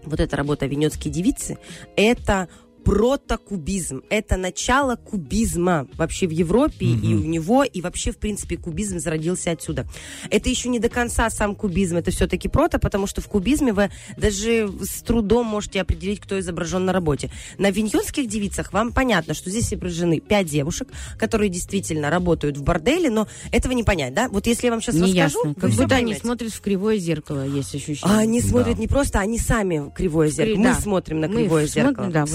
Вот 0.05 0.19
эта 0.19 0.37
работа 0.37 0.67
«Венецкие 0.67 1.13
девицы»— 1.13 1.57
это 1.97 2.49
протокубизм. 2.85 4.03
Это 4.11 4.37
начало 4.37 4.97
кубизма 4.97 5.87
вообще 5.97 6.27
в 6.27 6.31
Европе 6.31 6.87
и 6.87 7.15
у 7.15 7.23
него, 7.23 7.65
и 7.65 7.81
вообще, 7.81 8.13
в 8.13 8.19
принципе, 8.19 8.57
кубизм 8.57 8.99
зародился 8.99 9.51
отсюда. 9.51 9.87
Это 10.31 10.49
еще 10.49 10.69
не 10.69 10.79
до 10.79 10.89
конца 10.89 11.29
сам 11.31 11.55
кубизм, 11.55 11.97
это 11.97 12.11
все-таки 12.11 12.49
прото, 12.49 12.79
потому 12.79 13.07
что 13.07 13.21
в 13.21 13.29
кубизме 13.29 13.73
вы 13.73 13.91
даже 14.17 14.71
с 14.83 15.03
трудом 15.03 15.47
можете 15.47 15.81
определить, 15.81 16.21
кто 16.21 16.39
изображен 16.41 16.85
на 16.85 16.93
работе. 16.93 17.31
На 17.59 17.71
виньонских 17.71 18.29
девицах 18.29 18.73
вам 18.73 18.93
понятно, 18.93 19.35
что 19.35 19.51
здесь 19.51 19.69
изображены 19.73 20.21
пять 20.21 20.47
девушек, 20.49 20.89
которые 21.19 21.49
действительно 21.49 22.11
работают 22.11 22.57
в 22.57 22.63
борделе, 22.63 23.11
но 23.11 23.29
этого 23.51 23.73
не 23.73 23.85
понять, 23.85 24.15
да? 24.15 24.29
Вот 24.29 24.47
если 24.47 24.67
я 24.67 24.73
вам 24.73 24.81
сейчас 24.81 24.95
расскажу, 24.97 25.13
Неясно. 25.13 25.41
вы 25.49 25.55
Как 25.55 25.71
будто 25.71 25.95
они 25.97 26.15
смотрят 26.15 26.53
в 26.53 26.61
кривое 26.61 26.99
зеркало, 26.99 27.47
есть 27.47 27.75
ощущение. 27.75 28.15
А 28.17 28.19
они 28.21 28.41
Да. 28.41 28.49
смотрят 28.49 28.79
не 28.79 28.89
просто, 28.89 29.21
они 29.21 29.39
сами 29.39 29.93
кривое 29.95 30.29
зеркало. 30.29 30.57
Мы 30.57 30.65
да. 30.65 30.75
смотрим 30.75 31.21
на 31.21 31.29
Мы 31.29 31.35
кривое 31.35 31.67
смотрим, 31.67 31.87
зеркало. 31.89 32.09
да, 32.11 32.27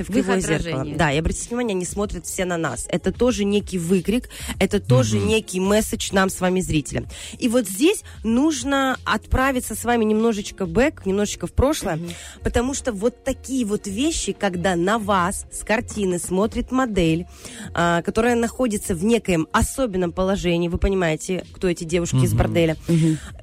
это, 0.00 0.04
в 0.04 0.08
в 0.10 0.12
кривое 0.12 0.40
зеркало. 0.40 0.56
отражение. 0.56 0.96
Да, 0.96 1.12
и 1.12 1.18
обратите 1.18 1.48
внимание, 1.48 1.74
они 1.74 1.84
смотрят 1.84 2.26
все 2.26 2.44
на 2.44 2.56
нас. 2.56 2.86
Это 2.88 3.12
тоже 3.12 3.44
некий 3.44 3.78
выкрик, 3.78 4.28
это 4.58 4.80
тоже 4.80 5.18
некий 5.18 5.60
месседж 5.60 6.10
нам 6.12 6.30
с 6.30 6.40
вами, 6.40 6.60
зрителям. 6.60 7.06
И 7.38 7.48
вот 7.48 7.68
здесь 7.68 8.02
нужно 8.22 8.98
отправиться 9.04 9.74
с 9.74 9.84
вами 9.84 10.04
немножечко 10.04 10.66
бэк, 10.66 11.06
немножечко 11.06 11.46
в 11.46 11.52
прошлое, 11.52 11.98
потому 12.42 12.74
что 12.74 12.92
вот 12.92 13.24
такие 13.24 13.64
вот 13.64 13.86
вещи, 13.86 14.32
когда 14.32 14.76
на 14.76 14.98
вас 14.98 15.46
с 15.52 15.64
картины 15.64 16.18
смотрит 16.18 16.70
модель, 16.70 17.26
а, 17.72 18.02
которая 18.02 18.34
находится 18.34 18.94
в 18.94 19.04
некоем 19.04 19.48
особенном 19.52 20.12
положении, 20.12 20.68
вы 20.68 20.78
понимаете, 20.78 21.44
кто 21.52 21.68
эти 21.68 21.84
девушки 21.84 22.16
из 22.16 22.34
борделя. 22.34 22.76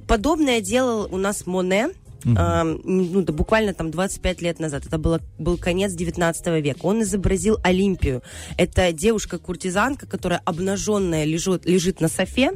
Подобное 0.06 0.60
делал 0.60 1.08
у 1.10 1.16
нас 1.16 1.46
Моне, 1.46 1.90
а, 2.36 2.64
ну, 2.64 3.22
да, 3.22 3.32
буквально 3.32 3.74
там 3.74 3.90
25 3.90 4.42
лет 4.42 4.60
назад. 4.60 4.86
Это 4.86 4.98
было, 4.98 5.20
был 5.38 5.58
конец 5.58 5.92
19 5.92 6.46
века. 6.62 6.80
Он 6.82 7.02
изобразил 7.02 7.58
Олимпию. 7.62 8.22
Это 8.56 8.92
девушка-куртизанка, 8.92 10.06
которая 10.06 10.40
обнаженная 10.44 11.24
лежит, 11.24 11.66
лежит 11.66 12.00
на 12.00 12.08
софе 12.08 12.52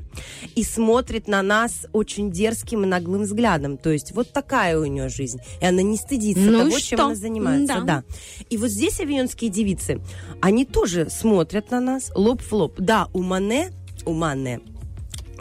и 0.55 0.63
смотрит 0.63 1.29
на 1.29 1.43
нас 1.43 1.87
очень 1.93 2.31
дерзким 2.31 2.85
и 2.85 2.87
наглым 2.87 3.23
взглядом. 3.23 3.77
То 3.77 3.91
есть 3.91 4.13
вот 4.13 4.33
такая 4.33 4.79
у 4.79 4.85
нее 4.85 5.09
жизнь. 5.09 5.39
И 5.61 5.65
она 5.65 5.83
не 5.83 5.97
стыдится 5.97 6.43
Ну 6.43 6.65
того, 6.65 6.79
чем 6.79 7.01
она 7.01 7.15
занимается. 7.15 7.81
Да. 7.81 7.85
Да. 7.87 8.05
И 8.51 8.57
вот 8.57 8.71
здесь 8.71 9.01
авиньонские 9.01 9.51
девицы, 9.51 10.01
они 10.41 10.65
тоже 10.65 11.09
смотрят 11.11 11.71
на 11.71 11.81
нас 11.81 12.11
лоб 12.15 12.43
в 12.43 12.53
лоб. 12.53 12.75
Да, 12.79 13.09
у 13.13 13.23
Мане, 13.23 13.73
у 14.05 14.13
Мане 14.13 14.61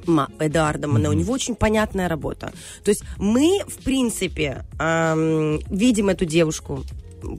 Ма- 0.07 0.29
Эдуарда 0.39 0.87
Мане, 0.87 1.09
у 1.09 1.13
него 1.13 1.33
очень 1.33 1.55
понятная 1.55 2.07
работа. 2.07 2.51
То 2.83 2.89
есть 2.89 3.03
мы, 3.17 3.59
в 3.67 3.83
принципе, 3.83 4.63
эм, 4.79 5.59
видим 5.69 6.09
эту 6.09 6.25
девушку 6.25 6.83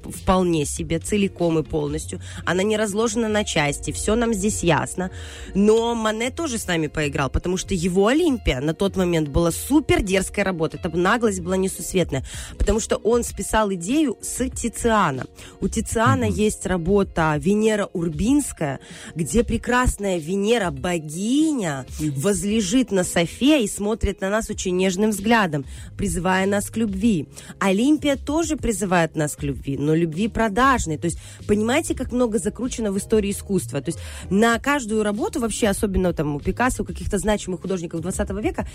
вполне 0.05 0.65
себе, 0.65 0.99
целиком 0.99 1.59
и 1.59 1.63
полностью. 1.63 2.21
Она 2.45 2.63
не 2.63 2.77
разложена 2.77 3.29
на 3.29 3.45
части, 3.45 3.91
все 3.91 4.15
нам 4.15 4.35
здесь 4.35 4.63
ясно. 4.63 5.11
Но 5.55 5.95
Мане 5.95 6.31
тоже 6.31 6.59
с 6.59 6.67
нами 6.67 6.87
поиграл, 6.87 7.31
потому 7.31 7.57
что 7.57 7.75
его 7.75 8.09
Олимпия 8.09 8.61
на 8.61 8.75
тот 8.75 8.97
момент 8.97 9.29
была 9.29 9.51
супер 9.51 10.03
дерзкая 10.03 10.45
работа. 10.45 10.79
Это 10.79 10.95
наглость 10.97 11.41
была 11.41 11.57
несусветная, 11.57 12.25
потому 12.59 12.81
что 12.81 12.97
он 12.97 13.25
списал 13.25 13.73
идею 13.75 14.19
с 14.21 14.49
Тициана. 14.51 15.27
У 15.61 15.69
Тициана 15.69 16.25
есть 16.25 16.67
работа 16.67 17.37
Венера 17.39 17.89
Урбинская, 17.93 18.81
где 19.15 19.45
прекрасная 19.45 20.19
Венера 20.19 20.71
богиня 20.71 21.87
возлежит 21.99 22.91
на 22.91 23.05
софе 23.05 23.65
и 23.65 23.69
смотрит 23.69 24.21
на 24.21 24.31
нас 24.31 24.51
очень 24.51 24.77
нежным 24.77 25.11
взглядом, 25.11 25.65
призывая 25.97 26.47
нас 26.47 26.71
к 26.71 26.77
любви. 26.77 27.29
Олимпия 27.59 28.17
тоже 28.17 28.57
призывает 28.57 29.17
нас 29.17 29.37
к 29.37 29.43
любви. 29.43 29.76
Любви, 29.77 29.85
но 29.85 29.95
любви 29.95 30.29
продажной. 30.29 30.99
То 30.99 31.07
есть, 31.07 31.19
понимаете, 31.47 31.95
как 31.95 32.13
много 32.13 32.39
закручено 32.39 32.93
в 32.93 32.99
истории 32.99 33.31
искусства. 33.31 33.81
То 33.81 33.91
есть, 33.91 33.99
на 34.31 34.59
каждую 34.59 35.03
работу, 35.03 35.41
вообще, 35.41 35.69
особенно 35.69 36.13
там 36.13 36.37
у 36.37 36.41
Пикассо, 36.41 36.83
у 36.83 36.87
каких-то 36.87 37.19
значимых 37.19 37.61
художников 37.61 38.01
20 38.01 38.31
века, 38.43 38.67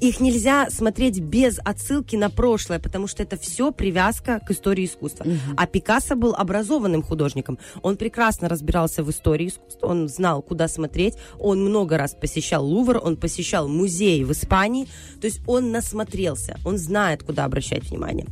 их 0.00 0.20
нельзя 0.20 0.70
смотреть 0.70 1.20
без 1.20 1.58
отсылки 1.64 2.16
на 2.16 2.30
прошлое, 2.30 2.78
потому 2.78 3.06
что 3.06 3.22
это 3.22 3.36
все 3.36 3.72
привязка 3.72 4.40
к 4.46 4.50
истории 4.50 4.84
искусства. 4.84 5.26
А 5.56 5.66
Пикассо 5.66 6.16
был 6.16 6.34
образованным 6.34 7.02
художником. 7.02 7.58
Он 7.82 7.96
прекрасно 7.96 8.48
разбирался 8.48 9.02
в 9.02 9.10
истории 9.10 9.48
искусства, 9.48 9.86
он 9.86 10.08
знал, 10.08 10.42
куда 10.42 10.68
смотреть, 10.68 11.14
он 11.38 11.60
много 11.64 11.96
раз 11.96 12.14
посещал 12.14 12.64
Лувр, 12.64 13.00
он 13.02 13.16
посещал 13.16 13.68
музеи 13.68 14.24
в 14.24 14.32
Испании, 14.32 14.86
то 15.20 15.26
есть 15.26 15.40
он 15.46 15.70
насмотрелся, 15.70 16.58
он 16.64 16.78
знает, 16.78 17.22
куда 17.22 17.44
обращать 17.44 17.84
внимание. 17.84 18.26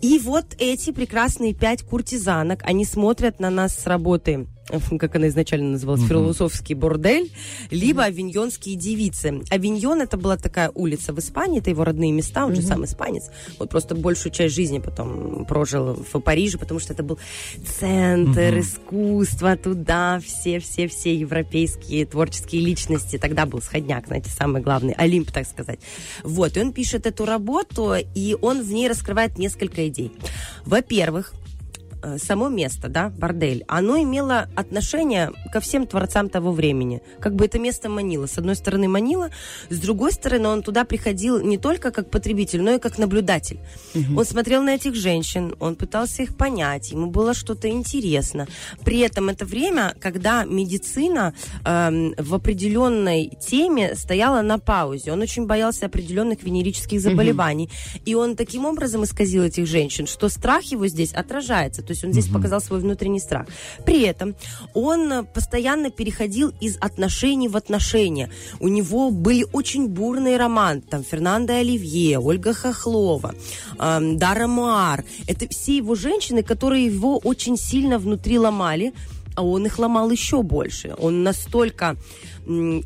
И 0.00 0.18
вот 0.18 0.46
эти 0.58 0.90
прекрасные 0.90 1.54
пять 1.62 1.84
куртизанок, 1.84 2.58
они 2.64 2.84
смотрят 2.84 3.38
на 3.38 3.48
нас 3.48 3.78
с 3.78 3.86
работы. 3.86 4.48
Как 4.98 5.14
она 5.16 5.28
изначально 5.28 5.72
называлась, 5.72 6.02
философский 6.02 6.74
бордель, 6.74 7.32
либо 7.70 8.04
авиньонские 8.04 8.74
девицы. 8.74 9.42
Авиньон 9.50 10.00
это 10.00 10.16
была 10.16 10.36
такая 10.36 10.70
улица 10.74 11.12
в 11.12 11.18
Испании, 11.18 11.60
это 11.60 11.70
его 11.70 11.84
родные 11.84 12.10
места, 12.10 12.46
он 12.46 12.56
же 12.56 12.62
сам 12.62 12.84
испанец. 12.84 13.30
Вот 13.58 13.70
просто 13.70 13.94
большую 13.94 14.32
часть 14.32 14.54
жизни 14.54 14.78
потом 14.78 15.44
прожил 15.44 15.94
в 15.94 16.20
Париже, 16.20 16.58
потому 16.58 16.80
что 16.80 16.94
это 16.94 17.04
был 17.04 17.18
центр 17.78 18.58
искусства, 18.58 19.56
туда 19.56 20.20
все-все-все 20.24 21.14
европейские 21.14 22.06
творческие 22.06 22.62
личности. 22.62 23.18
Тогда 23.18 23.46
был 23.46 23.60
сходняк, 23.62 24.06
знаете, 24.06 24.30
самый 24.30 24.62
главный, 24.62 24.94
Олимп, 24.94 25.30
так 25.30 25.46
сказать. 25.46 25.78
Вот, 26.24 26.56
и 26.56 26.60
он 26.60 26.72
пишет 26.72 27.06
эту 27.06 27.24
работу, 27.24 27.94
и 28.14 28.36
он 28.40 28.62
в 28.62 28.72
ней 28.72 28.88
раскрывает 28.88 29.38
несколько 29.38 29.86
идей. 29.86 30.12
Во-первых, 30.64 31.34
само 32.18 32.48
место, 32.48 32.88
да, 32.88 33.08
бордель, 33.08 33.64
оно 33.68 34.00
имело 34.00 34.48
отношение 34.56 35.30
ко 35.52 35.60
всем 35.60 35.86
творцам 35.86 36.28
того 36.28 36.52
времени. 36.52 37.02
Как 37.20 37.34
бы 37.34 37.44
это 37.44 37.58
место 37.58 37.88
манило. 37.88 38.26
С 38.26 38.38
одной 38.38 38.56
стороны 38.56 38.88
манило, 38.88 39.30
с 39.70 39.78
другой 39.78 40.12
стороны 40.12 40.48
он 40.48 40.62
туда 40.62 40.84
приходил 40.84 41.40
не 41.40 41.58
только 41.58 41.90
как 41.90 42.10
потребитель, 42.10 42.62
но 42.62 42.72
и 42.72 42.78
как 42.78 42.98
наблюдатель. 42.98 43.60
Он 44.16 44.24
смотрел 44.24 44.62
на 44.62 44.74
этих 44.74 44.94
женщин, 44.94 45.54
он 45.60 45.76
пытался 45.76 46.22
их 46.22 46.36
понять, 46.36 46.92
ему 46.92 47.10
было 47.10 47.34
что-то 47.34 47.68
интересно. 47.68 48.46
При 48.84 49.00
этом 49.00 49.28
это 49.28 49.44
время, 49.44 49.94
когда 50.00 50.44
медицина 50.44 51.34
эм, 51.64 52.14
в 52.18 52.34
определенной 52.34 53.30
теме 53.40 53.94
стояла 53.94 54.42
на 54.42 54.58
паузе. 54.58 55.12
Он 55.12 55.20
очень 55.20 55.46
боялся 55.46 55.86
определенных 55.86 56.42
венерических 56.42 57.00
заболеваний. 57.00 57.70
И 58.04 58.14
он 58.14 58.36
таким 58.36 58.64
образом 58.64 59.04
исказил 59.04 59.44
этих 59.44 59.66
женщин, 59.66 60.06
что 60.06 60.28
страх 60.28 60.64
его 60.64 60.86
здесь 60.86 61.12
отражается. 61.12 61.82
То 61.92 61.94
есть 61.94 62.04
он 62.04 62.12
здесь 62.12 62.28
показал 62.28 62.62
свой 62.62 62.80
внутренний 62.80 63.20
страх. 63.20 63.46
При 63.84 64.00
этом 64.02 64.34
он 64.72 65.26
постоянно 65.26 65.90
переходил 65.90 66.54
из 66.58 66.78
отношений 66.78 67.48
в 67.48 67.56
отношения. 67.56 68.30
У 68.60 68.68
него 68.68 69.10
были 69.10 69.44
очень 69.52 69.88
бурные 69.88 70.38
романы. 70.38 70.80
Там 70.80 71.04
Фернандо 71.04 71.52
Оливье, 71.52 72.18
Ольга 72.18 72.54
Хохлова, 72.54 73.34
эм, 73.78 74.16
Дара 74.16 74.46
Муар. 74.46 75.04
Это 75.28 75.46
все 75.48 75.76
его 75.76 75.94
женщины, 75.94 76.42
которые 76.42 76.86
его 76.86 77.18
очень 77.18 77.58
сильно 77.58 77.98
внутри 77.98 78.38
ломали, 78.38 78.94
а 79.34 79.44
он 79.44 79.66
их 79.66 79.78
ломал 79.78 80.10
еще 80.10 80.42
больше. 80.42 80.94
Он 80.96 81.22
настолько 81.22 81.96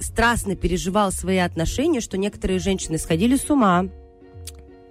страстно 0.00 0.56
переживал 0.56 1.12
свои 1.12 1.38
отношения, 1.38 2.00
что 2.00 2.18
некоторые 2.18 2.58
женщины 2.58 2.98
сходили 2.98 3.36
с 3.36 3.48
ума. 3.50 3.86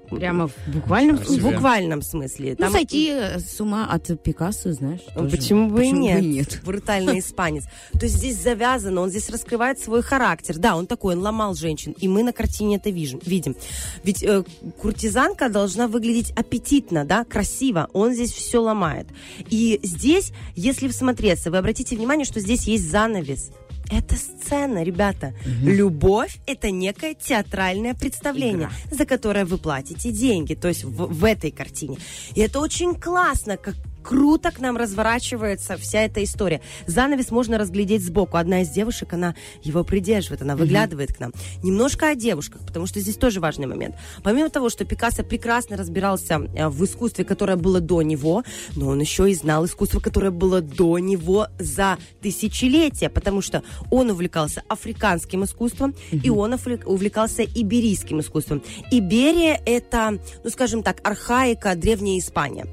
Прямо 0.09 0.47
в 0.47 0.53
буквальном 0.67 1.17
В 1.17 1.25
смысле. 1.25 1.51
буквальном 1.51 2.01
смысле. 2.01 2.55
Ну, 2.57 2.71
сойти 2.71 3.09
э, 3.11 3.39
с 3.39 3.59
ума 3.59 3.87
от 3.87 4.21
Пикассо, 4.21 4.71
знаешь. 4.73 5.01
Ну, 5.15 5.23
тоже. 5.23 5.37
Почему 5.37 5.69
бы 5.69 5.81
и 5.81 5.89
Почему 5.89 6.01
нет? 6.01 6.23
и 6.23 6.25
нет? 6.27 6.61
Брутальный 6.65 7.19
испанец. 7.19 7.63
То 7.93 8.05
есть 8.05 8.15
здесь 8.17 8.41
завязано, 8.41 9.01
он 9.01 9.09
здесь 9.09 9.29
раскрывает 9.29 9.79
свой 9.79 10.01
характер. 10.01 10.57
Да, 10.57 10.75
он 10.75 10.87
такой, 10.87 11.15
он 11.15 11.21
ломал 11.21 11.55
женщин, 11.55 11.93
и 11.99 12.07
мы 12.07 12.23
на 12.23 12.33
картине 12.33 12.77
это 12.77 12.89
вижем, 12.89 13.19
видим. 13.25 13.55
Ведь 14.03 14.23
э, 14.23 14.43
куртизанка 14.81 15.49
должна 15.49 15.87
выглядеть 15.87 16.31
аппетитно, 16.31 17.05
да, 17.05 17.23
красиво. 17.23 17.89
Он 17.93 18.13
здесь 18.13 18.31
все 18.31 18.59
ломает. 18.59 19.07
И 19.49 19.79
здесь, 19.83 20.31
если 20.55 20.87
всмотреться, 20.87 21.51
вы 21.51 21.57
обратите 21.57 21.95
внимание, 21.95 22.25
что 22.25 22.39
здесь 22.39 22.63
есть 22.67 22.89
занавес. 22.89 23.51
Это 23.91 24.15
сцена, 24.15 24.83
ребята. 24.83 25.33
Любовь– 25.45 26.37
это 26.47 26.71
некое 26.71 27.13
театральное 27.13 27.93
представление, 27.93 28.69
за 28.91 29.05
которое 29.05 29.45
вы 29.45 29.57
платите 29.57 30.11
деньги, 30.11 30.55
то 30.55 30.67
есть 30.67 30.83
в, 30.83 31.07
в 31.07 31.25
этой 31.25 31.51
картине. 31.51 31.97
И 32.33 32.41
это 32.41 32.59
очень 32.59 32.95
классно, 32.95 33.57
как 33.57 33.75
круто 34.05 34.51
к 34.51 34.59
нам 34.59 34.77
разворачивается 34.77 35.77
вся 35.77 36.01
эта 36.01 36.23
история. 36.23 36.61
Занавес 36.85 37.31
можно 37.31 37.57
разглядеть 37.57 38.05
сбоку. 38.05 38.37
Одна 38.37 38.61
из 38.61 38.69
девушек, 38.69 39.13
она 39.13 39.35
его 39.63 39.83
придерживает, 39.83 40.43
она 40.43 40.55
выглядывает 40.55 41.13
к 41.13 41.19
нам. 41.19 41.33
Немножко 41.63 42.09
о 42.09 42.15
девушках, 42.15 42.61
потому 42.65 42.85
что 42.85 42.99
здесь 42.99 43.15
тоже 43.15 43.39
важный 43.39 43.65
момент. 43.65 43.95
Помимо 44.23 44.49
того, 44.49 44.69
что 44.69 44.85
Пикассо 44.85 45.23
прекрасно 45.23 45.75
разбирался 45.75 46.41
э, 46.55 46.67
в 46.69 46.85
искусстве, 46.85 47.25
которое 47.25 47.55
было 47.55 47.81
до 47.81 48.03
него, 48.03 48.43
но 48.75 48.89
он 48.89 48.99
еще 48.99 49.29
и 49.29 49.33
знал 49.33 49.65
искусство, 49.65 49.99
которое 49.99 50.31
было 50.31 50.61
до 50.61 50.99
него 50.99 51.47
за 51.57 51.97
тысячелетия, 52.21 53.09
потому 53.09 53.41
что 53.41 53.63
он 53.89 54.11
увлекался 54.11 54.61
африканским 54.67 55.43
искусством, 55.43 55.95
и 56.11 56.29
он 56.29 56.53
увлек- 56.53 56.85
увлекался 56.85 57.43
иберийским 57.43 58.19
искусством. 58.19 58.61
Иберия– 58.91 59.59
это, 59.65 60.19
ну, 60.43 60.49
скажем 60.51 60.83
так, 60.83 60.97
архаика, 61.03 61.75
древняя 61.75 62.19
Испания. 62.19 62.67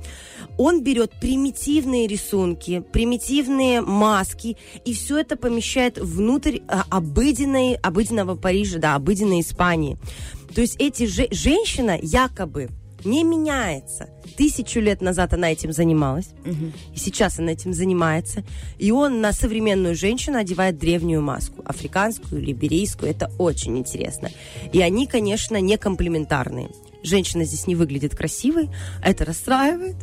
Он 0.65 0.81
берет 0.81 1.11
примитивные 1.21 2.07
рисунки, 2.07 2.85
примитивные 2.93 3.81
маски, 3.81 4.57
и 4.85 4.95
все 4.95 5.19
это 5.19 5.37
помещает 5.37 5.99
внутрь 5.99 6.61
а, 6.69 6.85
обыденной, 6.89 7.75
обыденного 7.75 8.37
Парижа, 8.37 8.79
да, 8.79 8.95
обыденной 8.95 9.41
Испании. 9.41 9.99
То 10.55 10.61
есть 10.61 10.77
эти 10.79 11.07
же, 11.07 11.27
женщина 11.33 11.99
якобы 12.01 12.69
не 13.05 13.25
меняется. 13.25 14.11
Тысячу 14.37 14.79
лет 14.79 15.01
назад 15.01 15.35
она 15.35 15.51
этим 15.51 15.73
занималась, 15.73 16.29
и 16.95 16.97
сейчас 16.97 17.41
она 17.41 17.51
этим 17.51 17.73
занимается. 17.73 18.45
И 18.79 18.93
он 18.93 19.21
на 19.21 19.33
современную 19.33 19.97
женщину 19.97 20.39
одевает 20.39 20.79
древнюю 20.79 21.23
маску, 21.23 21.61
африканскую, 21.65 22.41
либерийскую. 22.41 23.11
Это 23.11 23.33
очень 23.37 23.77
интересно. 23.79 24.31
И 24.73 24.81
они, 24.81 25.09
конечно, 25.09 25.61
не 25.61 25.77
комплементарные. 25.77 26.69
Женщина 27.03 27.45
здесь 27.45 27.67
не 27.67 27.75
выглядит 27.75 28.15
красивой, 28.15 28.71
это 29.03 29.25
расстраивает. 29.25 29.97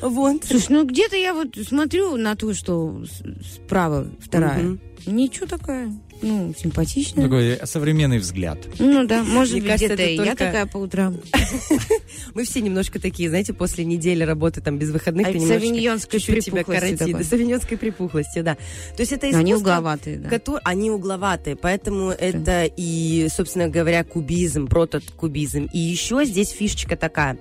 Вот. 0.00 0.44
Слушай, 0.44 0.72
ну 0.72 0.84
где-то 0.84 1.16
я 1.16 1.34
вот 1.34 1.56
смотрю 1.66 2.16
на 2.16 2.34
ту, 2.34 2.54
что 2.54 3.04
справа 3.42 4.06
вторая. 4.20 4.62
Мгм. 4.62 4.80
Ничего 5.06 5.46
такая. 5.46 5.92
Ну, 6.22 6.52
симпатичная. 6.56 7.24
Такой 7.24 7.58
современный 7.64 8.18
взгляд. 8.18 8.58
Ну 8.78 9.06
да, 9.06 9.22
может 9.24 9.54
Мне 9.54 9.62
быть, 9.62 9.70
кажется, 9.70 9.94
это 9.94 10.02
и 10.02 10.16
я 10.16 10.24
только- 10.24 10.44
такая 10.44 10.66
по 10.66 10.76
утрам. 10.76 11.16
Мы 12.34 12.44
все 12.44 12.60
немножко 12.60 13.00
такие, 13.00 13.28
знаете, 13.30 13.54
после 13.54 13.84
недели 13.84 14.22
работы 14.22 14.60
там 14.60 14.78
без 14.78 14.90
выходных. 14.90 15.26
А 15.28 15.32
ты 15.32 15.38
с 15.38 15.42
немножечко 15.42 15.68
авиньонской 15.74 16.20
чуть-чуть 16.20 16.44
тебя 16.44 16.56
припухлостью 16.56 16.98
коротит. 16.98 17.12
такой. 17.12 17.24
С 17.24 17.32
авиньонской 17.32 17.78
припухлостью, 17.78 18.44
да. 18.44 18.54
То 18.54 19.00
есть 19.00 19.12
это 19.12 19.26
искусство... 19.26 19.40
они 19.40 19.54
угловатые, 19.54 20.18
да. 20.18 20.60
Они 20.64 20.90
угловатые, 20.90 21.56
поэтому 21.56 22.10
это 22.10 22.64
и, 22.76 23.28
собственно 23.30 23.68
говоря, 23.68 24.04
кубизм, 24.04 24.66
протокубизм. 24.66 25.68
И 25.72 25.78
еще 25.78 26.24
здесь 26.24 26.50
фишечка 26.50 26.96
такая. 26.96 27.38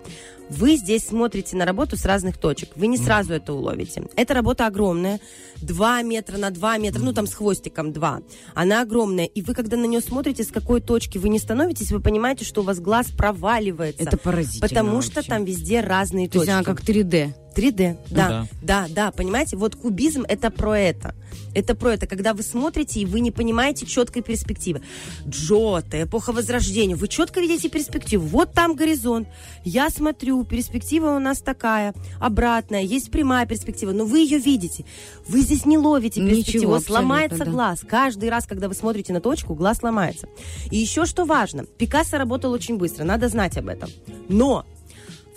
Вы 0.50 0.78
здесь 0.78 1.06
смотрите 1.08 1.56
на 1.56 1.66
работу 1.66 1.96
с 1.96 2.06
разных 2.06 2.38
точек. 2.38 2.70
Вы 2.76 2.88
не 2.88 2.98
сразу 2.98 3.34
это 3.34 3.54
уловите. 3.54 4.04
Эта 4.16 4.34
работа 4.34 4.66
огромная. 4.66 5.20
2 5.62 6.02
метра 6.04 6.38
на 6.38 6.50
2 6.50 6.78
метра, 6.78 7.02
ну 7.02 7.14
там 7.14 7.28
с 7.28 7.34
хвостиком 7.34 7.92
2. 7.94 8.22
Она 8.56 8.82
огромная. 8.82 9.26
И 9.26 9.42
вы, 9.42 9.54
когда 9.54 9.78
на 9.78 9.86
нее 9.86 10.02
смотрите, 10.02 10.44
с 10.44 10.48
какой 10.48 10.82
точки 10.82 11.18
вы 11.18 11.30
не 11.30 11.38
становитесь, 11.38 11.92
вы 11.92 12.00
понимаете, 12.00 12.46
что 12.46 12.62
у 12.62 12.64
вас 12.64 12.80
глаз 12.80 13.08
проваливается. 13.12 14.02
Это 14.04 14.18
поразительно 14.18 14.68
Потому 14.68 15.02
что 15.02 15.16
вообще. 15.16 15.30
там 15.30 15.46
везде 15.46 15.82
разные 15.82 16.28
То 16.28 16.40
есть 16.40 16.48
точки. 16.48 16.50
она 16.52 16.64
как 16.64 16.82
3D. 16.84 17.34
3D, 17.56 17.98
да, 18.10 18.28
да. 18.28 18.48
да, 18.62 18.88
да, 18.90 19.12
понимаете, 19.12 19.58
вот 19.58 19.76
кубизм 19.76 20.24
это 20.28 20.50
про 20.50 20.78
это. 20.80 21.16
Это 21.54 21.76
про 21.76 21.94
это, 21.94 22.06
когда 22.06 22.34
вы 22.34 22.44
смотрите, 22.44 23.00
и 23.00 23.06
вы 23.06 23.22
не 23.22 23.32
понимаете 23.32 23.86
четкой 23.86 24.22
перспективы. 24.22 24.82
Джота, 25.28 26.04
эпоха 26.04 26.32
Возрождения, 26.32 26.96
вы 26.96 27.08
четко 27.08 27.40
видите 27.40 27.70
перспективу. 27.70 28.26
Вот 28.28 28.54
там 28.54 28.76
горизонт. 28.76 29.28
Я 29.64 29.90
смотрю, 29.90 30.44
перспектива 30.44 31.16
у 31.16 31.20
нас 31.20 31.40
такая, 31.40 31.94
обратная, 32.20 32.82
есть 32.82 33.12
прямая 33.12 33.46
перспектива, 33.46 33.92
но 33.92 34.06
вы 34.06 34.20
ее 34.20 34.38
видите. 34.38 34.86
Вы 35.28 35.42
здесь 35.42 35.66
не 35.66 35.78
ловите 35.78 36.22
перспективу, 36.22 36.68
у 36.68 36.72
вас 36.72 36.84
абсолютно, 36.84 37.08
ломается 37.08 37.46
да. 37.46 37.52
глаз. 37.52 37.82
Каждый 37.88 38.30
раз, 38.30 38.46
когда 38.46 38.68
вы 38.68 38.76
смотрите 38.76 39.14
на 39.14 39.22
точку, 39.22 39.56
глаз 39.56 39.82
ломается. 39.82 40.30
И 40.70 40.78
еще 40.78 41.06
что 41.06 41.26
важно, 41.26 41.66
Пикассо 41.66 42.18
работал 42.18 42.52
очень 42.52 42.78
быстро, 42.78 43.04
надо 43.04 43.28
знать 43.28 43.58
об 43.58 43.70
этом. 43.70 43.90
Но 44.28 44.66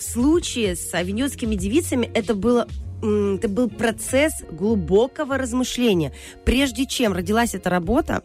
в 0.03 0.05
случае 0.05 0.74
с 0.74 0.92
авиньонскими 0.94 1.55
девицами 1.55 2.11
это 2.12 2.34
было 2.34 2.66
это 3.03 3.48
был 3.48 3.68
процесс 3.68 4.32
глубокого 4.48 5.36
размышления. 5.36 6.12
Прежде 6.44 6.86
чем 6.86 7.12
родилась 7.12 7.53
эта 7.53 7.68
работа, 7.68 8.22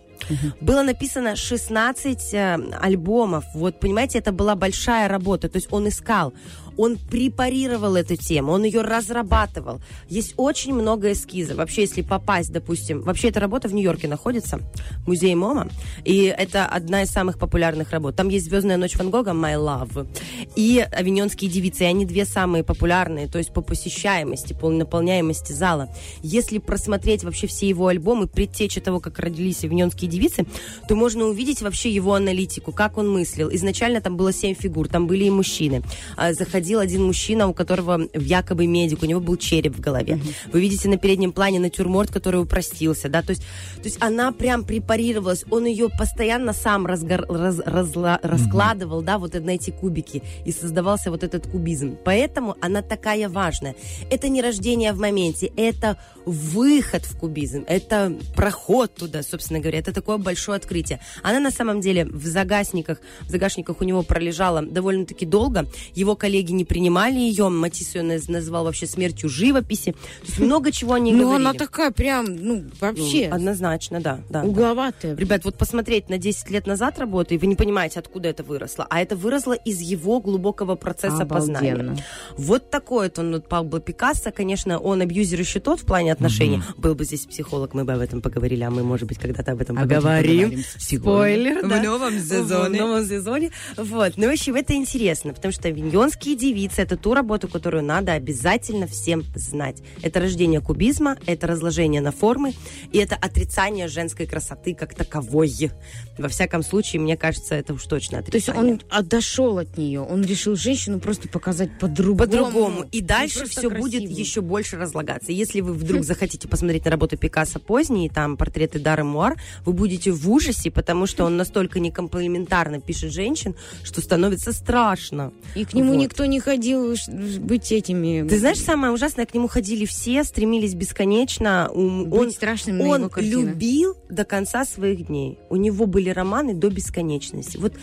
было 0.61 0.83
написано 0.83 1.35
16 1.35 2.33
э, 2.35 2.57
альбомов. 2.79 3.43
Вот, 3.55 3.79
понимаете, 3.79 4.19
это 4.19 4.31
была 4.31 4.55
большая 4.55 5.07
работа. 5.07 5.49
То 5.49 5.55
есть 5.55 5.69
он 5.71 5.87
искал. 5.87 6.31
Он 6.77 6.97
препарировал 6.97 7.95
эту 7.95 8.15
тему, 8.15 8.51
он 8.51 8.63
ее 8.63 8.81
разрабатывал. 8.81 9.81
Есть 10.09 10.33
очень 10.37 10.73
много 10.73 11.11
эскизов. 11.11 11.57
Вообще, 11.57 11.81
если 11.81 12.01
попасть, 12.01 12.51
допустим, 12.51 13.01
вообще 13.01 13.29
эта 13.29 13.39
работа 13.39 13.67
в 13.67 13.73
Нью-Йорке 13.73 14.07
находится, 14.07 14.59
музей 15.05 15.35
МОМА, 15.35 15.69
и 16.05 16.23
это 16.25 16.65
одна 16.65 17.03
из 17.03 17.09
самых 17.09 17.39
популярных 17.39 17.91
работ. 17.91 18.15
Там 18.15 18.29
есть 18.29 18.45
«Звездная 18.45 18.77
ночь 18.77 18.95
Ван 18.95 19.09
Гога», 19.09 19.31
«My 19.31 19.55
Love», 19.55 20.07
и 20.55 20.85
«Авиньонские 20.91 21.49
девицы», 21.49 21.83
и 21.83 21.87
они 21.87 22.05
две 22.05 22.25
самые 22.25 22.63
популярные, 22.63 23.27
то 23.27 23.37
есть 23.37 23.53
по 23.53 23.61
посещаемости, 23.61 24.53
по 24.53 24.69
наполняемости 24.69 25.51
зала. 25.51 25.89
Если 26.21 26.59
просмотреть 26.59 27.23
вообще 27.23 27.47
все 27.47 27.67
его 27.67 27.87
альбомы, 27.87 28.27
предтеча 28.27 28.81
того, 28.81 28.99
как 28.99 29.19
родились 29.19 29.63
«Авиньонские 29.63 30.09
девицы», 30.09 30.45
то 30.87 30.95
можно 30.95 31.25
увидеть 31.25 31.61
вообще 31.61 31.91
его 31.91 32.13
аналитику, 32.13 32.71
как 32.71 32.97
он 32.97 33.09
мыслил. 33.09 33.49
Изначально 33.51 34.01
там 34.01 34.17
было 34.17 34.31
семь 34.31 34.55
фигур, 34.55 34.87
там 34.87 35.07
были 35.07 35.25
и 35.25 35.29
мужчины. 35.29 35.81
А, 36.15 36.33
Заходил 36.67 36.79
один 36.81 37.05
мужчина, 37.05 37.47
у 37.47 37.53
которого 37.53 38.09
якобы 38.13 38.67
медик, 38.67 39.01
у 39.01 39.05
него 39.05 39.21
был 39.21 39.37
череп 39.37 39.77
в 39.77 39.79
голове. 39.79 40.19
Вы 40.51 40.59
видите 40.59 40.89
на 40.89 40.97
переднем 40.97 41.31
плане 41.31 41.61
натюрморт, 41.61 42.11
который 42.11 42.41
упростился, 42.41 43.07
да, 43.07 43.21
то 43.21 43.29
есть, 43.29 43.41
то 43.77 43.83
есть 43.85 43.97
она 44.01 44.33
прям 44.33 44.65
препарировалась, 44.65 45.45
он 45.49 45.63
ее 45.63 45.87
постоянно 45.87 46.51
сам 46.51 46.85
разгор- 46.85 47.25
раз- 47.29 47.59
разла- 47.59 48.19
раскладывал, 48.21 49.01
да, 49.01 49.17
вот 49.17 49.33
на 49.35 49.51
эти 49.51 49.71
кубики, 49.71 50.21
и 50.45 50.51
создавался 50.51 51.09
вот 51.09 51.23
этот 51.23 51.47
кубизм. 51.47 51.95
Поэтому 52.03 52.57
она 52.59 52.81
такая 52.81 53.29
важная. 53.29 53.73
Это 54.11 54.27
не 54.27 54.41
рождение 54.41 54.91
в 54.91 54.99
моменте, 54.99 55.49
это 55.55 55.97
выход 56.25 57.05
в 57.05 57.17
кубизм, 57.17 57.63
это 57.65 58.13
проход 58.35 58.93
туда, 58.93 59.23
собственно 59.23 59.61
говоря, 59.61 59.79
это 59.79 59.93
такое 59.93 60.17
большое 60.17 60.57
открытие. 60.57 60.99
Она 61.23 61.39
на 61.39 61.51
самом 61.51 61.79
деле 61.79 62.03
в 62.03 62.25
загашниках, 62.25 62.99
в 63.21 63.29
загашниках 63.29 63.79
у 63.79 63.85
него 63.85 64.03
пролежала 64.03 64.61
довольно-таки 64.61 65.25
долго, 65.25 65.65
его 65.95 66.17
коллеги 66.17 66.56
не 66.57 66.65
принимали 66.65 67.19
ее, 67.19 67.49
Матис 67.49 67.95
ее 67.95 68.01
наз- 68.01 68.29
называл 68.31 68.65
вообще 68.65 68.85
смертью 68.87 69.29
живописи, 69.29 69.91
то 69.93 69.97
есть 70.27 70.39
много 70.39 70.71
чего 70.71 70.93
они 70.93 71.11
Ну, 71.13 71.23
говорили. 71.23 71.41
она 71.47 71.53
такая 71.53 71.91
прям, 71.91 72.25
ну, 72.25 72.55
Ну, 72.57 72.63
вообще 72.81 73.27
однозначно, 73.27 74.01
да, 74.01 74.19
да. 74.29 74.41
да. 74.41 74.47
угловатая. 74.47 75.15
Ребят, 75.15 75.45
вот 75.45 75.55
посмотреть 75.57 76.09
на 76.09 76.17
10 76.17 76.49
лет 76.49 76.67
назад 76.67 76.99
работу, 76.99 77.33
и 77.33 77.37
вы 77.37 77.47
не 77.47 77.55
понимаете, 77.55 77.99
откуда 77.99 78.29
это 78.29 78.43
выросло. 78.43 78.85
А 78.89 78.99
это 79.01 79.15
выросло 79.15 79.53
из 79.53 79.79
его 79.81 80.19
глубокого 80.19 80.75
процесса 80.75 81.25
познания. 81.25 81.73
Обалденно. 81.73 81.97
Вот 82.37 82.69
такой 82.69 83.07
вот 83.07 83.19
он, 83.19 83.31
вот 83.33 83.47
Пабло 83.47 83.79
Пикассо, 83.79 84.31
конечно, 84.31 84.79
он 84.79 85.01
абьюзер 85.01 85.39
еще 85.39 85.59
тот 85.59 85.79
в 85.81 85.85
плане 85.85 86.11
отношений. 86.11 86.61
Был 86.77 86.95
бы 86.95 87.05
здесь 87.05 87.25
психолог, 87.25 87.73
мы 87.73 87.83
бы 87.85 87.93
об 87.93 87.99
этом 87.99 88.21
поговорили, 88.21 88.63
а 88.63 88.69
мы, 88.71 88.83
может 88.83 89.07
быть, 89.07 89.19
когда-то 89.19 89.51
об 89.51 89.61
этом 89.61 89.77
Об 89.77 89.85
этом 89.91 90.01
поговорим. 90.03 90.49
поговорим. 90.49 90.65
Спойлер, 90.77 91.65
В 91.65 91.69
да. 91.69 91.81
новом 91.83 92.19
сезоне. 92.19 92.77
В 92.79 92.81
новом 92.81 93.05
сезоне. 93.07 93.51
Вот. 93.77 94.13
Ну, 94.17 94.27
в 94.27 94.31
общем, 94.31 94.55
это 94.55 94.73
интересно, 94.73 95.33
потому 95.33 95.51
что 95.51 95.67
«Авиньонские 95.67 96.35
девицы»— 96.47 96.81
это 96.83 96.97
ту 96.97 97.13
работу, 97.13 97.47
которую 97.47 97.83
надо 97.83 98.13
обязательно 98.13 98.87
всем 98.87 99.23
знать. 99.35 99.77
Это 100.01 100.19
рождение 100.19 100.61
кубизма, 100.61 101.17
это 101.25 101.47
разложение 101.47 102.01
на 102.01 102.11
формы, 102.11 102.53
и 102.91 102.97
это 102.97 103.15
отрицание 103.15 103.87
женской 103.87 104.25
красоты 104.25 104.73
как 104.73 104.93
таковой. 104.93 105.71
Во 106.17 106.27
всяком 106.27 106.63
случае, 106.63 107.01
мне 107.01 107.15
кажется, 107.15 107.55
это 107.55 107.73
уж 107.73 107.83
точно 107.85 108.21
То 108.21 108.35
есть 108.35 108.49
отрицание. 108.49 108.73
он 108.73 108.81
отошел 108.89 109.57
от 109.57 109.77
нее, 109.77 110.01
он 110.01 110.23
решил 110.23 110.55
женщину 110.55 110.99
просто 110.99 111.27
показать 111.29 111.77
по-другому. 111.79 112.17
по-другому. 112.17 112.85
И 112.91 113.01
дальше 113.01 113.45
все 113.45 113.69
будет 113.69 114.01
красивую. 114.01 114.19
еще 114.19 114.41
больше 114.41 114.77
разлагаться. 114.77 115.31
Если 115.31 115.61
вы 115.61 115.73
вдруг 115.73 116.03
захотите 116.03 116.47
посмотреть 116.47 116.85
на 116.85 116.91
работу 116.91 117.17
Пикассо 117.17 117.59
поздние, 117.59 118.09
там 118.09 118.37
портреты 118.37 118.79
Дары 118.79 119.03
Муар, 119.03 119.35
вы 119.65 119.73
будете 119.73 120.11
в 120.11 120.29
ужасе, 120.29 120.71
потому 120.71 121.05
что 121.05 121.25
он 121.25 121.37
настолько 121.37 121.79
некомплиментарно 121.79 122.79
пишет 122.79 123.11
женщин, 123.11 123.55
что 123.83 124.01
становится 124.01 124.51
страшно. 124.53 125.31
И 125.55 125.65
к 125.65 125.73
нему 125.73 125.93
Вот. 125.93 126.01
никто 126.01 126.25
не 126.25 126.36
ходил 126.39 126.95
ш- 126.95 127.11
быть 127.39 127.71
этими... 127.71 128.27
Ты 128.27 128.39
знаешь, 128.39 128.59
самое 128.59 128.93
ужасное, 128.93 129.25
к 129.25 129.33
нему 129.33 129.47
ходили 129.47 129.85
все, 129.85 130.23
стремились 130.23 130.73
бесконечно. 130.73 131.69
Быть 131.73 132.13
Он, 132.13 132.31
страшным 132.31 132.77
на 132.77 132.85
он 132.87 132.99
его 133.01 133.09
картины. 133.09 133.41
любил 133.49 133.95
до 134.09 134.23
конца 134.25 134.65
своих 134.65 135.07
дней. 135.07 135.39
У 135.49 135.55
него 135.55 135.85
были 135.85 136.09
романы 136.09 136.53
до 136.53 136.69
бесконечности. 136.69 137.57
Вот 137.57 137.73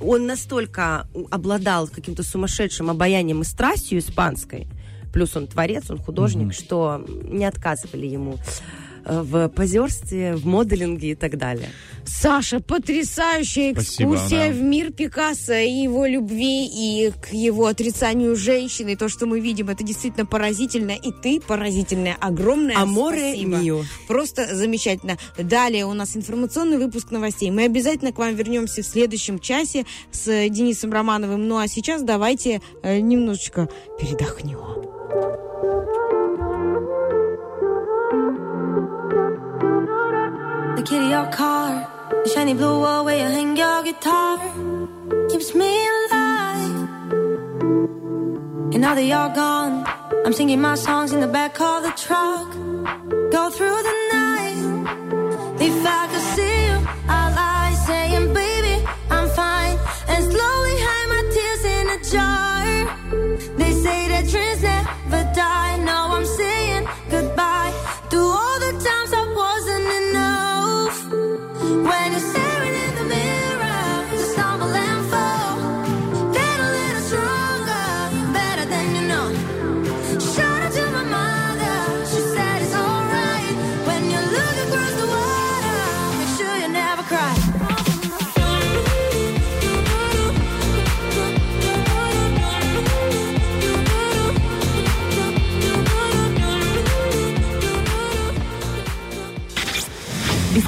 он 0.00 0.26
настолько 0.26 1.06
обладал 1.30 1.88
каким-то 1.88 2.22
сумасшедшим 2.22 2.90
обаянием 2.90 3.42
и 3.42 3.44
страстью 3.44 3.98
испанской, 3.98 4.66
плюс 5.12 5.36
он 5.36 5.46
творец, 5.46 5.90
он 5.90 5.98
художник, 5.98 6.52
что 6.52 7.04
не 7.24 7.44
отказывали 7.44 8.06
ему 8.06 8.36
в 9.08 9.48
позерстве, 9.48 10.34
в 10.36 10.46
моделинге 10.46 11.12
и 11.12 11.14
так 11.14 11.36
далее. 11.36 11.68
Саша, 12.04 12.60
потрясающая 12.60 13.72
Спасибо, 13.72 14.14
экскурсия 14.14 14.48
да. 14.48 14.54
в 14.54 14.60
мир 14.62 14.92
Пикассо 14.92 15.54
и 15.54 15.70
его 15.70 16.06
любви, 16.06 16.66
и 16.66 17.10
к 17.10 17.32
его 17.32 17.66
отрицанию 17.66 18.34
женщины. 18.34 18.96
То, 18.96 19.08
что 19.08 19.26
мы 19.26 19.40
видим, 19.40 19.68
это 19.68 19.84
действительно 19.84 20.26
поразительно. 20.26 20.92
И 20.92 21.12
ты 21.12 21.40
поразительная. 21.40 22.16
Огромное 22.20 22.76
Аморе 22.76 23.32
спасибо. 23.32 23.56
мио. 23.58 23.82
Просто 24.06 24.54
замечательно. 24.54 25.18
Далее 25.36 25.84
у 25.84 25.92
нас 25.92 26.16
информационный 26.16 26.78
выпуск 26.78 27.10
новостей. 27.10 27.50
Мы 27.50 27.64
обязательно 27.64 28.12
к 28.12 28.18
вам 28.18 28.34
вернемся 28.34 28.82
в 28.82 28.86
следующем 28.86 29.38
часе 29.38 29.84
с 30.10 30.28
э, 30.28 30.48
Денисом 30.48 30.92
Романовым. 30.92 31.46
Ну 31.46 31.58
а 31.58 31.68
сейчас 31.68 32.02
давайте 32.02 32.60
э, 32.82 33.00
немножечко 33.00 33.68
передохнем. 34.00 34.58
The 40.78 40.84
key 40.84 40.98
to 40.98 41.08
your 41.08 41.26
car, 41.32 41.90
the 42.22 42.28
shiny 42.28 42.54
blue 42.54 42.78
wall 42.78 43.04
where 43.04 43.18
you 43.18 43.24
hang 43.24 43.56
your 43.56 43.82
guitar, 43.82 44.38
keeps 45.28 45.52
me 45.52 45.66
alive. 45.66 46.70
And 48.72 48.80
now 48.80 48.94
that 48.94 49.02
you're 49.02 49.34
gone, 49.34 49.84
I'm 50.24 50.32
singing 50.32 50.60
my 50.60 50.76
songs 50.76 51.12
in 51.12 51.18
the 51.18 51.26
back 51.26 51.60
of 51.60 51.82
the 51.82 51.90
truck. 52.04 52.52
Go 53.32 53.50
through 53.50 53.80
the 53.88 53.96
night. 54.12 54.58
If 55.60 55.84
I 55.84 56.06
could 56.12 56.26
see 56.36 56.57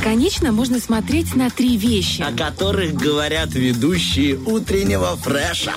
Бесконечно 0.01 0.51
можно 0.51 0.81
смотреть 0.81 1.37
на 1.37 1.51
три 1.51 1.77
вещи. 1.77 2.23
О 2.23 2.33
которых 2.33 2.95
говорят 2.95 3.51
ведущие 3.53 4.35
утреннего 4.35 5.15
фреша. 5.17 5.75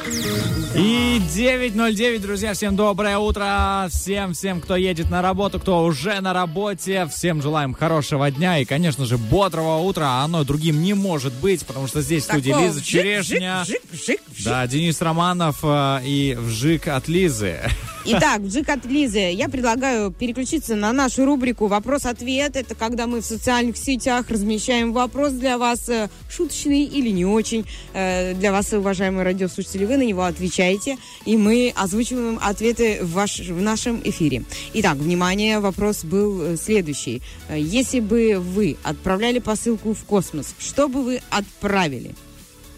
И 0.74 1.22
9.09, 1.36 2.20
друзья, 2.20 2.54
всем 2.54 2.78
доброе 2.78 3.18
утро. 3.18 3.90
Всем, 3.92 4.34
всем, 4.34 4.62
кто 4.62 4.78
едет 4.78 5.10
на 5.10 5.22
работу, 5.22 5.60
кто 5.60 5.84
уже 5.84 6.22
на 6.22 6.32
работе. 6.32 7.06
Всем 7.14 7.42
желаем 7.42 7.74
хорошего 7.74 8.32
дня 8.32 8.60
и, 8.60 8.66
конечно 8.66 9.06
же, 9.06 9.18
бодрого 9.18 9.80
утра. 9.80 10.22
А 10.22 10.24
оно 10.24 10.46
другим 10.46 10.82
не 10.82 10.94
может 10.94 11.34
быть, 11.34 11.66
потому 11.66 11.88
что 11.88 12.02
здесь 12.02 12.24
в 12.24 12.28
студии 12.28 12.52
Такого 12.52 12.68
Лиза 12.68 12.82
Черешня. 12.82 13.64
вжик, 13.64 13.82
вжик, 13.92 14.22
вжик. 14.32 14.46
Да, 14.46 14.66
Денис 14.68 15.02
Романов 15.02 15.58
э, 15.64 16.00
и 16.06 16.38
Вжик 16.40 16.88
от 16.88 17.10
Лизы. 17.10 17.60
Итак, 18.06 18.41
Джик 18.41 18.68
от 18.70 18.86
Лизы, 18.86 19.32
я 19.32 19.47
предлагаю 19.47 20.12
переключиться 20.12 20.76
на 20.76 20.91
нашу 20.91 21.26
рубрику 21.26 21.68
«Вопрос-ответ». 21.68 22.58
Это 22.58 22.76
когда 22.76 23.08
мы 23.08 23.22
в 23.22 23.26
социальных 23.26 23.78
сетях 23.78 24.30
размещаем 24.30 24.91
вопрос 24.91 25.32
для 25.32 25.58
вас, 25.58 25.88
э, 25.88 26.10
шуточный 26.30 26.84
или 26.84 27.10
не 27.10 27.26
очень. 27.26 27.66
Э, 27.93 28.34
Для 28.34 28.51
вас, 28.51 28.74
уважаемые 28.74 29.24
радиослушатели, 29.24 29.86
вы 29.86 29.95
на 29.97 30.01
него 30.04 30.24
отвечаете, 30.24 30.97
и 31.26 31.38
мы 31.38 31.72
озвучиваем 31.76 32.39
ответы 32.41 32.99
в, 33.01 33.14
ваш- 33.14 33.39
в 33.39 33.62
нашем 33.62 34.01
эфире. 34.04 34.43
Итак, 34.74 34.97
внимание, 34.97 35.60
вопрос 35.62 36.04
был 36.04 36.41
э, 36.41 36.58
следующий. 36.58 37.22
Если 37.56 38.01
бы 38.01 38.38
вы 38.39 38.76
отправляли 38.84 39.39
посылку 39.39 39.93
в 39.93 40.04
космос, 40.04 40.56
что 40.60 40.89
бы 40.89 41.04
вы 41.04 41.22
отправили? 41.30 42.16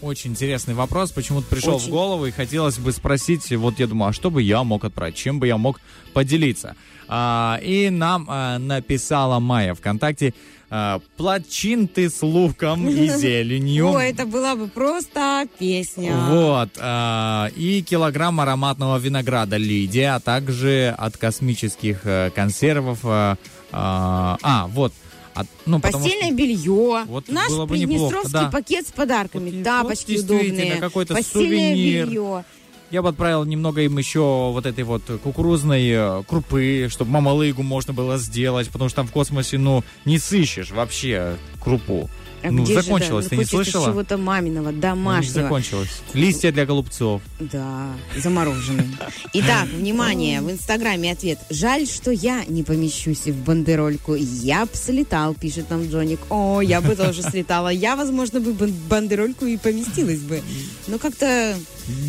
Очень 0.02 0.32
интересный 0.32 0.74
вопрос, 0.74 1.10
почему-то 1.10 1.46
пришел 1.48 1.76
Очень. 1.76 1.86
в 1.86 1.90
голову, 1.90 2.26
и 2.26 2.30
хотелось 2.30 2.78
бы 2.78 2.92
спросить, 2.92 3.50
вот 3.56 3.78
я 3.78 3.86
думаю, 3.86 4.10
а 4.10 4.12
что 4.12 4.30
бы 4.30 4.42
я 4.42 4.62
мог 4.62 4.84
отправить, 4.84 5.16
чем 5.16 5.40
бы 5.40 5.46
я 5.46 5.56
мог 5.56 5.80
поделиться? 6.12 6.76
А, 7.08 7.58
и 7.62 7.88
нам 7.88 8.26
а, 8.28 8.58
написала 8.58 9.38
Майя 9.38 9.74
ВКонтакте, 9.74 10.34
а, 10.68 11.00
плачинты 11.16 12.10
с 12.10 12.22
луком 12.22 12.88
и 12.88 13.08
зеленью. 13.16 13.94
О, 13.94 14.00
это 14.00 14.26
была 14.26 14.54
бы 14.54 14.68
просто 14.68 15.46
песня. 15.58 16.14
Вот. 16.28 16.70
а, 16.78 17.48
и 17.56 17.82
килограмм 17.82 18.40
ароматного 18.40 18.98
винограда 18.98 19.56
Лидия, 19.56 20.16
а 20.16 20.20
также 20.20 20.94
от 20.98 21.16
космических 21.16 22.00
э, 22.04 22.30
консервов. 22.34 22.98
а, 23.04 23.36
а, 23.72 24.38
а, 24.42 24.66
вот. 24.68 24.92
От- 25.36 25.46
ну, 25.66 25.80
потому 25.80 26.04
что- 26.04 26.10
Постельное 26.14 26.36
белье, 26.36 27.04
Вот 27.06 27.28
наш 27.28 27.48
было 27.48 27.66
бы 27.66 27.78
неплохо, 27.78 27.98
приднестровский 28.10 28.32
да. 28.32 28.50
пакет 28.50 28.88
с 28.88 28.92
подарками, 28.92 29.50
Вот- 29.50 29.64
тапочки 29.64 30.12
вот 30.16 30.24
удобные, 30.24 30.76
постельное 30.80 31.22
сувенир. 31.22 32.06
белье. 32.06 32.44
Я 32.90 33.02
бы 33.02 33.08
отправил 33.08 33.44
немного 33.44 33.80
им 33.82 33.98
еще 33.98 34.20
вот 34.52 34.64
этой 34.64 34.84
вот 34.84 35.02
кукурузной 35.22 35.88
э, 35.88 36.22
крупы, 36.28 36.86
чтобы 36.88 37.10
мамалыгу 37.10 37.62
можно 37.62 37.92
было 37.92 38.16
сделать, 38.16 38.68
потому 38.70 38.88
что 38.88 38.96
там 38.96 39.08
в 39.08 39.12
космосе, 39.12 39.58
ну, 39.58 39.82
не 40.04 40.18
сыщешь 40.18 40.70
вообще 40.70 41.36
крупу. 41.60 42.08
А 42.42 42.50
ну, 42.50 42.64
где 42.64 42.74
же, 42.74 42.82
закончилось, 42.82 43.24
да, 43.26 43.30
ты 43.30 43.36
не 43.36 43.44
слышала? 43.44 43.86
чего-то 43.90 44.16
маминого, 44.18 44.66
Ну, 44.66 44.72
не 44.72 44.80
домашнего. 44.80 45.42
закончилось. 45.42 46.02
Листья 46.14 46.52
для 46.52 46.66
голубцов. 46.66 47.22
Да, 47.40 47.88
замороженный. 48.16 48.86
Итак, 49.32 49.66
внимание, 49.68 50.40
в 50.40 50.50
Инстаграме 50.50 51.12
ответ. 51.12 51.38
Жаль, 51.50 51.86
что 51.86 52.10
я 52.10 52.44
не 52.46 52.62
помещусь 52.62 53.26
в 53.26 53.44
бандерольку. 53.44 54.14
Я 54.14 54.66
бы 54.66 54.70
слетал, 54.74 55.34
пишет 55.34 55.70
нам 55.70 55.86
Джоник. 55.88 56.20
О, 56.30 56.60
я 56.60 56.80
бы 56.80 56.94
тоже 56.94 57.22
слетала. 57.22 57.68
Я, 57.68 57.96
возможно, 57.96 58.40
бы 58.40 58.52
бан- 58.52 58.74
бандерольку 58.88 59.46
и 59.46 59.56
поместилась 59.56 60.20
бы. 60.20 60.42
Но 60.86 60.98
как-то... 60.98 61.54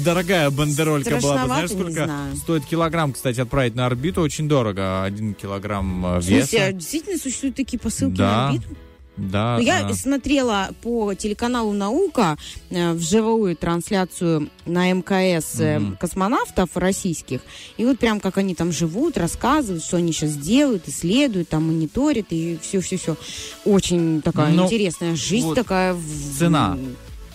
Дорогая 0.04 0.50
бандеролька 0.50 1.18
была 1.18 1.38
бы. 1.42 1.46
Знаешь, 1.46 1.70
сколько 1.70 2.10
стоит 2.38 2.66
килограмм, 2.66 3.14
кстати, 3.14 3.40
отправить 3.40 3.76
на 3.76 3.86
орбиту? 3.86 4.22
Очень 4.22 4.48
дорого. 4.48 5.04
Один 5.04 5.34
килограмм 5.36 6.06
э, 6.06 6.18
В 6.20 6.24
смысле, 6.24 6.60
а 6.60 6.66
веса. 6.68 6.72
действительно 6.74 7.18
существуют 7.20 7.56
такие 7.56 7.78
посылки 7.80 8.16
Да. 8.18 8.26
на 8.32 8.48
орбиту? 8.50 8.70
Да, 9.18 9.56
Ну, 9.58 9.64
я 9.64 9.86
а. 9.88 9.94
смотрела 9.94 10.70
по 10.84 11.14
телеканалу 11.16 11.74
«Наука» 11.74 12.38
э, 12.70 12.94
вживую 12.94 13.56
трансляцию 13.56 14.50
на 14.66 14.92
МКС 14.92 15.60
э, 15.60 15.80
Мгм. 15.80 15.98
космонавтов 15.98 16.70
российских. 16.76 17.42
И 17.78 17.86
вот 17.86 17.98
прям 17.98 18.20
как 18.20 18.38
они 18.38 18.54
там 18.54 18.72
живут, 18.72 19.18
рассказывают, 19.18 19.84
что 19.84 19.98
они 19.98 20.12
сейчас 20.14 20.36
делают, 20.38 20.88
исследуют, 20.88 21.50
там 21.50 21.68
мониторят 21.68 22.28
и 22.30 22.60
все-все-все. 22.62 23.18
Очень 23.66 24.22
такая 24.22 24.52
Ну, 24.54 24.66
интересная 24.66 25.16
жизнь 25.16 25.48
вот 25.48 25.56
такая. 25.56 25.94
в- 25.94 26.38
цена. 26.38 26.78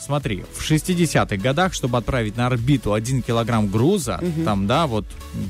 Смотри, 0.00 0.44
в 0.52 0.60
60-х 0.62 1.36
годах, 1.36 1.74
чтобы 1.74 1.96
отправить 1.98 2.36
на 2.36 2.46
орбиту 2.46 2.92
1 2.92 3.22
килограмм 3.22 3.68
груза, 3.68 4.18
Мгм. 4.22 4.44
там, 4.44 4.66
да, 4.66 4.86
вот 4.86 5.04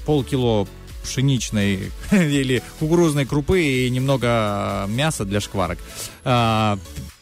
полкило 0.05 0.66
пшеничной 1.03 1.91
или 2.13 2.63
кукурузной 2.79 3.27
крупы 3.27 3.63
и 3.63 3.91
немного 3.91 4.87
мяса 4.89 5.25
для 5.25 5.41
шкварок. 5.41 5.79
а, 6.25 6.79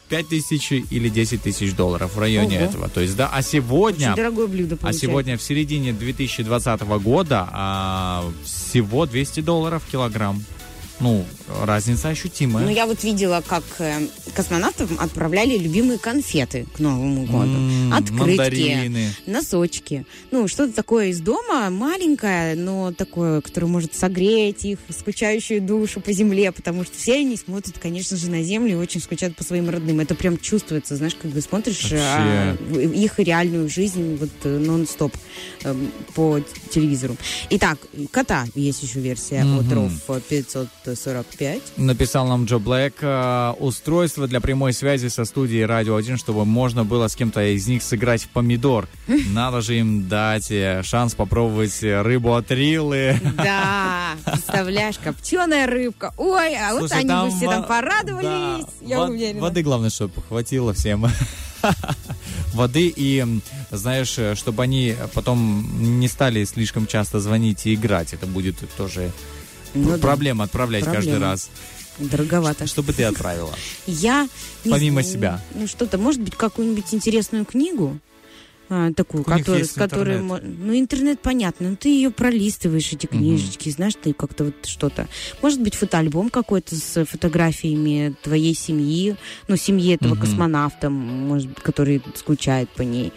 5 0.09 0.27
тысяч 0.27 0.71
или 0.73 1.07
10 1.07 1.41
тысяч 1.41 1.73
долларов 1.73 2.15
в 2.15 2.19
районе 2.19 2.57
Ого. 2.57 2.65
этого. 2.65 2.89
То 2.89 2.99
есть, 2.99 3.15
да, 3.15 3.29
а 3.31 3.41
сегодня... 3.41 4.07
Очень 4.11 4.17
дорогое 4.17 4.47
блюдо 4.47 4.75
А 4.75 4.77
получается. 4.79 5.07
сегодня 5.07 5.37
в 5.37 5.41
середине 5.41 5.93
2020 5.93 6.81
года 6.81 7.47
а, 7.51 8.29
всего 8.43 9.05
200 9.05 9.39
долларов 9.39 9.83
килограмм 9.89 10.43
ну, 11.01 11.25
разница 11.63 12.09
ощутимая. 12.09 12.65
Ну, 12.65 12.71
я 12.71 12.85
вот 12.85 13.03
видела, 13.03 13.43
как 13.45 13.63
э, 13.79 14.07
космонавтов 14.35 14.91
отправляли 14.99 15.57
любимые 15.57 15.97
конфеты 15.97 16.65
к 16.73 16.79
Новому 16.79 17.25
году. 17.25 17.53
М-м, 17.53 17.93
Открытки, 17.93 18.19
мандарины. 18.19 19.09
носочки. 19.25 20.05
Ну, 20.29 20.47
что-то 20.47 20.73
такое 20.73 21.07
из 21.07 21.19
дома, 21.19 21.69
маленькое, 21.69 22.55
но 22.55 22.93
такое, 22.93 23.41
которое 23.41 23.67
может 23.67 23.95
согреть 23.95 24.63
их, 24.65 24.79
скучающую 24.89 25.61
душу 25.61 26.01
по 26.01 26.11
земле, 26.13 26.51
потому 26.51 26.83
что 26.83 26.95
все 26.97 27.15
они 27.15 27.35
смотрят, 27.35 27.77
конечно 27.79 28.15
же, 28.15 28.29
на 28.29 28.43
землю 28.43 28.73
и 28.73 28.75
очень 28.75 29.01
скучают 29.01 29.35
по 29.35 29.43
своим 29.43 29.69
родным. 29.69 29.99
Это 29.99 30.15
прям 30.15 30.37
чувствуется, 30.37 30.95
знаешь, 30.95 31.15
когда 31.19 31.41
смотришь 31.41 31.91
а, 31.93 32.55
их 32.75 33.19
реальную 33.19 33.69
жизнь 33.69 34.17
вот 34.17 34.29
э, 34.43 34.57
нон-стоп 34.57 35.13
эм, 35.63 35.91
по 36.13 36.39
телевизору. 36.69 37.17
Итак, 37.49 37.79
кота 38.11 38.45
есть 38.55 38.83
еще 38.83 38.99
версия 38.99 39.41
mm-hmm. 39.41 39.59
от 39.59 39.65
ROV 39.65 40.21
500 40.29 40.67
45. 40.95 41.61
Написал 41.77 42.27
нам 42.27 42.45
Джо 42.45 42.57
Блэк. 42.57 42.95
Э, 43.01 43.53
устройство 43.59 44.27
для 44.27 44.41
прямой 44.41 44.73
связи 44.73 45.07
со 45.07 45.25
студией 45.25 45.65
Радио 45.65 45.95
1, 45.95 46.17
чтобы 46.17 46.45
можно 46.45 46.83
было 46.85 47.07
с 47.07 47.15
кем-то 47.15 47.41
из 47.41 47.67
них 47.67 47.83
сыграть 47.83 48.23
в 48.23 48.29
помидор. 48.29 48.87
Надо 49.33 49.61
же 49.61 49.77
им 49.77 50.07
дать 50.07 50.51
э, 50.51 50.81
шанс 50.83 51.15
попробовать 51.15 51.77
рыбу 51.81 52.35
от 52.35 52.51
Рилы. 52.51 53.19
Да, 53.37 54.15
представляешь, 54.25 54.97
копченая 54.97 55.67
рыбка. 55.67 56.13
Ой, 56.17 56.55
а 56.55 56.73
вот 56.73 56.91
они 56.91 57.09
бы 57.09 57.35
все 57.35 57.47
там 57.47 57.63
порадовались, 57.63 58.65
я 58.81 59.03
уверена. 59.03 59.41
Воды, 59.41 59.63
главное, 59.63 59.89
чтобы 59.89 60.13
похватило 60.13 60.73
всем 60.73 61.07
воды 62.53 62.91
и, 62.95 63.25
знаешь, 63.71 64.17
э, 64.17 64.35
чтобы 64.35 64.63
они 64.63 64.95
потом 65.13 65.99
не 65.99 66.07
стали 66.07 66.43
слишком 66.45 66.87
часто 66.87 67.19
звонить 67.19 67.65
и 67.65 67.73
играть. 67.73 68.13
Это 68.13 68.25
будет 68.25 68.57
тоже 68.75 69.11
ну 69.73 69.91
да, 69.91 69.97
проблема 69.97 70.45
отправлять 70.45 70.85
каждый 70.85 71.11
Проблема. 71.11 71.31
раз. 71.31 71.49
Дороговато. 71.99 72.67
Чтобы 72.67 72.93
ты 72.93 73.03
отправила. 73.03 73.53
Я 73.85 74.27
Помимо 74.63 75.03
себя. 75.03 75.41
Ну 75.53 75.67
что-то, 75.67 75.97
может 75.97 76.21
быть, 76.21 76.35
какую-нибудь 76.35 76.93
интересную 76.93 77.45
книгу. 77.45 77.99
А, 78.73 78.93
такую, 78.93 79.25
которую, 79.25 79.59
есть 79.59 79.71
с 79.71 79.73
которой, 79.73 80.21
ну 80.21 80.79
интернет 80.79 81.19
понятно, 81.19 81.71
но 81.71 81.75
ты 81.75 81.89
ее 81.89 82.09
пролистываешь 82.09 82.93
эти 82.93 83.05
книжечки, 83.05 83.69
знаешь, 83.69 83.95
ты 84.01 84.13
как-то 84.13 84.45
вот 84.45 84.65
что-то, 84.65 85.09
может 85.41 85.61
быть 85.61 85.75
фотоальбом 85.75 86.29
какой-то 86.29 86.77
с 86.77 87.03
фотографиями 87.03 88.15
твоей 88.23 88.55
семьи, 88.55 89.17
ну 89.49 89.57
семьи 89.57 89.93
этого 89.93 90.13
Мгм. 90.13 90.21
космонавта, 90.21 90.89
может 90.89 91.49
быть, 91.49 91.59
который 91.59 92.01
скучает 92.15 92.69
по 92.69 92.83
ней, 92.83 93.11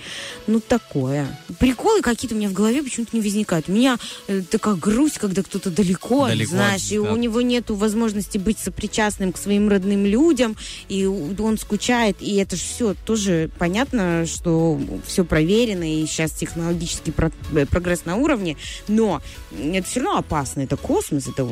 ну 0.49 0.59
такое. 0.59 1.25
Приколы 1.61 2.03
какие-то 2.03 2.35
у 2.35 2.39
меня 2.39 2.49
в 2.49 2.53
голове 2.53 2.83
почему-то 2.83 3.17
не 3.17 3.23
возникают. 3.23 3.69
У 3.69 3.73
меня 3.73 3.97
э, 4.27 4.43
такая 4.51 4.75
грусть, 4.75 5.19
когда 5.19 5.45
кто-то 5.45 5.71
далеко, 5.71 6.27
Далеко, 6.27 6.51
знаешь, 6.51 6.91
и 6.91 6.99
да. 6.99 7.13
у 7.13 7.17
него 7.17 7.41
нету 7.43 7.77
возможности 7.77 8.39
быть 8.39 8.59
сопричастным 8.59 9.31
к 9.31 9.39
своим 9.39 9.69
родным 9.69 10.05
людям, 10.05 10.57
и 10.89 11.07
он 11.07 11.59
скучает, 11.59 12.17
и 12.19 12.35
это 12.39 12.57
же 12.57 12.63
все 12.63 12.97
тоже 13.07 13.51
понятно, 13.57 14.27
что 14.27 14.81
все 15.07 15.25
проверено, 15.45 15.85
и 16.03 16.07
сейчас 16.07 16.33
технологический 16.33 17.13
э, 17.55 17.67
прогресс 17.67 18.05
на 18.07 18.17
уровне, 18.17 18.57
но 18.89 19.21
это 19.53 19.87
все 19.87 20.01
равно 20.01 20.19
опасно, 20.19 20.63
это 20.63 20.77
космос, 20.77 21.27
это 21.29 21.47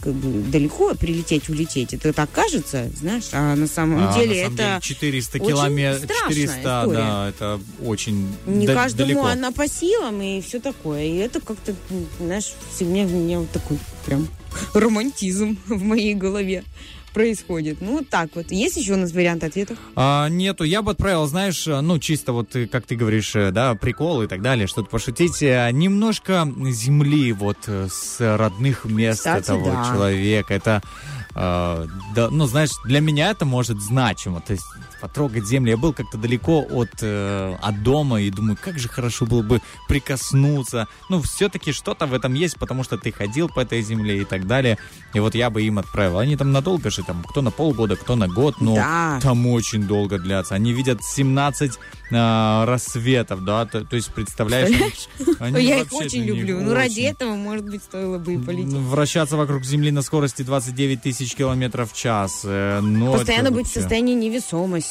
как 0.00 0.12
бы 0.14 0.50
далеко 0.50 0.94
прилететь, 0.94 1.48
улететь, 1.48 1.94
это 1.94 2.12
так 2.12 2.30
кажется, 2.32 2.90
знаешь, 2.96 3.24
а 3.32 3.54
на 3.54 3.66
самом 3.68 4.08
А, 4.08 4.14
деле 4.14 4.42
на 4.42 4.42
самом 4.48 4.54
это... 4.54 4.62
деле 4.64 4.80
400 4.80 5.38
очень 5.38 5.46
километров, 5.46 6.04
страшная 6.04 6.28
400, 6.28 6.58
история. 6.58 6.96
да, 6.98 7.28
это 7.28 7.60
очень 7.84 8.28
Не 8.46 8.66
да- 8.66 8.74
каждому 8.74 9.08
далеко. 9.08 9.26
она 9.26 9.52
по 9.52 9.68
силам 9.68 10.20
и 10.20 10.40
все 10.40 10.58
такое. 10.60 11.04
И 11.04 11.16
это 11.16 11.40
как-то, 11.40 11.74
знаешь, 12.18 12.52
в 12.78 12.82
меня 12.82 13.38
вот 13.38 13.50
такой 13.50 13.78
прям 14.04 14.26
романтизм 14.74 15.56
в 15.66 15.82
моей 15.82 16.14
голове 16.14 16.64
происходит. 17.16 17.78
Ну, 17.80 17.92
вот 17.92 18.10
так 18.10 18.28
вот. 18.34 18.50
Есть 18.52 18.76
еще 18.76 18.92
у 18.92 18.96
нас 18.98 19.12
вариант 19.12 19.42
ответов? 19.42 19.78
А, 19.96 20.28
нету, 20.28 20.64
я 20.64 20.82
бы 20.82 20.90
отправил, 20.90 21.24
знаешь, 21.26 21.64
ну, 21.66 21.98
чисто 21.98 22.34
вот, 22.34 22.54
э, 22.54 22.66
как 22.66 22.84
ты 22.84 22.94
говоришь, 22.94 23.34
э, 23.34 23.52
да, 23.52 23.74
прикол 23.74 24.20
и 24.20 24.26
так 24.26 24.42
далее, 24.42 24.66
что-то 24.66 24.90
пошутить. 24.90 25.42
э, 25.42 25.70
Немножко 25.72 26.46
земли 26.68 27.32
вот 27.32 27.56
с 27.66 28.16
родных 28.20 28.84
мест 28.84 29.20
Кстати, 29.20 29.44
этого 29.44 29.64
да. 29.72 29.84
человека. 29.90 30.52
Это, 30.52 30.82
э, 31.34 31.86
да, 32.14 32.28
ну, 32.30 32.44
знаешь, 32.44 32.72
для 32.84 33.00
меня 33.00 33.30
это 33.30 33.46
может 33.46 33.80
значимо. 33.80 34.42
То 34.42 34.52
есть 34.52 34.66
потрогать 35.00 35.46
землю. 35.46 35.70
Я 35.72 35.76
был 35.76 35.92
как-то 35.92 36.18
далеко 36.18 36.64
от, 36.70 36.90
э, 37.02 37.56
от 37.62 37.82
дома 37.82 38.20
и 38.20 38.30
думаю, 38.30 38.56
как 38.60 38.78
же 38.78 38.88
хорошо 38.88 39.26
было 39.26 39.42
бы 39.42 39.60
прикоснуться. 39.88 40.86
Ну, 41.08 41.20
все-таки 41.22 41.72
что-то 41.72 42.06
в 42.06 42.14
этом 42.14 42.34
есть, 42.34 42.56
потому 42.58 42.84
что 42.84 42.96
ты 42.96 43.12
ходил 43.12 43.48
по 43.48 43.60
этой 43.60 43.82
земле 43.82 44.22
и 44.22 44.24
так 44.24 44.46
далее. 44.46 44.78
И 45.14 45.20
вот 45.20 45.34
я 45.34 45.50
бы 45.50 45.62
им 45.62 45.78
отправил. 45.78 46.18
Они 46.18 46.36
там 46.36 46.52
надолго 46.52 46.90
же, 46.90 47.02
там, 47.02 47.22
кто 47.28 47.42
на 47.42 47.50
полгода, 47.50 47.96
кто 47.96 48.16
на 48.16 48.28
год, 48.28 48.60
но 48.60 48.74
Да. 48.74 49.18
там 49.22 49.46
очень 49.46 49.82
долго 49.84 50.18
длятся. 50.18 50.54
Они 50.54 50.72
видят 50.72 51.02
17 51.02 51.78
а, 52.12 52.64
рассветов, 52.66 53.44
да, 53.44 53.66
то, 53.66 53.84
то 53.84 53.96
есть 53.96 54.12
представляешь, 54.12 55.08
они 55.40 55.64
я 55.64 55.80
их 55.80 55.92
очень 55.92 56.22
люблю. 56.22 56.60
Ну, 56.60 56.72
ради 56.72 57.00
этого, 57.00 57.34
может 57.34 57.64
быть, 57.68 57.82
стоило 57.82 58.18
бы 58.18 58.34
и 58.34 58.38
полететь. 58.38 58.72
Ну, 58.72 58.80
Вращаться 58.80 59.36
вокруг 59.36 59.64
Земли 59.64 59.90
на 59.90 60.02
скорости 60.02 60.42
29 60.42 61.02
тысяч 61.02 61.34
километров 61.34 61.92
в 61.92 61.96
час. 61.96 62.42
э, 62.44 62.80
ну, 62.80 63.12
Постоянно 63.12 63.50
быть 63.50 63.66
в 63.66 63.72
состоянии 63.72 64.14
невесомости, 64.14 64.85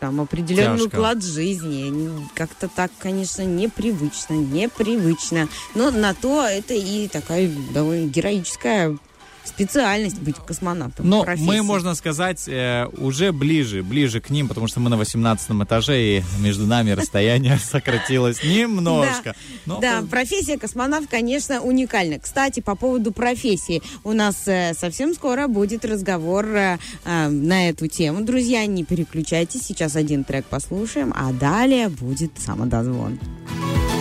там, 0.00 0.20
определенный 0.20 0.78
Тяжко. 0.78 0.96
уклад 0.96 1.22
жизни. 1.22 2.10
Как-то 2.34 2.68
так, 2.68 2.90
конечно, 2.98 3.42
непривычно, 3.42 4.34
непривычно. 4.34 5.48
Но 5.74 5.90
на 5.90 6.14
то 6.14 6.44
это 6.44 6.74
и 6.74 7.08
такая 7.08 7.50
довольно 7.72 8.08
героическая 8.08 8.96
специальность 9.44 10.18
быть 10.18 10.36
космонавтом. 10.36 11.08
Но 11.08 11.24
профессия. 11.24 11.46
мы, 11.46 11.62
можно 11.62 11.94
сказать, 11.94 12.44
э, 12.46 12.86
уже 12.98 13.32
ближе, 13.32 13.82
ближе 13.82 14.20
к 14.20 14.30
ним, 14.30 14.48
потому 14.48 14.66
что 14.66 14.80
мы 14.80 14.90
на 14.90 14.96
18 14.96 15.50
этаже, 15.62 16.00
и 16.00 16.22
между 16.38 16.66
нами 16.66 16.90
расстояние 16.90 17.58
сократилось 17.64 18.42
немножко. 18.42 19.34
Но 19.66 19.80
Да, 19.80 20.02
профессия 20.08 20.58
космонавт, 20.58 21.08
конечно, 21.10 21.60
уникальна. 21.60 22.18
Кстати, 22.18 22.60
по 22.60 22.76
поводу 22.76 23.12
профессии. 23.12 23.82
У 24.04 24.12
нас 24.12 24.46
э, 24.46 24.74
совсем 24.74 25.14
скоро 25.14 25.46
будет 25.46 25.84
разговор 25.84 26.46
э, 26.46 26.78
на 27.04 27.68
эту 27.68 27.86
тему. 27.86 28.24
Друзья, 28.24 28.66
не 28.66 28.84
переключайтесь. 28.84 29.62
Сейчас 29.62 29.96
один 29.96 30.24
трек 30.24 30.46
послушаем, 30.46 31.12
а 31.16 31.32
далее 31.32 31.88
будет 31.88 32.32
самодозвон. 32.38 33.18
Got 33.50 33.99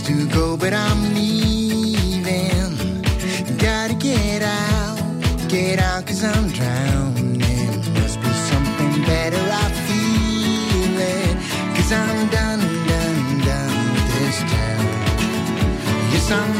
place 0.00 0.16
to 0.16 0.26
go, 0.34 0.56
but 0.56 0.72
I'm 0.72 1.14
leaving. 1.14 2.76
Gotta 3.58 3.94
get 3.94 4.42
out, 4.42 4.98
get 5.48 5.78
out, 5.78 6.06
cause 6.06 6.24
I'm 6.24 6.48
drowning. 6.48 7.38
Must 7.94 8.20
be 8.20 8.32
something 8.50 9.02
better, 9.04 9.36
I 9.36 9.70
feel 9.86 10.98
it. 10.98 11.36
Cause 11.76 11.92
I'm 11.92 12.28
done, 12.28 12.60
done, 12.60 13.40
done 13.48 13.92
with 13.92 14.08
this 14.18 14.38
town. 14.52 14.86
Yes, 16.12 16.30
I'm 16.30 16.59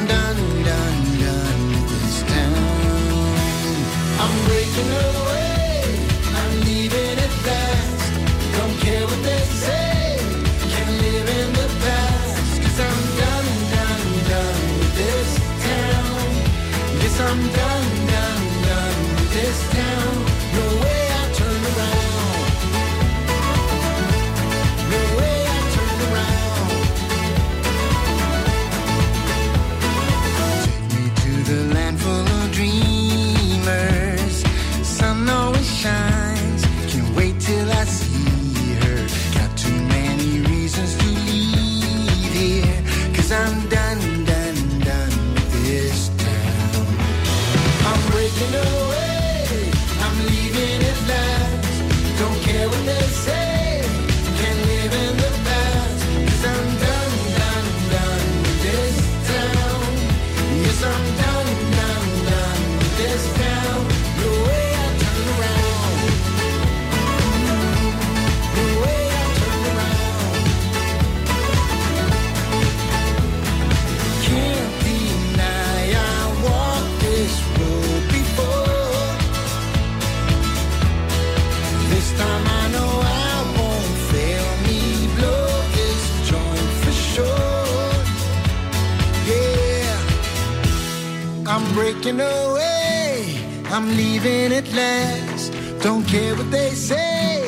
I'm 92.00 92.04
breaking 92.04 92.20
away. 92.22 93.44
I'm 93.66 93.88
leaving 93.94 94.52
at 94.54 94.72
last. 94.72 95.52
Don't 95.82 96.02
care 96.06 96.34
what 96.34 96.50
they 96.50 96.70
say. 96.70 97.44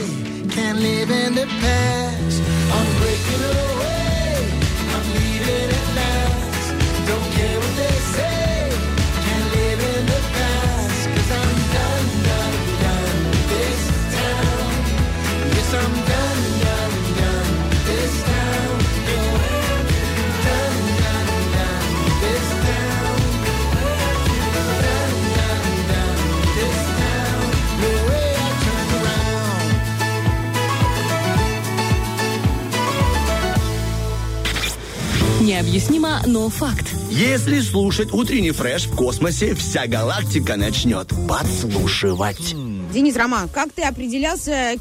Can't 0.50 0.78
live 0.78 1.10
in 1.10 1.34
the 1.34 1.46
past. 1.46 2.42
I'm 2.70 2.98
breaking 3.00 3.44
away. 3.44 3.71
Необъяснимо, 35.42 36.20
но 36.24 36.48
факт. 36.48 36.86
Если 37.10 37.58
слушать 37.58 38.12
утренний 38.12 38.52
фреш 38.52 38.86
в 38.86 38.94
космосе, 38.94 39.54
вся 39.56 39.88
галактика 39.88 40.56
начнет 40.56 41.08
подслушивать. 41.28 42.54
Денис 42.94 43.16
Роман, 43.16 43.48
как 43.48 43.72
ты 43.72 43.82
определялся, 43.82 44.76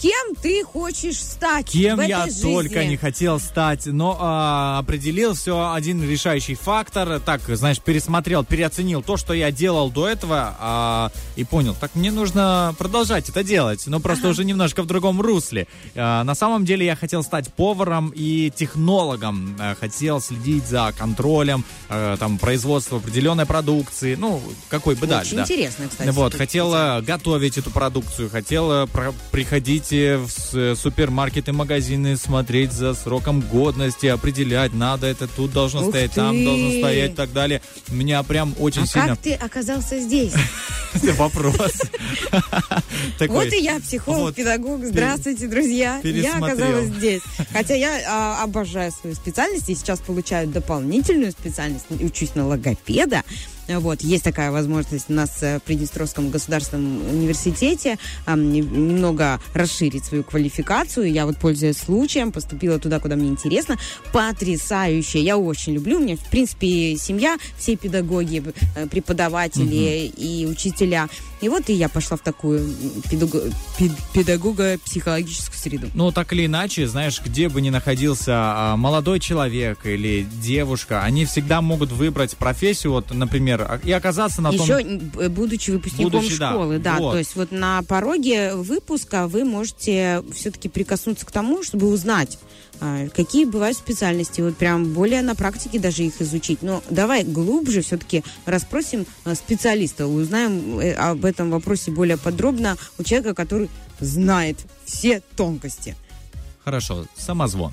кем 0.00 0.34
ты 0.40 0.64
хочешь 0.64 1.18
стать 1.18 1.66
Кем 1.70 2.00
я 2.00 2.24
жизни? 2.24 2.42
только 2.42 2.84
не 2.84 2.96
хотел 2.96 3.40
стать, 3.40 3.86
но 3.86 4.16
а, 4.20 4.78
определил 4.78 5.34
все 5.34 5.72
один 5.72 6.02
решающий 6.02 6.54
фактор. 6.54 7.20
Так, 7.20 7.40
знаешь, 7.48 7.80
пересмотрел, 7.80 8.44
переоценил 8.44 9.02
то, 9.02 9.16
что 9.16 9.32
я 9.34 9.50
делал 9.50 9.90
до 9.90 10.08
этого, 10.08 10.56
а, 10.58 11.10
и 11.36 11.44
понял, 11.44 11.74
так 11.78 11.94
мне 11.94 12.10
нужно 12.10 12.74
продолжать 12.78 13.28
это 13.28 13.42
делать, 13.42 13.86
но 13.86 14.00
просто 14.00 14.28
уже 14.28 14.44
немножко 14.44 14.82
в 14.82 14.86
другом 14.86 15.20
русле. 15.20 15.66
А, 15.94 16.22
на 16.24 16.34
самом 16.34 16.64
деле 16.64 16.86
я 16.86 16.96
хотел 16.96 17.22
стать 17.22 17.52
поваром 17.54 18.12
и 18.14 18.50
технологом, 18.54 19.56
А, 19.58 19.74
хотел 19.74 20.20
следить 20.20 20.66
за 20.66 20.92
контролем, 20.96 21.64
а, 21.88 22.16
там, 22.16 22.38
производства 22.38 22.98
определенной 22.98 23.46
продукции, 23.46 24.14
ну, 24.14 24.40
какой 24.68 24.94
бы 24.94 25.06
дальше, 25.06 25.30
Очень 25.34 25.36
да. 25.38 25.42
интересно, 25.42 25.88
кстати. 25.88 26.08
Вот, 26.10 26.34
хотела 26.34 27.02
готовить 27.04 27.58
эту 27.58 27.70
продукцию, 27.70 28.30
хотела 28.30 28.88
приходить 29.32 29.87
э, 29.92 30.16
в 30.18 30.30
с- 30.30 30.74
супермаркеты, 30.80 31.52
магазины, 31.52 32.16
смотреть 32.16 32.72
за 32.72 32.94
сроком 32.94 33.40
годности, 33.40 34.06
определять, 34.06 34.74
надо 34.74 35.06
это 35.06 35.26
тут 35.28 35.52
должно 35.52 35.82
Ух 35.82 35.88
стоять, 35.90 36.12
там 36.12 36.36
ты! 36.36 36.44
должно 36.44 36.70
стоять 36.70 37.12
и 37.12 37.14
так 37.14 37.32
далее. 37.32 37.62
Меня 37.88 38.22
прям 38.22 38.54
очень 38.58 38.82
А 38.82 38.86
сильно 38.86 39.08
как 39.08 39.18
ты 39.18 39.34
оказался 39.34 39.98
здесь? 39.98 40.32
вопрос. 41.16 41.72
Такой. 43.18 43.44
Вот 43.44 43.52
и 43.52 43.60
я, 43.60 43.80
психолог, 43.80 44.34
педагог. 44.34 44.84
Здравствуйте, 44.84 45.46
друзья. 45.46 46.00
Я 46.02 46.36
оказалась 46.36 46.88
здесь. 46.88 47.22
Хотя 47.52 47.74
я 47.74 48.00
а, 48.08 48.42
обожаю 48.44 48.92
свою 48.92 49.14
специальность 49.14 49.68
и 49.68 49.74
сейчас 49.74 50.00
получаю 50.00 50.48
дополнительную 50.48 51.32
специальность. 51.32 51.86
Учусь 51.90 52.34
на 52.34 52.46
логопеда. 52.46 53.22
Вот, 53.68 54.00
есть 54.00 54.24
такая 54.24 54.50
возможность 54.50 55.10
у 55.10 55.12
нас 55.12 55.42
э, 55.42 55.58
в 55.58 55.62
Приднестровском 55.62 56.30
государственном 56.30 57.06
университете 57.08 57.98
немного 58.26 59.40
расширить 59.52 60.04
свою 60.04 60.24
квалификацию. 60.24 61.12
Я 61.12 61.26
вот, 61.26 61.36
пользуясь 61.36 61.76
случаем, 61.76 62.32
поступила 62.32 62.78
туда, 62.78 62.98
куда 62.98 63.16
мне 63.16 63.28
интересно. 63.28 63.76
Потрясающе. 64.12 65.20
Я 65.20 65.36
очень 65.36 65.74
люблю. 65.74 65.98
У 65.98 66.00
меня, 66.00 66.16
в 66.16 66.30
принципе, 66.30 66.96
семья, 66.96 67.36
все 67.58 67.76
педагоги, 67.76 68.42
э, 68.74 68.86
преподаватели 68.86 70.10
и 70.16 70.46
учителя. 70.46 71.08
И 71.40 71.48
вот 71.48 71.68
и 71.68 71.72
я 71.72 71.88
пошла 71.88 72.16
в 72.16 72.20
такую 72.20 72.60
м, 72.60 72.70
педаго- 73.10 73.52
пед- 73.78 73.92
педагого-психологическую 74.12 75.56
среду. 75.58 75.88
Ну, 75.94 76.10
так 76.12 76.32
или 76.32 76.46
иначе, 76.46 76.86
знаешь, 76.88 77.20
где 77.24 77.48
бы 77.48 77.60
ни 77.60 77.70
находился 77.70 78.32
а, 78.34 78.76
молодой 78.76 79.20
человек 79.20 79.86
или 79.86 80.26
девушка, 80.42 81.02
они 81.02 81.24
всегда 81.24 81.60
могут 81.60 81.92
выбрать 81.92 82.36
профессию, 82.36 82.92
вот, 82.92 83.12
например, 83.12 83.62
а- 83.62 83.80
и 83.84 83.92
оказаться 83.92 84.42
на 84.42 84.52
том... 84.52 84.60
Еще 84.60 85.28
будучи 85.28 85.70
выпускником 85.70 86.20
Будучи, 86.20 86.38
да. 86.38 86.50
школы, 86.50 86.78
да. 86.78 86.96
Вот. 86.98 87.12
То 87.12 87.18
есть 87.18 87.36
вот 87.36 87.52
на 87.52 87.82
пороге 87.82 88.54
выпуска 88.54 89.26
вы 89.28 89.44
можете 89.44 90.22
все-таки 90.34 90.68
прикоснуться 90.68 91.24
к 91.26 91.30
тому, 91.30 91.62
чтобы 91.62 91.88
узнать, 91.88 92.38
а, 92.80 93.08
какие 93.08 93.44
бывают 93.44 93.76
специальности? 93.76 94.40
Вот 94.40 94.56
прям 94.56 94.92
более 94.92 95.22
на 95.22 95.34
практике 95.34 95.78
даже 95.78 96.04
их 96.04 96.20
изучить. 96.20 96.62
Но 96.62 96.82
давай 96.90 97.24
глубже 97.24 97.82
все-таки 97.82 98.24
расспросим 98.46 99.06
а, 99.24 99.34
специалиста, 99.34 100.06
узнаем 100.06 100.78
э, 100.80 100.92
об 100.92 101.24
этом 101.24 101.50
вопросе 101.50 101.90
более 101.90 102.16
подробно 102.16 102.76
у 102.98 103.02
человека, 103.02 103.34
который 103.34 103.68
знает 104.00 104.58
все 104.84 105.22
тонкости. 105.36 105.96
Хорошо, 106.64 107.06
самозвон. 107.16 107.72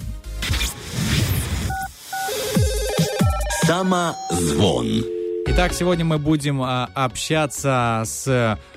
Самозвон. 3.66 5.04
Итак, 5.48 5.74
сегодня 5.74 6.04
мы 6.04 6.18
будем 6.18 6.62
а, 6.62 6.90
общаться 6.94 8.04
с 8.06 8.28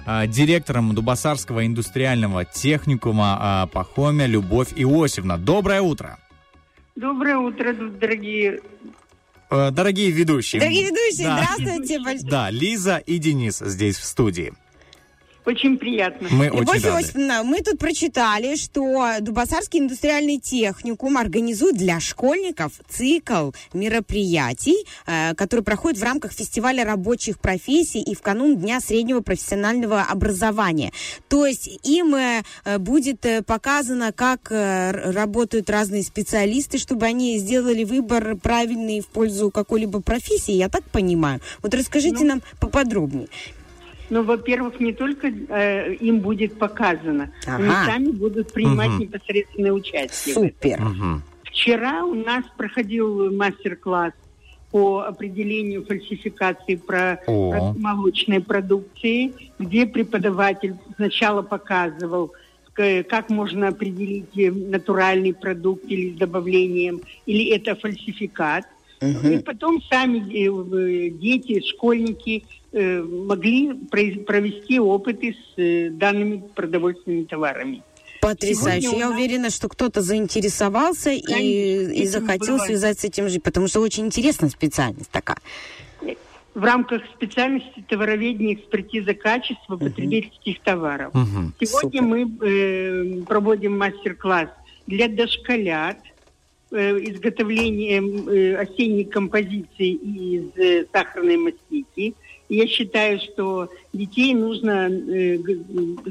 а, 0.07 0.27
директором 0.27 0.95
Дубасарского 0.95 1.67
индустриального 1.67 2.45
техникума 2.45 3.37
а, 3.41 3.67
Пахомя 3.67 4.27
Любовь 4.27 4.69
Иосифовна. 4.77 5.39
Доброе 5.39 5.81
утро. 5.81 6.19
Доброе 6.95 7.37
утро, 7.39 7.73
дорогие. 7.73 8.61
Э, 9.51 9.71
Дорогие 9.71 10.11
ведущие. 10.11 10.61
Дорогие 10.61 10.87
ведущие, 10.89 11.27
Да. 11.29 11.45
здравствуйте. 11.57 12.01
Да, 12.29 12.51
Лиза 12.51 12.97
и 12.99 13.19
Денис 13.19 13.59
здесь 13.59 13.97
в 13.97 14.05
студии. 14.05 14.53
Очень 15.49 15.79
приятно. 15.79 16.29
Мы 16.31 16.45
Любовь 16.45 16.69
очень 16.69 16.85
рады. 16.91 17.03
Иосифовна, 17.05 17.43
мы 17.43 17.63
тут 17.63 17.79
прочитали, 17.79 18.55
что 18.57 19.13
Дубасарский 19.21 19.81
индустриальный 19.81 20.39
техникум 20.39 21.17
организует 21.17 21.75
для 21.75 22.01
школьников 22.01 22.73
цикл 22.87 23.53
мероприятий, 23.73 24.77
э, 25.07 25.35
который 25.35 25.63
проходит 25.65 26.01
в 26.01 26.03
рамках 26.03 26.33
фестиваля 26.33 26.85
рабочих 26.85 27.41
профессий 27.41 28.03
и 28.03 28.15
в 28.15 28.21
канун 28.21 28.59
Дня 28.59 28.81
среднего 28.81 29.23
профессионального 29.23 30.03
образования. 30.03 30.93
То 31.29 31.47
есть 31.47 31.81
им 31.83 32.15
э, 32.15 32.43
э, 32.67 32.77
будет 32.77 33.25
э, 33.25 33.41
показано, 33.41 34.13
как 34.13 34.53
э, 34.53 34.91
работают 35.13 35.71
разные 35.71 36.03
специалисты, 36.03 36.77
чтобы 36.77 37.07
они 37.07 37.39
сделали 37.39 37.85
выбор 37.85 38.37
правильный 38.37 39.01
в 39.01 39.07
пользу 39.07 39.51
какой-либо 39.51 40.03
профессии, 40.03 40.53
я 40.53 40.69
так 40.69 40.85
понимаю. 40.85 41.41
Вот 41.63 41.73
расскажите 41.73 42.25
нам 42.25 42.43
поподробнее. 42.61 43.29
Ну, 44.11 44.23
во-первых, 44.23 44.81
не 44.81 44.93
только 44.93 45.29
э, 45.29 45.95
им 45.95 46.21
будет 46.21 46.59
показано, 46.59 47.31
они 47.47 47.67
Ага. 47.69 47.85
сами 47.87 48.11
будут 48.11 48.53
принимать 48.53 48.89
Мгм. 48.91 49.01
непосредственное 49.01 49.73
участие. 49.73 50.35
Супер. 50.35 50.81
Вчера 51.45 52.05
у 52.05 52.15
нас 52.15 52.45
проходил 52.57 53.31
мастер-класс 53.35 54.13
по 54.71 55.01
определению 55.01 55.85
фальсификации 55.85 56.77
про, 56.77 57.21
О. 57.27 57.51
про 57.51 57.75
молочной 57.81 58.41
продукции, 58.41 59.33
где 59.59 59.87
преподаватель 59.87 60.75
сначала 60.97 61.43
показывал, 61.43 62.33
к- 62.75 63.03
как 63.05 63.29
можно 63.31 63.69
определить 63.69 64.37
э, 64.39 64.51
натуральный 64.51 65.35
продукт 65.35 65.85
или 65.89 66.15
с 66.15 66.19
добавлением, 66.19 67.01
или 67.27 67.51
это 67.51 67.75
фальсификат. 67.75 68.65
И 69.01 69.39
потом 69.45 69.81
сами 69.83 70.19
э, 70.19 71.11
дети, 71.11 71.61
школьники 71.67 72.43
э, 72.43 72.58
могли 72.73 73.71
произ- 73.91 74.25
провести 74.25 74.79
опыты 74.79 75.35
с 75.35 75.59
э, 75.59 75.91
данными 75.91 76.43
продовольственными 76.55 77.25
товарами. 77.25 77.83
Потрясающе. 78.21 78.83
Сегодня 78.83 78.99
Я 79.01 79.09
нас- 79.11 79.17
уверена, 79.19 79.51
что 79.51 79.69
кто-то 79.69 80.01
заинтересовался 80.03 81.11
и, 81.11 81.23
Конечно, 81.23 81.93
и 81.93 82.07
захотел 82.07 82.55
бывает. 82.57 82.63
связать 82.67 82.99
с 83.01 83.05
этим 83.05 83.29
жить, 83.29 83.43
потому 83.43 83.69
что 83.69 83.81
очень 83.81 84.07
интересная 84.07 84.51
специальность 84.51 85.11
такая. 85.11 85.39
в 86.55 86.65
рамках 86.65 87.03
специальности 87.15 87.85
товароведения 87.89 88.55
экспертиза 88.55 89.15
качества 89.15 89.77
потребительских 89.77 90.61
товаров. 90.63 91.15
Мгм. 91.15 91.55
Сегодня 91.61 92.01
Супер. 92.01 92.03
мы 92.03 92.49
э, 93.21 93.23
проводим 93.29 93.79
мастер-класс 93.79 94.49
для 94.89 95.07
дошколят 95.07 95.99
э, 96.73 96.99
изготовление 97.13 98.03
э, 98.03 98.57
осенней 98.57 99.05
композиции 99.05 99.93
из 99.93 100.45
э, 100.59 100.87
сахарной 100.93 101.37
мастики. 101.37 102.15
Я 102.49 102.67
считаю, 102.67 103.21
что 103.21 103.71
детей 103.93 104.33
нужно 104.35 104.89
э, 104.89 105.39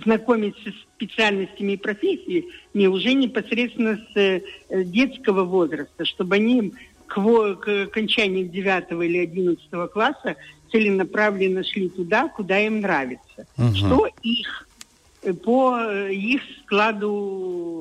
знакомить 0.03 0.55
со 0.63 0.71
специальностями 0.95 1.73
и 1.73 1.77
профессиями 1.77 2.85
уже 2.85 3.13
непосредственно 3.13 3.97
с 4.13 4.17
э, 4.17 4.41
детского 4.69 5.43
возраста, 5.45 6.05
чтобы 6.05 6.35
они 6.35 6.73
к, 7.07 7.15
к 7.15 7.83
окончанию 7.85 8.47
9 8.49 8.91
или 9.03 9.17
11 9.17 9.91
класса 9.91 10.35
целенаправленно 10.71 11.63
шли 11.63 11.89
туда, 11.89 12.27
куда 12.29 12.59
им 12.59 12.81
нравится. 12.81 13.47
Мгм. 13.57 13.75
Что 13.75 14.07
их 14.21 14.69
э, 15.23 15.33
по 15.33 15.79
их 16.09 16.41
складу 16.63 17.11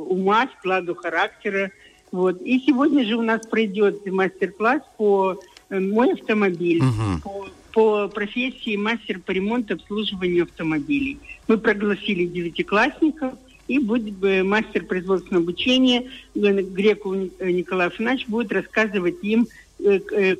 ума, 0.09 0.49
складу 0.59 0.95
характера. 0.95 1.71
Вот. 2.11 2.41
И 2.41 2.61
сегодня 2.61 3.05
же 3.05 3.17
у 3.17 3.23
нас 3.23 3.43
пройдет 3.51 4.07
мастер-класс 4.07 4.81
по 4.97 5.43
э, 5.69 5.79
мой 5.79 6.13
автомобиль, 6.13 6.83
Мгм. 6.83 7.21
по, 7.21 7.49
по 7.77 8.09
профессии 8.09 8.75
мастер 8.75 9.21
по 9.21 9.33
ремонту 9.33 9.75
и 9.75 9.77
обслуживанию 9.77 10.45
автомобилей. 10.45 11.21
Мы 11.47 11.59
пригласили 11.59 12.25
девятиклассников, 12.25 13.35
и 13.69 13.79
будет 13.79 14.25
э, 14.25 14.43
мастер 14.43 14.87
производственного 14.87 15.43
обучения 15.43 16.11
Греков 16.35 17.17
Ни- 17.17 17.53
Николай 17.53 17.89
Афанасьевич 17.89 18.29
будет 18.29 18.51
рассказывать 18.53 19.23
им, 19.23 19.49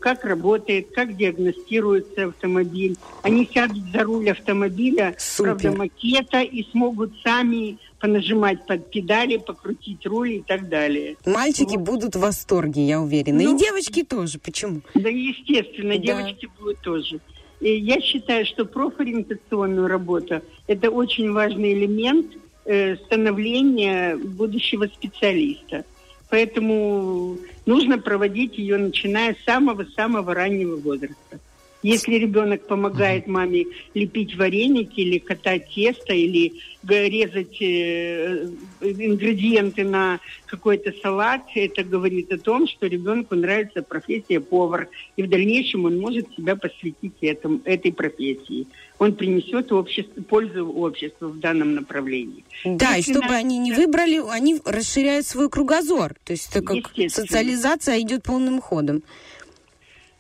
как 0.01 0.25
работает, 0.25 0.89
как 0.95 1.17
диагностируется 1.17 2.27
автомобиль. 2.27 2.97
Они 3.23 3.49
сядут 3.53 3.83
за 3.93 4.03
руль 4.03 4.31
автомобиля, 4.31 5.15
Супер. 5.19 5.57
правда, 5.59 5.73
макета, 5.73 6.41
и 6.41 6.65
смогут 6.71 7.13
сами 7.23 7.79
понажимать 8.01 8.67
под 8.67 8.91
педали, 8.91 9.37
покрутить 9.37 10.05
руль 10.07 10.33
и 10.33 10.43
так 10.47 10.69
далее. 10.69 11.17
Мальчики 11.25 11.77
будут 11.77 12.17
в 12.17 12.21
восторге, 12.21 12.87
я 12.87 13.01
уверена. 13.01 13.43
Ну, 13.43 13.57
и 13.57 13.59
девочки 13.59 14.03
тоже. 14.03 14.39
Почему? 14.39 14.81
Да, 14.95 15.09
естественно, 15.09 15.97
Да. 15.97 16.03
девочки 16.05 16.49
будут 16.59 16.81
тоже. 16.81 17.21
И 17.61 17.75
я 17.77 18.01
считаю, 18.01 18.45
что 18.45 18.65
профориентационная 18.67 19.89
работа– 19.89 20.43
это 20.67 20.91
очень 20.91 21.33
важный 21.33 21.73
элемент 21.73 22.27
э, 22.67 22.97
становления 22.97 24.17
будущего 24.17 24.87
специалиста. 24.87 25.85
Поэтому 26.29 27.39
нужно 27.67 27.99
проводить 27.99 28.59
ее, 28.59 28.79
начиная 28.79 29.35
с 29.35 29.45
самого-самого 29.45 30.35
раннего 30.35 30.77
возраста. 30.77 31.39
Если 31.87 32.15
ребенок 32.15 32.67
помогает 32.67 33.29
маме 33.29 33.67
лепить 33.95 34.37
вареники 34.37 34.99
или 34.99 35.19
катать 35.19 35.69
тесто, 35.69 36.13
или 36.13 36.55
резать 36.89 37.63
э, 37.63 38.49
ингредиенты 38.81 39.85
на 39.85 40.19
какой-то 40.47 40.93
салат, 41.01 41.43
это 41.55 41.85
говорит 41.85 42.33
о 42.33 42.39
том, 42.39 42.67
что 42.67 42.89
ребенку 42.89 43.37
нравится 43.37 43.83
профессия 43.83 44.41
повар, 44.41 44.89
и 45.17 45.23
в 45.23 45.29
дальнейшем 45.29 45.85
он 45.85 46.01
может 46.01 46.27
себя 46.35 46.57
посвятить 46.57 47.15
этому, 47.21 47.61
этой 47.65 47.93
профессии. 47.93 48.67
Он 48.99 49.15
принесет 49.15 49.71
обществу, 49.71 50.25
пользу 50.25 50.69
обществу 50.69 51.29
в 51.29 51.39
данном 51.39 51.77
направлении. 51.77 52.45
Да, 52.65 52.95
и 52.95 52.99
Если 52.99 53.13
чтобы 53.13 53.29
на- 53.29 53.37
они 53.37 53.59
не 53.59 53.73
выбрали, 53.73 54.21
они 54.29 54.61
расширяют 54.65 55.27
свой 55.27 55.49
кругозор. 55.49 56.17
То 56.25 56.33
есть 56.33 56.49
это 56.51 56.63
как 56.63 56.91
социализация 57.11 58.01
идет 58.01 58.25
полным 58.25 58.61
ходом. 58.61 59.05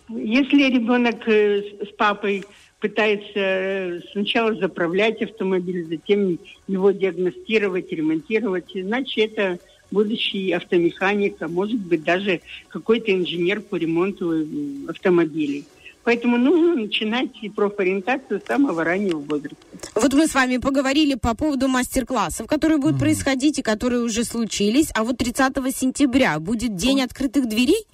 Если 0.08 0.70
ребенок 0.70 1.26
э, 1.26 1.62
с 1.84 1.92
папой 1.96 2.44
пытается 2.80 3.32
э, 3.34 4.00
сначала 4.12 4.54
заправлять 4.54 5.20
автомобиль, 5.22 5.86
затем 5.88 6.38
его 6.68 6.90
диагностировать, 6.92 7.90
ремонтировать, 7.90 8.70
значит, 8.74 9.32
это 9.32 9.58
будущий 9.90 10.52
автомеханик, 10.52 11.36
а 11.40 11.48
может 11.48 11.80
быть 11.80 12.04
даже 12.04 12.40
какой-то 12.68 13.12
инженер 13.12 13.60
по 13.60 13.76
ремонту 13.76 14.32
э, 14.32 14.46
автомобилей. 14.88 15.64
Поэтому 16.04 16.36
нужно 16.36 16.76
начинать 16.82 17.30
и 17.42 17.48
профориентацию 17.48 18.40
с 18.40 18.46
самого 18.46 18.84
раннего 18.84 19.18
возраста. 19.18 19.56
Вот 19.96 20.14
мы 20.14 20.28
с 20.28 20.34
вами 20.36 20.58
поговорили 20.58 21.16
по 21.16 21.34
поводу 21.34 21.66
мастер-классов, 21.66 22.46
которые 22.46 22.78
будут 22.78 23.00
происходить 23.00 23.58
и 23.58 23.62
которые 23.62 24.02
уже 24.02 24.22
случились. 24.22 24.92
А 24.94 25.02
вот 25.02 25.18
30 25.18 25.56
сентября 25.76 26.38
будет 26.38 26.76
день 26.76 27.02
открытых 27.02 27.48
дверей. 27.48 27.84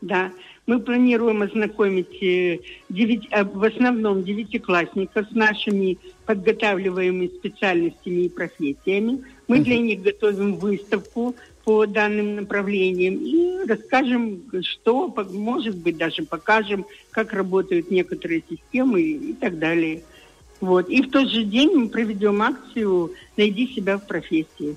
Да, 0.00 0.30
мы 0.70 0.78
планируем 0.78 1.42
ознакомить 1.42 2.22
э, 2.22 2.60
девять- 2.88 3.26
а, 3.32 3.42
в 3.42 3.64
основном 3.64 4.22
девятиклассников 4.22 5.26
с 5.28 5.34
нашими 5.34 5.98
подготавливаемыми 6.26 7.26
специальностями 7.38 8.26
и 8.26 8.28
профессиями. 8.28 9.24
Мы 9.48 9.58
для 9.58 9.78
них 9.78 10.00
готовим 10.02 10.58
выставку 10.58 11.34
по 11.64 11.86
данным 11.86 12.36
направлениям 12.36 13.14
и 13.16 13.66
расскажем, 13.66 14.44
что, 14.62 15.12
может 15.32 15.76
быть, 15.76 15.96
даже 15.96 16.22
покажем, 16.22 16.86
как 17.10 17.32
работают 17.32 17.90
некоторые 17.90 18.44
системы 18.48 19.02
и 19.02 19.32
так 19.32 19.58
далее. 19.58 20.04
Вот. 20.60 20.88
И 20.88 21.02
в 21.02 21.10
тот 21.10 21.28
же 21.30 21.42
день 21.42 21.70
мы 21.74 21.88
проведем 21.88 22.40
акцию 22.42 23.12
«Найди 23.36 23.74
себя 23.74 23.98
в 23.98 24.06
профессии». 24.06 24.76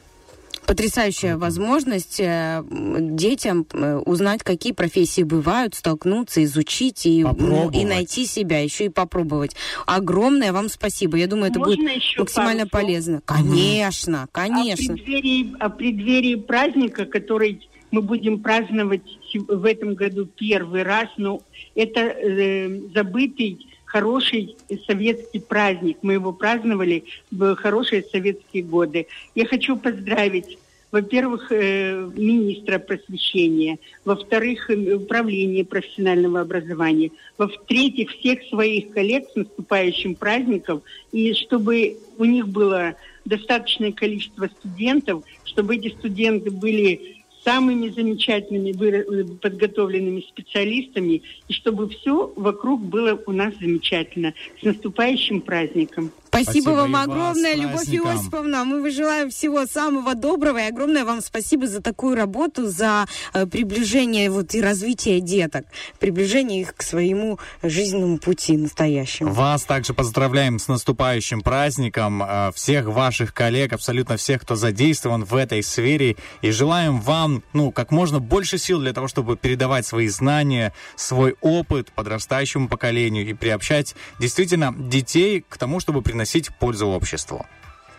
Потрясающая 0.65 1.37
возможность 1.37 2.19
э, 2.19 2.63
детям 2.69 3.65
э, 3.73 3.97
узнать, 3.97 4.43
какие 4.43 4.73
профессии 4.73 5.23
бывают, 5.23 5.75
столкнуться, 5.75 6.43
изучить 6.43 7.05
и, 7.05 7.23
ну, 7.23 7.69
и 7.69 7.85
найти 7.85 8.25
себя, 8.25 8.59
еще 8.59 8.85
и 8.85 8.89
попробовать. 8.89 9.55
Огромное 9.85 10.53
вам 10.53 10.69
спасибо. 10.69 11.17
Я 11.17 11.27
думаю, 11.27 11.51
это 11.51 11.59
Можно 11.59 11.75
будет 11.75 11.95
еще 11.95 12.19
максимально 12.21 12.67
пару 12.67 12.69
слов? 12.69 12.81
полезно. 12.81 13.21
Конечно, 13.25 14.23
О 14.23 14.27
конечно. 14.27 14.95
преддверии, 14.95 15.55
о 15.59 15.69
преддверии 15.69 16.35
праздника, 16.35 17.05
который 17.05 17.67
мы 17.91 18.01
будем 18.01 18.39
праздновать 18.41 19.03
в 19.35 19.65
этом 19.65 19.93
году 19.95 20.25
первый 20.25 20.83
раз, 20.83 21.07
но 21.17 21.41
это 21.75 21.99
э, 22.01 22.79
забытый 22.95 23.59
хороший 23.93 24.57
советский 24.87 25.39
праздник. 25.39 25.97
Мы 26.01 26.13
его 26.13 26.33
праздновали 26.33 27.03
в 27.29 27.55
хорошие 27.55 28.03
советские 28.03 28.63
годы. 28.63 29.05
Я 29.35 29.45
хочу 29.45 29.77
поздравить 29.77 30.57
во-первых, 30.91 31.51
э, 31.51 32.07
министра 32.15 32.77
просвещения, 32.77 33.79
во-вторых, 34.05 34.69
э, 34.69 34.93
управление 34.93 35.65
профессионального 35.65 36.41
образования, 36.41 37.09
во-третьих, 37.35 38.11
всех 38.11 38.43
своих 38.43 38.91
коллег 38.91 39.23
с 39.31 39.35
наступающим 39.35 40.13
праздником, 40.13 40.83
и 41.11 41.33
чтобы 41.33 41.97
у 42.19 42.25
них 42.25 42.47
было 42.47 42.93
достаточное 43.25 43.91
количество 43.91 44.47
студентов, 44.59 45.23
чтобы 45.45 45.77
эти 45.77 45.89
студенты 45.97 46.51
были 46.51 47.22
самыми 47.43 47.89
замечательными 47.89 48.71
э, 48.71 49.23
подготовленными 49.41 50.21
специалистами, 50.21 51.21
и 51.47 51.53
чтобы 51.53 51.89
все 51.89 52.31
вокруг 52.35 52.81
было 52.81 53.19
у 53.25 53.31
нас 53.31 53.53
замечательно. 53.59 54.33
С 54.59 54.63
наступающим 54.63 55.41
праздником! 55.41 56.11
Спасибо, 56.33 56.51
Спасибо 56.51 56.69
вам 56.71 56.95
огромное, 56.95 57.53
Любовь. 57.53 57.87
Иосифовна. 57.87 58.65
Мы 58.65 58.89
желаем 58.89 59.29
всего 59.29 59.67
самого 59.67 60.15
доброго 60.15 60.57
и 60.57 60.67
огромное 60.67 61.05
вам 61.05 61.21
спасибо 61.21 61.67
за 61.67 61.79
такую 61.79 62.15
работу, 62.15 62.65
за 62.65 63.05
э, 63.33 63.45
приближение 63.45 64.31
вот 64.31 64.55
и 64.55 64.61
развитие 64.61 65.21
деток, 65.21 65.67
приближение 65.99 66.61
их 66.61 66.75
к 66.75 66.81
своему 66.81 67.37
жизненному 67.61 68.17
пути 68.17 68.57
настоящему. 68.57 69.31
Вас 69.31 69.63
также 69.63 69.93
поздравляем 69.93 70.57
с 70.57 70.67
наступающим 70.67 71.41
праздником, 71.41 72.23
э, 72.23 72.51
всех 72.55 72.87
ваших 72.87 73.35
коллег, 73.35 73.71
абсолютно 73.73 74.17
всех, 74.17 74.41
кто 74.41 74.55
задействован 74.55 75.25
в 75.25 75.35
этой 75.35 75.61
сфере, 75.61 76.15
и 76.41 76.49
желаем 76.49 76.99
вам, 76.99 77.43
ну, 77.53 77.71
как 77.71 77.91
можно 77.91 78.19
больше 78.19 78.57
сил 78.57 78.79
для 78.79 78.93
того, 78.93 79.07
чтобы 79.07 79.37
передавать 79.37 79.85
свои 79.85 80.07
знания, 80.07 80.73
свой 80.95 81.35
опыт 81.41 81.91
подрастающему 81.91 82.67
поколению 82.67 83.29
и 83.29 83.33
приобщать 83.33 83.95
действительно 84.19 84.73
детей 84.75 85.45
к 85.47 85.59
тому, 85.59 85.79
чтобы 85.79 86.01
приносить 86.01 86.22
пользу 86.59 86.87
обществу. 86.87 87.45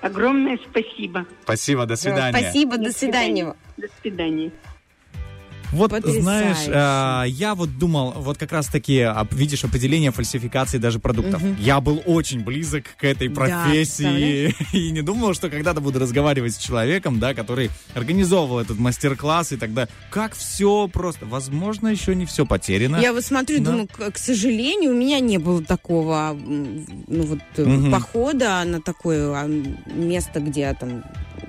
Огромное 0.00 0.58
спасибо! 0.70 1.26
Спасибо, 1.44 1.86
до 1.86 1.96
свидания. 1.96 2.38
Спасибо, 2.38 2.76
до 2.76 2.92
свидания. 2.92 3.54
До 3.76 3.88
свидания! 4.02 4.52
Вот, 5.74 5.90
Потрясающе. 5.90 6.22
знаешь, 6.22 6.56
а, 6.72 7.24
я 7.24 7.54
вот 7.54 7.78
думал, 7.78 8.12
вот 8.16 8.38
как 8.38 8.52
раз-таки, 8.52 9.00
а, 9.00 9.26
видишь, 9.32 9.64
определение 9.64 10.10
фальсификации 10.12 10.78
даже 10.78 10.98
продуктов. 11.00 11.42
Я 11.58 11.80
был 11.80 12.02
очень 12.06 12.40
близок 12.44 12.84
к 12.96 13.04
этой 13.04 13.28
Да, 13.28 13.34
профессии 13.34 14.54
и 14.72 14.90
не 14.90 15.02
думал, 15.02 15.34
что 15.34 15.50
когда-то 15.50 15.80
буду 15.80 15.98
разговаривать 15.98 16.54
с 16.54 16.58
человеком, 16.58 17.18
да, 17.18 17.34
который 17.34 17.70
организовывал 17.94 18.60
этот 18.60 18.78
мастер-класс 18.78 19.52
и 19.52 19.56
тогда, 19.56 19.88
как 20.10 20.34
все 20.34 20.88
просто, 20.88 21.26
возможно, 21.26 21.88
еще 21.88 22.14
не 22.14 22.24
все 22.26 22.46
потеряно. 22.46 22.96
Я 22.98 23.12
вот 23.12 23.24
смотрю, 23.24 23.58
Да. 23.58 23.70
думаю, 23.70 23.88
к, 23.88 24.12
к 24.12 24.18
сожалению, 24.18 24.92
у 24.92 24.94
меня 24.94 25.20
не 25.20 25.38
было 25.38 25.62
такого 25.62 26.36
ну, 26.38 27.22
вот, 27.22 27.40
э, 27.56 27.90
похода 27.90 28.62
на 28.64 28.80
такое 28.80 29.32
а, 29.34 29.46
место, 29.46 30.40
где 30.40 30.72
там 30.74 31.02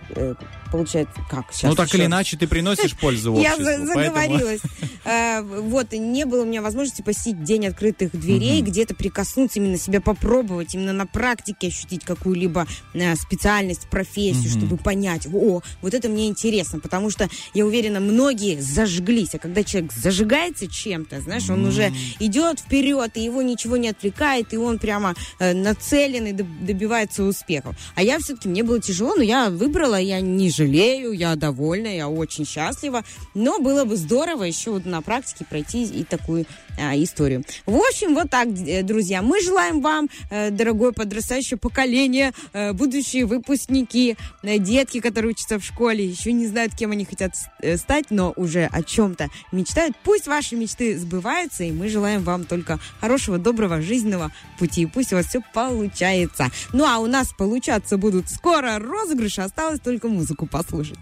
э, 0.09 0.33
получается 0.75 1.15
как 1.29 1.45
сейчас. 1.51 1.69
ну, 1.69 1.75
так 1.75 1.87
или 1.93 2.01
еще- 2.01 2.07
иначе, 2.07 2.37
ты 2.37 2.47
приносишь 2.47 2.93
пользу 2.99 3.33
Я 3.37 3.53
обществу. 3.53 3.65
поэтому- 3.65 3.87
заговорилась. 3.87 4.61
Э, 5.07 5.41
Вот, 5.43 5.91
не 5.91 6.25
было 6.25 6.41
у 6.41 6.45
меня 6.45 6.63
возможности 6.63 7.03
посетить 7.03 7.43
день 7.43 7.67
открытых 7.67 8.09
дверей, 8.11 8.61
где-то 8.63 8.95
прикоснуться, 8.95 9.59
именно 9.59 9.77
себя 9.77 10.01
попробовать, 10.01 10.73
именно 10.73 10.93
на 10.93 11.05
практике 11.05 11.67
ощутить 11.67 12.03
какую-либо 12.03 12.65
э, 12.95 13.15
специальность, 13.15 13.87
профессию, 13.91 14.49
чтобы 14.49 14.77
понять, 14.77 15.27
о, 15.31 15.61
вот 15.83 15.93
это 15.93 16.09
мне 16.09 16.27
интересно, 16.27 16.79
потому 16.79 17.11
что, 17.11 17.29
я 17.53 17.67
уверена, 17.67 17.99
многие 17.99 18.59
зажглись, 18.59 19.35
а 19.35 19.37
когда 19.37 19.63
человек 19.63 19.91
зажигается 19.93 20.65
чем-то, 20.67 21.21
знаешь, 21.21 21.47
он 21.51 21.65
уже 21.65 21.91
идет 22.19 22.59
вперед, 22.59 23.11
и 23.15 23.21
его 23.23 23.43
ничего 23.43 23.77
не 23.77 23.89
отвлекает, 23.89 24.53
и 24.55 24.57
он 24.57 24.79
прямо 24.79 25.13
э, 25.37 25.53
нацелен 25.53 26.25
и 26.25 26.31
доб- 26.31 26.65
добивается 26.65 27.21
успехов. 27.23 27.75
А 27.93 28.01
я 28.01 28.17
все-таки, 28.17 28.49
мне 28.49 28.63
было 28.63 28.81
тяжело, 28.81 29.13
но 29.15 29.21
я 29.21 29.51
выбрала, 29.51 29.99
я 29.99 30.19
не 30.19 30.49
жалею, 30.65 31.11
я 31.11 31.35
довольна, 31.35 31.87
я 31.87 32.09
очень 32.09 32.45
счастлива, 32.45 33.03
но 33.33 33.59
было 33.59 33.85
бы 33.85 33.95
здорово 33.95 34.43
еще 34.43 34.71
вот 34.71 34.85
на 34.85 35.01
практике 35.01 35.45
пройти 35.45 35.83
и 35.83 36.03
такую 36.03 36.45
а, 36.77 36.95
историю. 36.95 37.43
В 37.65 37.75
общем, 37.75 38.15
вот 38.15 38.29
так, 38.29 38.47
э, 38.47 38.83
друзья, 38.83 39.21
мы 39.21 39.41
желаем 39.41 39.81
вам, 39.81 40.09
э, 40.29 40.49
дорогое 40.49 40.91
подрастающее 40.91 41.57
поколение, 41.57 42.33
э, 42.53 42.73
будущие 42.73 43.25
выпускники, 43.25 44.17
детки, 44.43 44.99
которые 44.99 45.31
учатся 45.31 45.59
в 45.59 45.63
школе, 45.63 46.05
еще 46.05 46.31
не 46.31 46.47
знают, 46.47 46.75
кем 46.75 46.91
они 46.91 47.05
хотят 47.05 47.35
стать, 47.77 48.05
но 48.09 48.33
уже 48.35 48.65
о 48.65 48.83
чем-то 48.83 49.29
мечтают. 49.51 49.95
Пусть 50.03 50.27
ваши 50.27 50.55
мечты 50.55 50.97
сбываются, 50.97 51.63
и 51.63 51.71
мы 51.71 51.89
желаем 51.89 52.23
вам 52.23 52.45
только 52.45 52.79
хорошего, 52.99 53.37
доброго, 53.37 53.81
жизненного 53.81 54.31
пути. 54.59 54.85
Пусть 54.85 55.13
у 55.13 55.15
вас 55.15 55.27
все 55.27 55.41
получается. 55.53 56.49
Ну, 56.73 56.85
а 56.85 56.99
у 56.99 57.07
нас 57.07 57.31
получаться 57.37 57.97
будут 57.97 58.29
скоро 58.29 58.79
розыгрыши, 58.79 59.41
осталось 59.41 59.79
только 59.79 60.07
музыку 60.07 60.44
послушать. 60.45 60.99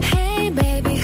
Hey 0.00 0.50
baby, 0.50 1.02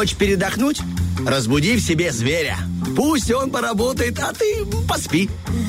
Хочешь 0.00 0.16
передохнуть? 0.16 0.80
Разбуди 1.26 1.76
в 1.76 1.80
себе 1.80 2.10
зверя. 2.10 2.56
Пусть 2.96 3.30
он 3.30 3.50
поработает, 3.50 4.18
а 4.18 4.32
ты 4.32 4.64
поспи. 4.88 5.28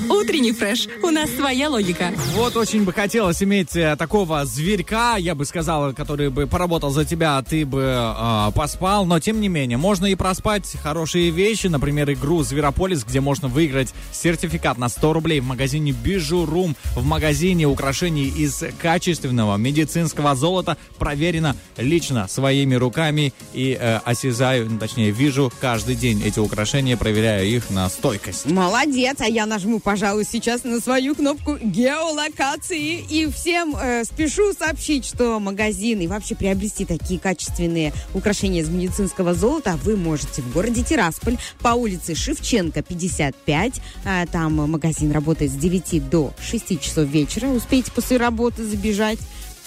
Утренний 0.09 0.53
фреш. 0.53 0.87
У 1.03 1.09
нас 1.09 1.29
своя 1.31 1.69
логика. 1.69 2.11
Вот 2.33 2.55
очень 2.55 2.83
бы 2.83 2.93
хотелось 2.93 3.43
иметь 3.43 3.75
э, 3.75 3.95
такого 3.97 4.45
зверька, 4.45 5.17
я 5.17 5.35
бы 5.35 5.45
сказал, 5.45 5.93
который 5.93 6.29
бы 6.29 6.47
поработал 6.47 6.91
за 6.91 7.05
тебя, 7.05 7.37
а 7.37 7.43
ты 7.43 7.65
бы 7.65 7.81
э, 7.81 8.51
поспал. 8.55 9.05
Но 9.05 9.19
тем 9.19 9.39
не 9.39 9.49
менее, 9.49 9.77
можно 9.77 10.05
и 10.05 10.15
проспать 10.15 10.75
хорошие 10.81 11.29
вещи, 11.29 11.67
например, 11.67 12.11
игру 12.11 12.43
Зверополис, 12.43 13.03
где 13.03 13.19
можно 13.19 13.47
выиграть 13.47 13.93
сертификат 14.11 14.77
на 14.77 14.89
100 14.89 15.13
рублей 15.13 15.39
в 15.39 15.45
магазине 15.45 15.91
Бижурум. 15.91 16.75
В 16.95 17.05
магазине 17.05 17.67
украшений 17.67 18.27
из 18.27 18.63
качественного 18.81 19.57
медицинского 19.57 20.35
золота 20.35 20.77
проверено 20.97 21.55
лично 21.77 22.27
своими 22.27 22.75
руками 22.75 23.33
и 23.53 23.77
э, 23.79 23.97
осязаю, 24.05 24.69
ну, 24.69 24.79
точнее, 24.79 25.11
вижу 25.11 25.51
каждый 25.59 25.95
день 25.95 26.21
эти 26.23 26.39
украшения, 26.39 26.97
проверяю 26.97 27.47
их 27.47 27.69
на 27.69 27.89
стойкость. 27.89 28.45
Молодец, 28.45 29.17
а 29.19 29.27
я 29.27 29.45
нажму, 29.45 29.79
пожалуй, 29.79 30.25
сейчас 30.25 30.63
на 30.63 30.79
свою 30.79 31.15
кнопку 31.15 31.57
геолокации. 31.61 32.99
И 33.09 33.29
всем 33.31 33.75
э, 33.75 34.03
спешу 34.03 34.53
сообщить, 34.53 35.05
что 35.05 35.39
магазин 35.39 35.99
и 36.01 36.07
вообще 36.07 36.35
приобрести 36.35 36.85
такие 36.85 37.19
качественные 37.19 37.93
украшения 38.13 38.61
из 38.61 38.69
медицинского 38.69 39.33
золота 39.33 39.77
вы 39.83 39.97
можете 39.97 40.41
в 40.41 40.53
городе 40.53 40.83
Тирасполь 40.83 41.37
по 41.61 41.69
улице 41.69 42.15
Шевченко, 42.15 42.81
55. 42.81 43.73
А, 44.05 44.25
там 44.25 44.53
магазин 44.53 45.11
работает 45.11 45.51
с 45.51 45.55
9 45.55 46.09
до 46.09 46.33
6 46.41 46.81
часов 46.81 47.07
вечера. 47.07 47.47
Успейте 47.47 47.91
после 47.91 48.17
работы 48.17 48.63
забежать 48.65 49.19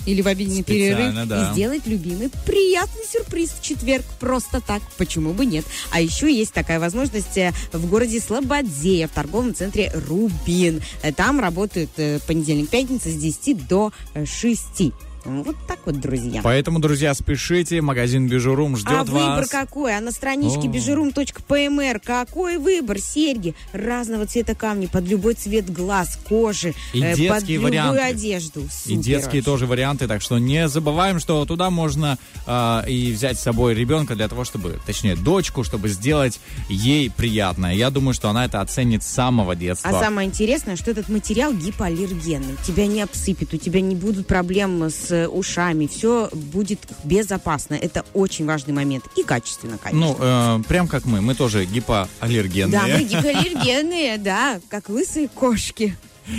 или 0.06 0.22
в 0.22 0.28
обеденный 0.28 0.62
Специально, 0.62 1.24
перерыв 1.24 1.28
да. 1.28 1.48
и 1.50 1.52
сделать 1.52 1.86
любимый 1.86 2.30
приятный 2.46 3.04
сюрприз 3.10 3.50
в 3.50 3.62
четверг. 3.62 4.04
Просто 4.20 4.60
так. 4.60 4.82
Почему 4.96 5.32
бы 5.32 5.46
нет? 5.46 5.64
А 5.90 6.00
еще 6.00 6.32
есть 6.32 6.52
такая 6.52 6.80
возможность 6.80 7.36
э, 7.38 7.52
в 7.72 7.86
городе 7.88 8.20
Слободея, 8.20 9.08
в 9.08 9.12
торговом 9.12 9.54
центре 9.54 9.92
Рубин. 10.08 10.82
Э, 11.02 11.12
Там 11.12 11.40
работают 11.40 11.90
э, 11.96 12.18
понедельник-пятница 12.26 13.10
с 13.10 13.14
10 13.14 13.66
до 13.66 13.92
э, 14.14 14.26
6. 14.26 14.92
Вот 15.24 15.56
так 15.66 15.78
вот, 15.86 16.00
друзья. 16.00 16.40
Поэтому, 16.44 16.78
друзья, 16.80 17.14
спешите, 17.14 17.80
магазин 17.80 18.28
Бижурум 18.28 18.76
ждет 18.76 18.90
А 18.92 19.04
выбор 19.04 19.40
вас. 19.40 19.48
какой? 19.48 19.96
А 19.96 20.00
на 20.00 20.10
страничке 20.10 20.68
bijurum.pmr 20.68 22.00
какой 22.04 22.58
выбор? 22.58 22.98
Серьги 22.98 23.54
разного 23.72 24.26
цвета 24.26 24.54
камни 24.54 24.86
под 24.86 25.08
любой 25.08 25.34
цвет 25.34 25.70
глаз, 25.72 26.18
кожи, 26.28 26.74
И 26.92 27.00
э, 27.00 27.10
под 27.10 27.18
детские 27.18 27.56
любую 27.56 27.70
варианты. 27.70 28.00
одежду. 28.02 28.60
И 28.60 28.68
Супер 28.68 28.96
детские 29.02 29.20
вообще. 29.40 29.42
тоже 29.42 29.66
варианты, 29.66 30.06
так 30.08 30.20
что 30.20 30.38
не 30.38 30.68
забываем, 30.68 31.18
что 31.20 31.44
туда 31.46 31.70
можно 31.70 32.18
э, 32.46 32.82
и 32.90 33.12
взять 33.12 33.38
с 33.38 33.42
собой 33.42 33.74
ребенка 33.74 34.14
для 34.16 34.28
того, 34.28 34.44
чтобы, 34.44 34.78
точнее, 34.86 35.16
дочку, 35.16 35.64
чтобы 35.64 35.88
сделать 35.88 36.38
ей 36.68 37.10
приятное. 37.10 37.72
Я 37.74 37.90
думаю, 37.90 38.14
что 38.14 38.28
она 38.28 38.44
это 38.44 38.60
оценит 38.60 39.02
с 39.02 39.06
самого 39.06 39.56
детства. 39.56 39.90
А 39.90 40.00
самое 40.00 40.28
интересное, 40.28 40.76
что 40.76 40.90
этот 40.90 41.08
материал 41.08 41.52
гипоаллергенный. 41.54 42.56
Тебя 42.66 42.86
не 42.86 43.00
обсыпет, 43.00 43.54
у 43.54 43.56
тебя 43.56 43.80
не 43.80 43.96
будут 43.96 44.26
проблем 44.26 44.82
с 44.90 45.13
э, 45.14 45.28
ушами. 45.28 45.86
Все 45.86 46.28
будет 46.32 46.80
безопасно. 47.04 47.74
Это 47.74 48.04
очень 48.14 48.46
важный 48.46 48.74
момент. 48.74 49.04
И 49.16 49.22
качественно, 49.22 49.78
конечно. 49.78 50.06
Ну, 50.06 50.16
э, 50.20 50.62
прям 50.68 50.88
как 50.88 51.04
мы, 51.04 51.20
мы 51.20 51.34
тоже 51.34 51.64
гипоаллергенные. 51.64 52.72
да, 52.80 52.86
мы 52.86 53.02
гипоаллергенные, 53.04 54.18
да, 54.18 54.60
как 54.68 54.88
лысые 54.88 55.28
кошки. 55.28 55.96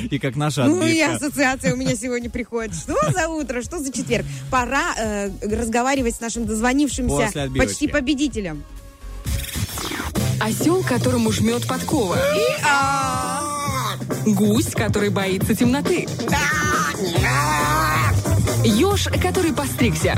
И 0.10 0.18
как 0.18 0.36
наша 0.36 0.66
Ну 0.66 0.86
и 0.86 1.00
отбивка. 1.00 1.28
ассоциация 1.28 1.74
у 1.74 1.78
меня 1.78 1.96
сегодня 1.96 2.30
приходит. 2.30 2.76
Что 2.84 2.96
за 3.12 3.28
утро, 3.30 3.62
что 3.62 3.80
за 3.80 3.92
четверг? 3.94 4.26
Пора 4.50 4.94
э, 4.98 5.30
разговаривать 5.44 6.16
с 6.16 6.20
нашим 6.22 6.46
дозвонившимся 6.46 7.32
почти 7.58 7.88
победителем. 7.88 8.64
Осел, 10.42 10.84
которому 10.84 11.32
жмет 11.32 11.68
подкова. 11.68 12.18
Гусь, 14.26 14.72
который 14.72 15.10
боится 15.10 15.56
темноты. 15.56 16.08
Еж, 18.66 19.08
который 19.22 19.54
постригся. 19.54 20.18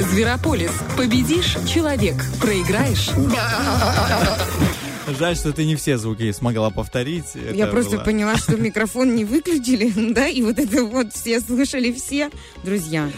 Зверополис. 0.00 0.72
Победишь– 0.96 1.56
человек. 1.68 2.24
Проиграешь 2.40 3.10
Жаль, 5.16 5.36
что 5.36 5.52
ты 5.52 5.64
не 5.64 5.74
все 5.74 5.96
звуки 5.96 6.30
смогла 6.32 6.70
повторить. 6.70 7.24
Я 7.34 7.64
Это 7.64 7.72
просто 7.72 7.96
было- 7.96 8.04
поняла, 8.04 8.36
что 8.36 8.56
микрофон 8.58 9.14
не 9.14 9.24
выключили, 9.24 9.90
да, 10.12 10.28
и 10.28 10.42
вот 10.42 10.58
это 10.58 10.84
вот 10.84 11.12
все 11.14 11.40
слышали 11.40 11.92
все. 11.92 12.30
Друзья, 12.62 13.10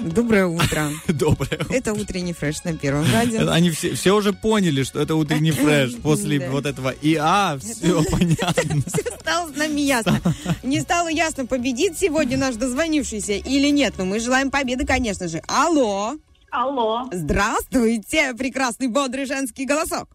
доброе 0.00 0.46
утро. 0.46 0.90
Доброе. 1.06 1.60
Это 1.70 1.92
утренний 1.92 2.32
фреш 2.32 2.64
на 2.64 2.76
Первом 2.76 3.06
радио. 3.12 3.48
Они 3.50 3.70
все, 3.70 3.94
все 3.94 4.14
уже 4.14 4.32
поняли, 4.32 4.82
что 4.82 5.00
это 5.00 5.14
утренний 5.14 5.52
фреш. 5.52 5.94
После 6.02 6.40
Да. 6.40 6.50
вот 6.50 6.66
этого 6.66 6.92
ИА 7.00 7.58
все 7.60 8.02
понятно. 8.10 8.82
Все 8.86 9.02
стало 9.20 9.52
с 9.52 9.56
нами 9.56 9.80
ясно. 9.82 10.20
Не 10.62 10.80
стало 10.80 11.08
ясно, 11.08 11.46
победит 11.46 11.96
сегодня 11.98 12.36
наш 12.36 12.56
дозвонившийся 12.56 13.34
или 13.34 13.68
нет. 13.70 13.94
Но 13.98 14.04
мы 14.04 14.18
желаем 14.20 14.50
победы, 14.50 14.84
конечно 14.84 15.28
же. 15.28 15.40
Алло. 15.46 16.14
Алло. 16.50 17.08
Здравствуйте, 17.12 18.34
прекрасный 18.34 18.88
бодрый 18.88 19.26
женский 19.26 19.64
голосок. 19.64 20.08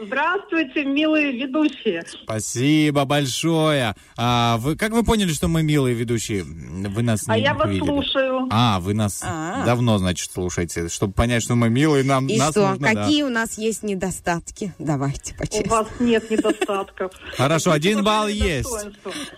Здравствуйте, 0.00 0.84
милые 0.84 1.32
ведущие. 1.32 2.04
Спасибо 2.22 3.04
большое. 3.04 3.94
А, 4.16 4.56
вы, 4.58 4.76
как 4.76 4.92
вы 4.92 5.02
поняли, 5.04 5.32
что 5.32 5.48
мы 5.48 5.62
милые 5.62 5.94
ведущие? 5.94 6.42
Вы 6.44 7.02
нас 7.02 7.22
А 7.26 7.36
не 7.36 7.42
я 7.42 7.54
вас 7.54 7.68
видели. 7.68 7.84
слушаю. 7.86 8.46
А, 8.50 8.78
вы 8.80 8.94
нас 8.94 9.20
А. 9.24 9.64
давно, 9.64 9.98
значит, 9.98 10.30
слушаете. 10.32 10.88
Чтобы 10.88 11.12
понять, 11.14 11.42
что 11.42 11.54
мы 11.56 11.68
милые, 11.68 12.04
нам 12.04 12.26
И 12.28 12.38
нас 12.38 12.50
что, 12.52 12.70
нужно, 12.70 12.92
да. 12.92 13.02
какие 13.04 13.22
у 13.24 13.28
нас 13.28 13.58
есть 13.58 13.82
недостатки? 13.82 14.72
Давайте 14.78 15.34
У 15.34 15.38
по-честному. 15.38 15.68
вас 15.70 15.88
нет 16.00 16.30
недостатков. 16.30 17.12
Хорошо, 17.36 17.72
один 17.72 18.04
балл 18.04 18.28
есть. 18.28 18.68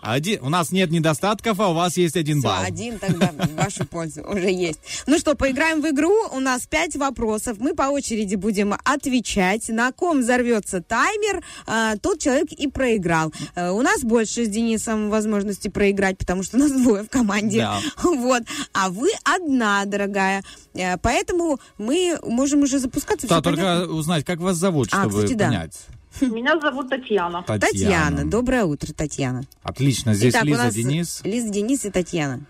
Один, 0.02 0.42
у 0.42 0.48
нас 0.50 0.72
нет 0.72 0.90
недостатков, 0.90 1.58
а 1.60 1.68
у 1.68 1.74
вас 1.74 1.96
есть 1.96 2.16
один 2.16 2.40
балл. 2.42 2.62
один 2.62 2.98
тогда 2.98 3.30
в 3.32 3.54
вашу 3.56 3.86
пользу 3.86 4.22
уже 4.28 4.50
есть. 4.50 4.80
Ну 5.06 5.18
что, 5.18 5.34
поиграем 5.34 5.80
в 5.80 5.86
игру. 5.90 6.12
У 6.32 6.40
нас 6.40 6.66
пять 6.66 6.96
вопросов. 6.96 7.56
Мы 7.60 7.74
по 7.74 7.84
очереди 7.84 8.34
будем 8.36 8.74
отвечать. 8.84 9.68
На 9.70 9.92
ком 9.92 10.22
взорвется 10.40 10.82
таймер, 10.82 11.42
а, 11.66 11.96
тот 11.96 12.18
человек 12.18 12.50
и 12.52 12.68
проиграл. 12.68 13.32
Э, 13.54 13.70
У 13.70 13.82
нас 13.82 14.02
больше 14.02 14.44
с 14.44 14.48
Денисом 14.48 15.10
возможности 15.10 15.68
проиграть, 15.68 16.18
потому 16.18 16.42
что 16.42 16.56
у 16.56 16.60
нас 16.60 16.72
двое 16.72 17.04
в 17.04 17.08
команде. 17.10 17.58
Да. 17.58 17.78
Вот. 18.02 18.42
А 18.72 18.90
вы 18.90 19.10
одна, 19.24 19.84
дорогая. 19.84 20.42
Э, 20.74 20.96
Поэтому 20.98 21.58
мы 21.78 22.18
можем 22.24 22.62
уже 22.62 22.78
запускаться. 22.78 23.26
Да, 23.28 23.40
только 23.40 23.60
понятно? 23.62 23.94
узнать, 23.94 24.24
как 24.24 24.40
вас 24.40 24.56
зовут, 24.56 24.88
А, 24.92 25.02
чтобы 25.02 25.16
кстати, 25.16 25.34
да. 25.34 25.46
понять. 25.46 25.78
Меня 26.20 26.58
зовут 26.60 26.88
Татьяна. 26.88 27.42
Татьяна. 27.42 28.28
Доброе 28.28 28.64
утро, 28.64 28.92
Татьяна. 28.92 29.44
Отлично, 29.62 30.14
здесь 30.14 30.32
Итак, 30.32 30.42
у 30.44 30.46
Лиза, 30.46 30.64
нас 30.64 30.74
Денис. 30.74 31.20
Лиза, 31.24 31.48
Денис 31.50 31.84
и 31.84 31.90
Татьяна. 31.90 32.40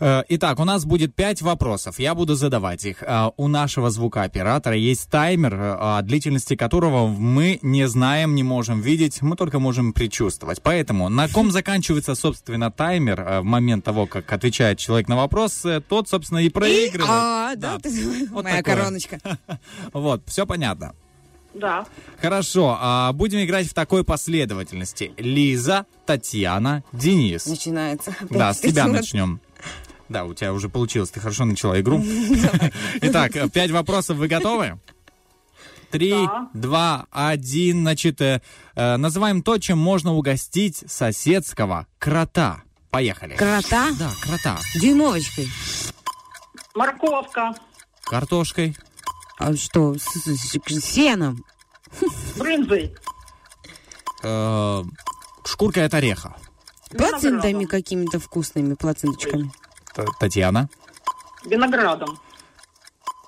Э, 0.00 0.22
Итак, 0.28 0.60
у 0.60 0.64
нас 0.64 0.84
будет 0.84 1.14
пять 1.14 1.42
вопросов. 1.42 1.98
Я 1.98 2.14
буду 2.14 2.34
задавать 2.34 2.84
их. 2.84 3.02
Э, 3.02 3.30
У 3.36 3.48
нашего 3.48 3.90
звукооператора 3.90 4.76
есть 4.76 5.10
таймер, 5.10 5.54
э, 5.54 5.76
о 5.78 6.02
длительности 6.02 6.54
которого 6.56 7.08
мы 7.08 7.58
не 7.62 7.88
знаем, 7.88 8.34
не 8.34 8.42
можем 8.42 8.80
видеть, 8.80 9.22
мы 9.22 9.34
только 9.36 9.58
можем 9.58 9.92
предчувствовать. 9.92 10.62
Поэтому 10.62 11.08
на 11.08 11.28
ком 11.28 11.50
заканчивается, 11.58 12.14
собственно, 12.14 12.70
таймер 12.70 13.40
в 13.40 13.44
момент 13.44 13.84
того, 13.84 14.06
как 14.06 14.32
отвечает 14.32 14.78
человек 14.78 15.08
на 15.08 15.16
вопрос, 15.16 15.64
тот, 15.88 16.08
собственно, 16.08 16.38
и 16.38 16.48
проигрывает. 16.48 17.10
А, 17.12 17.54
да, 17.56 17.78
ты- 17.78 18.28
Вот 18.30 18.44
моя 18.44 18.58
такое. 18.58 18.76
короночка. 18.76 19.18
Вот, 19.92 20.22
все 20.26 20.46
понятно. 20.46 20.94
Да. 21.54 21.86
Хорошо, 22.20 22.76
а 22.78 23.12
будем 23.12 23.42
играть 23.42 23.66
в 23.66 23.74
такой 23.74 24.04
последовательности. 24.04 25.12
Лиза, 25.16 25.86
Татьяна, 26.06 26.84
Денис. 26.92 27.46
Начинается. 27.46 28.14
Да, 28.30 28.52
с 28.52 28.58
тебя 28.60 28.86
начнем. 28.86 29.40
Да, 30.08 30.24
у 30.24 30.34
тебя 30.34 30.52
уже 30.52 30.68
получилось, 30.68 31.10
ты 31.10 31.20
хорошо 31.20 31.44
начала 31.44 31.78
игру. 31.80 32.02
Итак, 33.02 33.32
пять 33.52 33.70
вопросов, 33.70 34.16
вы 34.18 34.28
готовы? 34.28 34.78
Три, 35.90 36.10
Да. 36.12 36.48
два, 36.52 37.06
один, 37.10 37.80
значит, 37.80 38.20
э, 38.20 38.42
э, 38.74 38.96
называем 38.98 39.42
то, 39.42 39.56
чем 39.58 39.78
можно 39.78 40.12
угостить 40.14 40.84
соседского 40.86 41.86
крота. 41.98 42.62
Поехали. 42.90 43.34
Крота? 43.36 43.88
Да, 43.98 44.10
крота. 44.22 44.58
Дюймовочкой. 44.74 45.48
Морковка. 46.74 47.54
Картошкой, 48.02 48.76
А 49.38 49.54
что, 49.56 49.94
с, 49.94 50.02
с- 50.02 50.58
с 50.68 50.84
сеном? 50.84 51.44
Брынзой. 52.36 52.94
э, 54.22 54.84
шкуркой 55.44 55.84
от 55.86 55.94
ореха. 55.94 56.36
Плацентами 56.90 57.64
какими-то 57.64 58.18
вкусными, 58.18 58.74
плаценточками. 58.74 59.50
Татьяна. 60.18 60.68
Виноградом. 61.44 62.18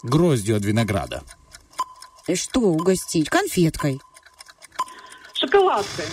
Гроздью 0.02 0.56
от 0.56 0.64
винограда. 0.64 1.22
И 2.26 2.34
что 2.34 2.60
угостить? 2.60 3.28
Конфеткой. 3.28 4.00
Шоколадкой. 5.34 6.06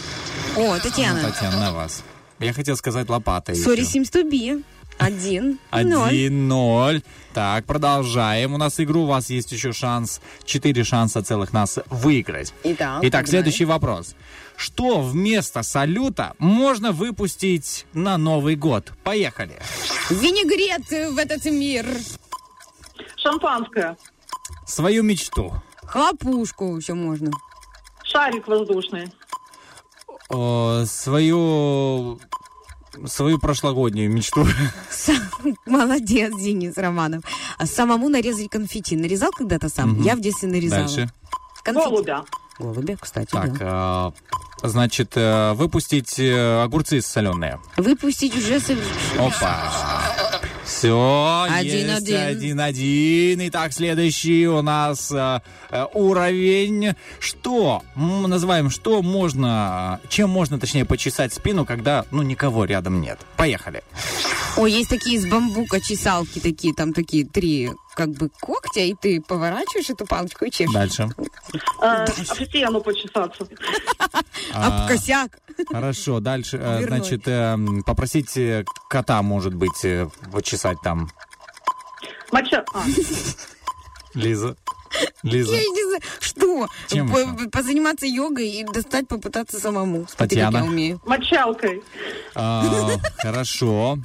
О, 0.56 0.78
Татьяна. 0.80 1.22
Татьяна, 1.22 1.60
на 1.60 1.74
вас. 1.74 2.04
Я 2.40 2.54
хотел 2.54 2.76
сказать 2.78 3.10
лопатой. 3.10 3.56
Сори, 3.56 3.82
to 3.82 4.24
be. 4.24 4.64
Один. 4.98 5.60
Один 5.70 6.48
ноль. 6.48 7.02
Так, 7.34 7.66
продолжаем. 7.66 8.54
У 8.54 8.58
нас 8.58 8.80
игру. 8.80 9.04
У 9.04 9.06
вас 9.06 9.30
есть 9.30 9.52
еще 9.52 9.72
шанс, 9.72 10.22
четыре 10.44 10.84
шанса 10.84 11.22
целых 11.22 11.54
нас 11.54 11.78
выиграть. 11.90 12.54
Итак, 12.64 13.00
Итак, 13.04 13.26
погнали. 13.26 13.26
следующий 13.30 13.66
вопрос. 13.66 14.16
Что 14.58 15.02
вместо 15.02 15.62
салюта 15.62 16.34
можно 16.40 16.92
выпустить 16.92 17.86
на 17.94 18.18
Новый 18.18 18.56
год? 18.56 18.92
Поехали. 19.04 19.62
Винегрет 20.10 21.14
в 21.14 21.18
этот 21.20 21.46
мир. 21.46 21.86
Шампанское. 23.18 23.96
Свою 24.66 25.04
мечту. 25.04 25.54
Хлопушку 25.84 26.76
еще 26.76 26.96
можно. 26.96 27.32
Шарик 28.04 28.48
воздушный. 28.48 29.14
О, 30.30 30.84
свою 30.86 32.20
свою 33.06 33.38
прошлогоднюю 33.38 34.12
мечту. 34.12 34.44
Молодец, 35.68 36.34
Денис 36.36 36.76
Романов. 36.78 37.24
А 37.60 37.68
самому 37.68 38.10
нарезать 38.10 38.50
конфетти. 38.50 38.96
Нарезал 38.96 39.32
когда-то 39.32 39.70
сам? 39.70 39.92
Мгм. 39.92 40.02
Я 40.02 40.16
в 40.16 40.20
детстве 40.20 40.50
нарезала. 40.50 40.82
Дальше. 40.88 41.12
Конфетти. 41.64 41.90
Голубя. 41.90 42.26
Голубя, 42.60 42.96
кстати, 43.00 43.30
Так, 43.32 43.58
да. 43.60 44.12
э, 44.64 44.68
значит, 44.68 45.12
э, 45.16 45.54
выпустить 45.54 46.18
э, 46.20 46.64
огурцы 46.64 47.02
соленые. 47.02 47.60
Выпустить 47.78 48.36
уже... 48.36 48.60
сов- 48.60 48.78
Опа. 49.18 49.72
Все, 50.66 51.46
Один-один. 51.50 52.18
один-один. 52.18 53.48
Итак, 53.50 53.72
следующий 53.74 54.48
у 54.48 54.62
нас 54.62 55.12
э, 55.12 55.40
уровень. 55.94 56.94
Что? 57.20 57.84
М, 57.96 58.24
называем, 58.24 58.70
что 58.70 59.02
можно, 59.02 60.00
чем 60.10 60.30
можно, 60.30 60.60
точнее, 60.60 60.84
почесать 60.86 61.34
спину, 61.34 61.66
когда, 61.66 62.06
ну, 62.12 62.22
никого 62.22 62.66
рядом 62.66 63.00
нет. 63.00 63.20
Поехали. 63.38 63.82
Ой, 64.58 64.72
есть 64.72 64.90
такие 64.90 65.18
из 65.18 65.26
бамбука 65.28 65.80
чесалки 65.80 66.40
такие, 66.40 66.74
там 66.74 66.92
такие 66.94 67.26
три 67.26 67.70
как 67.98 68.12
бы 68.12 68.30
когтя, 68.40 68.82
и 68.82 68.94
ты 68.94 69.20
поворачиваешь 69.20 69.90
эту 69.90 70.06
палочку 70.06 70.46
и 70.46 70.52
чешешь. 70.52 70.72
Дальше. 70.72 71.10
Э, 71.82 72.06
об 72.30 72.38
стену 72.48 72.80
почесаться. 72.82 73.48
А, 74.54 74.84
Об 74.84 74.88
косяк. 74.88 75.40
Хорошо, 75.72 76.20
дальше, 76.20 76.58
э, 76.62 76.86
значит, 76.86 77.28
э, 77.28 77.32
м, 77.32 77.82
попросить 77.84 78.38
э, 78.38 78.66
кота, 78.88 79.20
может 79.24 79.56
быть, 79.56 79.84
э, 79.84 80.08
почесать 80.32 80.78
там. 80.84 81.10
Моча... 82.32 82.64
А, 82.76 82.84
Лиза. 84.14 84.56
Лиза. 85.24 85.54
Я 85.56 85.62
не 85.62 85.84
знаю, 85.86 86.02
что? 86.20 86.68
Чем 86.88 87.12
По- 87.12 87.18
еще? 87.20 87.50
позаниматься 87.50 88.06
йогой 88.06 88.48
и 88.48 88.64
достать 88.64 89.08
попытаться 89.08 89.60
самому. 89.60 90.06
Смотри, 90.08 90.38
как 90.40 90.52
Татьяна. 90.52 90.58
я 90.58 90.64
умею. 90.64 91.02
мочалкой. 91.04 91.82
А, 92.36 92.64
Хорошо. 93.18 93.98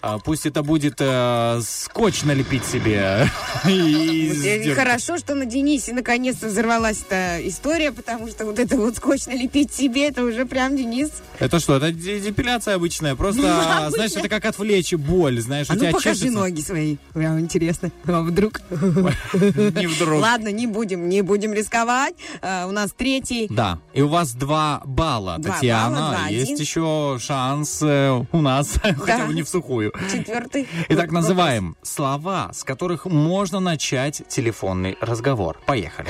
А, 0.00 0.18
Пусть 0.18 0.46
это 0.46 0.62
будет 0.62 0.96
э, 0.98 1.60
скотч 1.66 2.22
налепить 2.22 2.64
себе. 2.64 3.28
Сделать- 3.64 4.76
хорошо, 4.76 5.18
что 5.18 5.34
на 5.34 5.44
Денисе 5.44 5.92
наконец-то 5.92 6.46
взорвалась 6.46 7.02
эта 7.08 7.38
история, 7.48 7.90
потому 7.90 8.28
что 8.28 8.44
вот 8.44 8.58
это 8.58 8.76
вот 8.76 8.96
скотч 8.96 9.26
налепить 9.26 9.72
себе, 9.74 10.08
это 10.08 10.22
уже 10.22 10.46
прям 10.46 10.76
Денис. 10.76 11.10
Это 11.40 11.58
что, 11.58 11.76
это 11.76 11.90
де- 11.90 12.20
депиляция 12.20 12.76
обычная. 12.76 13.16
Просто, 13.16 13.42
Обычная. 13.52 13.90
знаешь, 13.90 14.12
это 14.12 14.28
как 14.28 14.44
отвлечь 14.44 14.92
боль, 14.94 15.40
знаешь, 15.40 15.66
А 15.68 15.72
у 15.72 15.76
ну 15.76 15.82
тебя 15.82 15.92
покажи 15.92 16.30
ноги 16.30 16.60
свои. 16.60 16.96
Прям 17.12 17.40
интересно. 17.40 17.90
А 18.06 18.22
вдруг? 18.22 18.60
Не 18.70 19.86
вдруг. 19.86 20.20
Ладно, 20.22 20.48
не 20.48 20.66
будем, 20.66 21.08
не 21.08 21.22
будем 21.22 21.52
рисковать. 21.52 22.14
А, 22.40 22.66
у 22.66 22.70
нас 22.72 22.90
третий. 22.96 23.46
Да, 23.50 23.78
и 23.94 24.02
у 24.02 24.08
вас 24.08 24.32
два 24.32 24.82
балла, 24.84 25.38
Татьяна. 25.42 26.26
Есть 26.30 26.60
еще 26.60 27.18
шанс 27.20 27.80
э, 27.82 28.24
у 28.32 28.40
нас, 28.40 28.74
хотя 28.82 29.26
бы 29.26 29.34
не 29.34 29.42
в 29.42 29.48
сухую. 29.48 29.87
Четвертый. 30.12 30.68
Итак, 30.88 31.10
называем 31.12 31.76
слова, 31.82 32.50
с 32.52 32.64
которых 32.64 33.06
можно 33.06 33.60
начать 33.60 34.22
телефонный 34.28 34.96
разговор. 35.00 35.60
Поехали. 35.66 36.08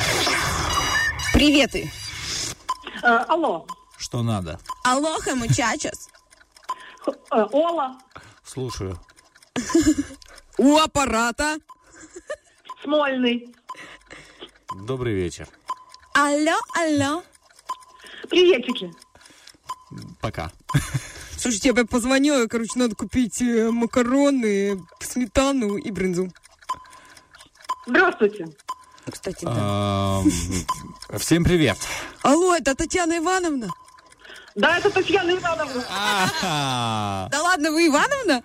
Приветы. 1.32 1.90
Э, 3.02 3.18
алло. 3.28 3.66
Что 3.96 4.22
надо? 4.22 4.59
Алоха, 4.84 5.34
мучачас. 5.34 6.09
Х- 7.00 7.12
э, 7.32 7.46
Ола. 7.52 7.98
Слушаю. 8.44 8.98
У 10.56 10.76
аппарата. 10.78 11.56
Смольный. 12.82 13.55
Добрый 14.84 15.14
вечер. 15.14 15.48
Алло, 16.14 16.56
алло. 16.74 17.22
Приветики. 18.28 18.92
Пока. 20.20 20.50
Слушайте, 21.39 21.73
я 21.74 21.85
позвонила, 21.85 22.47
короче, 22.47 22.73
надо 22.74 22.97
купить 22.97 23.40
э, 23.40 23.70
макароны, 23.70 24.81
сметану 24.98 25.77
и 25.77 25.90
брынзу. 25.93 26.28
Здравствуйте. 27.86 28.48
Кстати, 29.09 29.47
Ам, 29.48 30.28
Всем 31.19 31.44
привет. 31.44 31.78
Алло, 32.23 32.56
это 32.56 32.74
Татьяна 32.74 33.19
Ивановна? 33.19 33.69
Да, 34.56 34.78
это 34.78 34.90
Татьяна 34.90 35.31
Ивановна. 35.31 35.85
Да 37.31 37.43
ладно, 37.43 37.70
вы 37.70 37.86
Ивановна? 37.86 38.43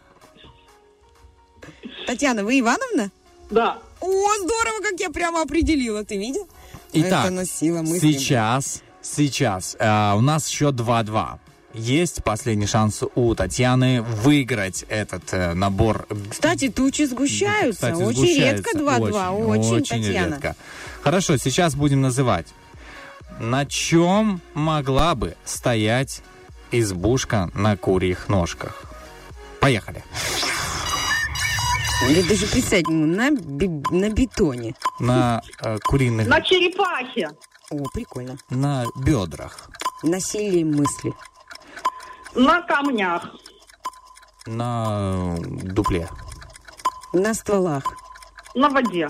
Татьяна, 2.05 2.43
вы 2.43 2.59
Ивановна? 2.59 3.09
Да. 3.49 3.79
О, 4.01 4.35
здорово, 4.37 4.81
как 4.83 4.99
я 4.99 5.09
прямо 5.09 5.41
определила, 5.41 6.05
ты 6.05 6.17
видел? 6.17 6.47
Итак, 6.93 7.25
Это 7.25 7.33
носила 7.33 7.81
мысли. 7.81 8.11
сейчас, 8.11 8.83
сейчас 9.01 9.75
а, 9.79 10.13
у 10.15 10.21
нас 10.21 10.47
еще 10.47 10.69
2-2. 10.69 11.39
Есть 11.73 12.23
последний 12.23 12.67
шанс 12.67 13.01
у 13.15 13.33
Татьяны 13.33 14.01
выиграть 14.03 14.85
этот 14.89 15.33
э, 15.33 15.53
набор. 15.55 16.05
Кстати, 16.29 16.69
тучи 16.69 17.03
сгущаются. 17.05 17.87
Кстати, 17.91 18.03
очень 18.03 18.17
сгущается. 18.19 18.63
редко 18.63 18.77
2-2. 18.77 19.29
Очень, 19.57 19.85
Татьяна. 19.85 20.33
редко. 20.33 20.55
Хорошо, 21.01 21.37
сейчас 21.37 21.73
будем 21.75 22.01
называть. 22.01 22.47
На 23.39 23.65
чем 23.65 24.39
могла 24.53 25.15
бы 25.15 25.35
стоять 25.45 26.21
избушка 26.71 27.49
на 27.55 27.75
курьих 27.75 28.29
ножках? 28.29 28.83
Поехали. 29.59 30.03
Я 32.07 32.21
даже 32.23 32.45
представить 32.47 32.87
не 32.89 32.95
могу. 32.95 33.13
На, 33.15 33.31
би- 33.31 33.97
на 33.97 34.09
бетоне. 34.09 34.75
На 34.99 35.41
э, 35.61 35.79
куриных, 35.83 36.27
На 36.27 36.41
черепахе. 36.41 37.29
О, 37.71 37.77
прикольно. 37.93 38.37
на 38.51 38.85
бедрах, 38.95 39.69
Насилие 40.03 40.65
мысли. 40.65 41.13
На 42.35 42.61
камнях. 42.63 43.35
на 44.45 45.35
дупле, 45.39 46.09
На 47.13 47.33
стволах. 47.33 47.83
На 48.55 48.69
воде. 48.69 49.09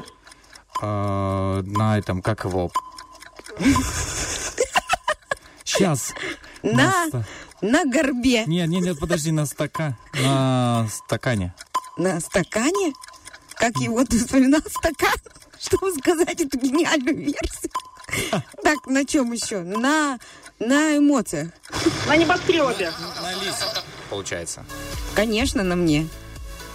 э, 0.82 1.62
на 1.66 1.98
этом, 1.98 2.22
как 2.22 2.44
его... 2.46 2.70
Сейчас. 5.64 6.14
На, 6.62 7.06
на 7.62 7.86
горбе. 7.86 8.46
Нет, 8.46 8.68
нет, 8.70 8.84
нет, 8.84 9.00
подожди, 9.00 9.32
на 9.32 9.46
стака... 9.46 9.98
На 10.14 10.88
стакане. 10.92 11.54
На 11.98 12.20
стакане? 12.20 12.94
Как 13.56 13.76
его 13.78 14.04
ты 14.06 14.20
вспоминал 14.20 14.62
стакан? 14.68 15.16
Чтобы 15.60 15.92
сказать 15.94 16.42
эту 16.42 16.58
гениальную 16.60 17.16
версию. 17.18 17.72
Так, 18.64 18.86
на 18.86 19.06
чем 19.06 19.32
еще? 19.32 19.62
На, 19.62 20.20
на 20.68 20.98
эмоциях. 20.98 21.50
На 22.08 22.16
небоскребе. 22.18 22.92
На 23.22 23.34
Лизе, 23.34 23.66
получается. 24.10 24.64
Конечно, 25.16 25.64
на 25.64 25.76
мне. 25.76 26.08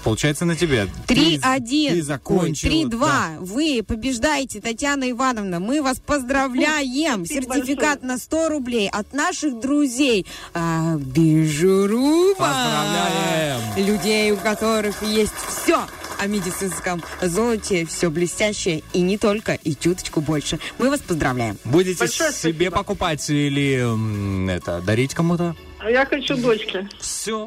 Получается 0.04 0.44
на 0.44 0.54
тебе. 0.56 0.86
Ты- 1.06 1.14
Ты 1.14 1.14
3-1. 1.40 2.02
закончила. 2.02 2.70
3-2. 2.70 3.38
Вы 3.40 3.82
побеждаете, 3.86 4.60
Татьяна 4.60 5.10
Ивановна. 5.10 5.58
Мы 5.58 5.82
вас 5.82 5.98
поздравляем. 5.98 7.26
Спасибо 7.26 7.54
Сертификат 7.56 8.02
на 8.02 8.16
100 8.16 8.48
рублей 8.48 8.88
от 8.88 9.12
наших 9.12 9.58
друзей. 9.60 10.24
А, 10.54 10.94
Бижуруба. 10.96 12.34
Поздравляем. 12.38 13.60
Людей, 13.76 14.30
у 14.32 14.36
которых 14.36 15.02
есть 15.02 15.32
все 15.48 15.80
о 16.18 16.26
медицинском 16.26 17.02
золоте, 17.22 17.86
все 17.86 18.10
блестящее 18.10 18.82
и 18.92 19.00
не 19.00 19.18
только, 19.18 19.54
и 19.54 19.74
чуточку 19.74 20.20
больше. 20.20 20.58
Мы 20.78 20.90
вас 20.90 21.00
поздравляем. 21.00 21.56
Будете 21.64 21.98
Большое 22.00 22.32
себе 22.32 22.52
спасибо. 22.54 22.76
покупать 22.76 23.30
или 23.30 24.52
это 24.52 24.80
дарить 24.80 25.14
кому-то? 25.14 25.54
А 25.80 25.90
Я 25.90 26.04
хочу 26.06 26.36
дочке. 26.36 26.88
Все, 27.00 27.46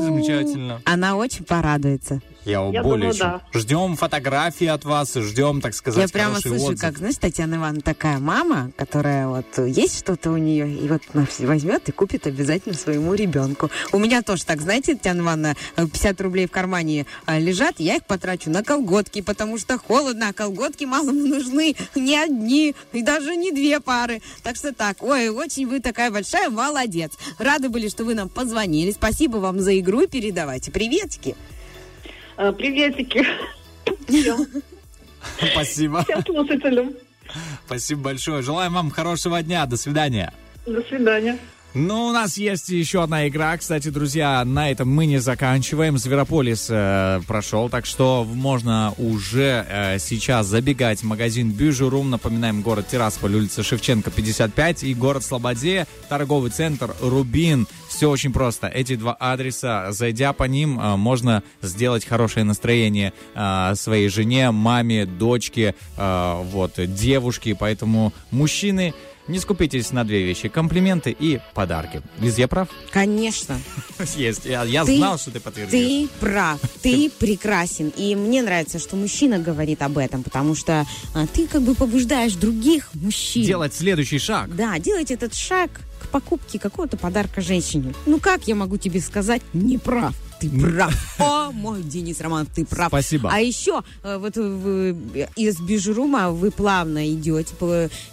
замечательно. 0.00 0.80
Она 0.84 1.16
очень 1.16 1.44
порадуется. 1.44 2.20
Я, 2.46 2.64
Я 2.72 2.82
более 2.84 3.10
думаю, 3.10 3.14
чем. 3.14 3.28
да. 3.52 3.58
Ждем 3.58 3.96
фотографии 3.96 4.68
от 4.68 4.84
вас, 4.84 5.16
и 5.16 5.20
ждем, 5.20 5.60
так 5.60 5.74
сказать, 5.74 6.00
Я 6.00 6.08
прямо 6.08 6.40
слышу, 6.40 6.66
отзыв. 6.66 6.80
как, 6.80 6.96
знаешь, 6.98 7.16
Татьяна 7.16 7.56
Ивановна 7.56 7.80
такая 7.82 8.20
мама, 8.20 8.70
которая 8.76 9.26
вот 9.26 9.46
э, 9.56 9.68
есть 9.68 9.98
что-то 9.98 10.30
у 10.30 10.36
нее, 10.36 10.72
и 10.72 10.86
вот 10.86 11.02
она 11.12 11.26
возьмет 11.40 11.88
и 11.88 11.92
купит 11.92 12.26
обязательно 12.28 12.76
своему 12.76 13.14
ребенку. 13.14 13.68
У 13.90 13.98
меня 13.98 14.22
тоже 14.22 14.44
так, 14.44 14.60
знаете, 14.60 14.94
Татьяна 14.94 15.22
Ивановна, 15.22 15.56
э, 15.76 15.86
50 15.88 16.20
рублей 16.20 16.46
в 16.46 16.52
кармане 16.52 17.06
э, 17.26 17.40
лежат, 17.40 17.80
я 17.80 17.96
их 17.96 18.04
потрачу 18.04 18.48
на 18.48 18.62
колготки, 18.62 19.22
потому 19.22 19.58
что 19.58 19.76
холодно, 19.76 20.28
а 20.28 20.32
колготки 20.32 20.84
малому 20.84 21.18
нужны 21.26 21.74
не 21.96 22.16
одни, 22.16 22.76
и 22.92 23.02
даже 23.02 23.34
не 23.34 23.50
две 23.50 23.80
пары. 23.80 24.22
Так 24.44 24.54
что 24.54 24.72
так, 24.72 25.02
ой, 25.02 25.30
очень 25.30 25.66
вы 25.66 25.80
такая 25.80 26.12
большая 26.12 26.48
молодец. 26.48 27.10
Рады 27.40 27.70
были, 27.70 27.88
что 27.88 28.04
вы 28.04 28.14
нам 28.14 28.28
позвонили. 28.28 28.92
Спасибо 28.92 29.38
вам 29.38 29.58
за 29.58 29.76
игру 29.80 30.02
и 30.02 30.06
передавайте 30.06 30.70
приветики. 30.70 31.34
Э, 32.36 32.52
Приветики 32.52 33.26
Спасибо. 35.52 36.02
всем 36.04 36.22
слушателям. 36.24 36.92
Спасибо 37.66 38.02
большое. 38.02 38.42
Желаем 38.42 38.74
вам 38.74 38.90
хорошего 38.90 39.42
дня. 39.42 39.66
До 39.66 39.76
свидания. 39.76 40.32
До 40.66 40.82
свидания. 40.82 41.38
Ну, 41.78 42.06
у 42.06 42.10
нас 42.10 42.38
есть 42.38 42.70
еще 42.70 43.02
одна 43.02 43.28
игра. 43.28 43.54
Кстати, 43.54 43.90
друзья, 43.90 44.42
на 44.46 44.70
этом 44.70 44.88
мы 44.88 45.04
не 45.04 45.18
заканчиваем. 45.18 45.98
Зверополис 45.98 46.68
э, 46.70 47.20
прошел, 47.26 47.68
так 47.68 47.84
что 47.84 48.24
можно 48.24 48.94
уже 48.96 49.66
э, 49.68 49.98
сейчас 49.98 50.46
забегать 50.46 51.00
в 51.00 51.02
магазин 51.02 51.50
Бюжурум. 51.50 52.08
Напоминаем, 52.08 52.62
город 52.62 52.88
Тирасполь, 52.88 53.34
улица 53.34 53.62
Шевченко, 53.62 54.10
55, 54.10 54.84
и 54.84 54.94
город 54.94 55.22
Слободе, 55.22 55.86
торговый 56.08 56.50
центр 56.50 56.96
Рубин. 57.02 57.66
Все 57.90 58.08
очень 58.08 58.32
просто. 58.32 58.68
Эти 58.68 58.96
два 58.96 59.12
адреса, 59.12 59.92
зайдя 59.92 60.32
по 60.32 60.44
ним, 60.44 60.80
э, 60.80 60.96
можно 60.96 61.42
сделать 61.60 62.06
хорошее 62.06 62.44
настроение 62.44 63.12
э, 63.34 63.74
своей 63.74 64.08
жене, 64.08 64.50
маме, 64.50 65.04
дочке, 65.04 65.74
э, 65.98 66.42
вот, 66.52 66.72
девушке. 66.78 67.54
Поэтому 67.54 68.14
мужчины... 68.30 68.94
Не 69.28 69.40
скупитесь 69.40 69.90
на 69.92 70.04
две 70.04 70.22
вещи. 70.24 70.48
Комплименты 70.48 71.10
и 71.10 71.40
подарки. 71.54 72.00
Лиз, 72.20 72.38
я 72.38 72.46
прав? 72.46 72.68
Конечно. 72.92 73.58
Есть. 74.16 74.44
Я, 74.44 74.62
я 74.64 74.84
Ты- 74.84 74.96
знал, 74.98 75.18
что 75.18 75.30
ты 75.32 75.40
подтвердишь. 75.40 75.72
Ты 75.72 76.08
прав, 76.20 76.60
ты 76.82 77.10
прекрасен. 77.10 77.88
И 77.96 78.14
мне 78.14 78.42
нравится, 78.42 78.78
что 78.78 78.94
мужчина 78.96 79.38
говорит 79.38 79.82
об 79.82 79.98
этом, 79.98 80.22
потому 80.22 80.54
что 80.54 80.86
а, 81.14 81.26
ты 81.26 81.46
как 81.48 81.62
бы 81.62 81.74
побуждаешь 81.74 82.34
других 82.34 82.90
мужчин. 82.94 83.44
Делать 83.44 83.74
следующий 83.74 84.18
шаг. 84.18 84.54
Да, 84.54 84.78
делать 84.78 85.10
этот 85.10 85.34
шаг 85.34 85.70
к 86.00 86.08
покупке 86.08 86.58
какого-то 86.58 86.96
подарка 86.96 87.40
женщине. 87.40 87.94
Ну 88.06 88.20
как 88.20 88.46
я 88.46 88.54
могу 88.54 88.76
тебе 88.76 89.00
сказать, 89.00 89.42
не 89.52 89.78
прав? 89.78 90.14
Ты 90.40 90.50
прав. 90.50 90.94
О, 91.18 91.50
мой 91.52 91.82
Денис 91.82 92.20
Романов, 92.20 92.48
ты 92.54 92.64
прав. 92.64 92.88
Спасибо. 92.88 93.30
А 93.32 93.40
еще 93.40 93.82
э, 94.02 94.18
вот 94.18 94.36
из 94.36 95.60
Бижурума 95.60 96.30
вы 96.30 96.50
плавно 96.50 97.06
идете 97.10 97.54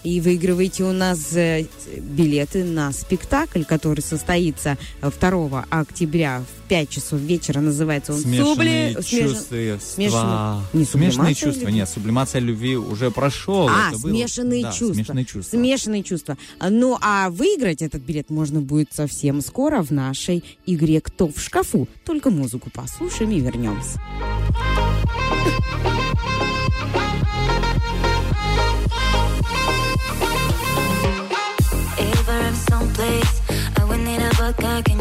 и 0.04 0.22
выигрываете 0.22 0.84
у 0.84 0.94
нас 0.94 1.36
э, 1.36 1.66
билеты 1.98 2.64
на 2.64 2.91
спектакль, 2.91 3.64
который 3.64 4.02
состоится 4.02 4.78
э, 5.02 5.12
2 5.20 5.66
октября 5.70 6.41
в 6.41 6.62
5 6.74 6.90
часов 6.90 7.20
вечера. 7.20 7.60
Называется 7.60 8.14
он 8.14 8.20
Смешанные 8.20 8.94
«Субли- 8.94 9.04
чувства. 9.04 9.56
смешанные- 9.94 10.64
не 10.74 10.86
Смешанные 10.86 11.36
чувства. 11.36 11.60
любви? 11.66 11.74
Нет, 11.76 11.88
сублимация 11.90 12.41
любви 12.41 12.76
уже 12.78 13.12
прошел. 13.12 13.68
А, 13.70 13.90
Это 13.91 14.00
было- 14.00 14.10
смешанные 14.10 14.64
Да, 14.64 14.72
чувства. 14.72 14.95
Смешанные 14.95 15.26
чувства. 15.26 15.58
Смешанные 15.58 16.02
чувства. 16.04 16.38
Ну, 16.68 16.98
а 17.00 17.30
выиграть 17.30 17.84
этот 17.84 18.02
билет 18.02 18.32
можно 18.32 18.60
будет 18.60 18.88
совсем 18.91 19.41
скоро 19.41 19.84
в 19.84 19.91
нашей 19.91 20.44
игре 20.66 21.00
«Кто 21.00 21.28
в 21.28 21.40
шкафу?». 21.40 21.88
Только 22.06 22.32
музыку 22.32 22.72
послушаем 22.74 23.30
и 23.30 23.40
вернемся. 23.40 24.02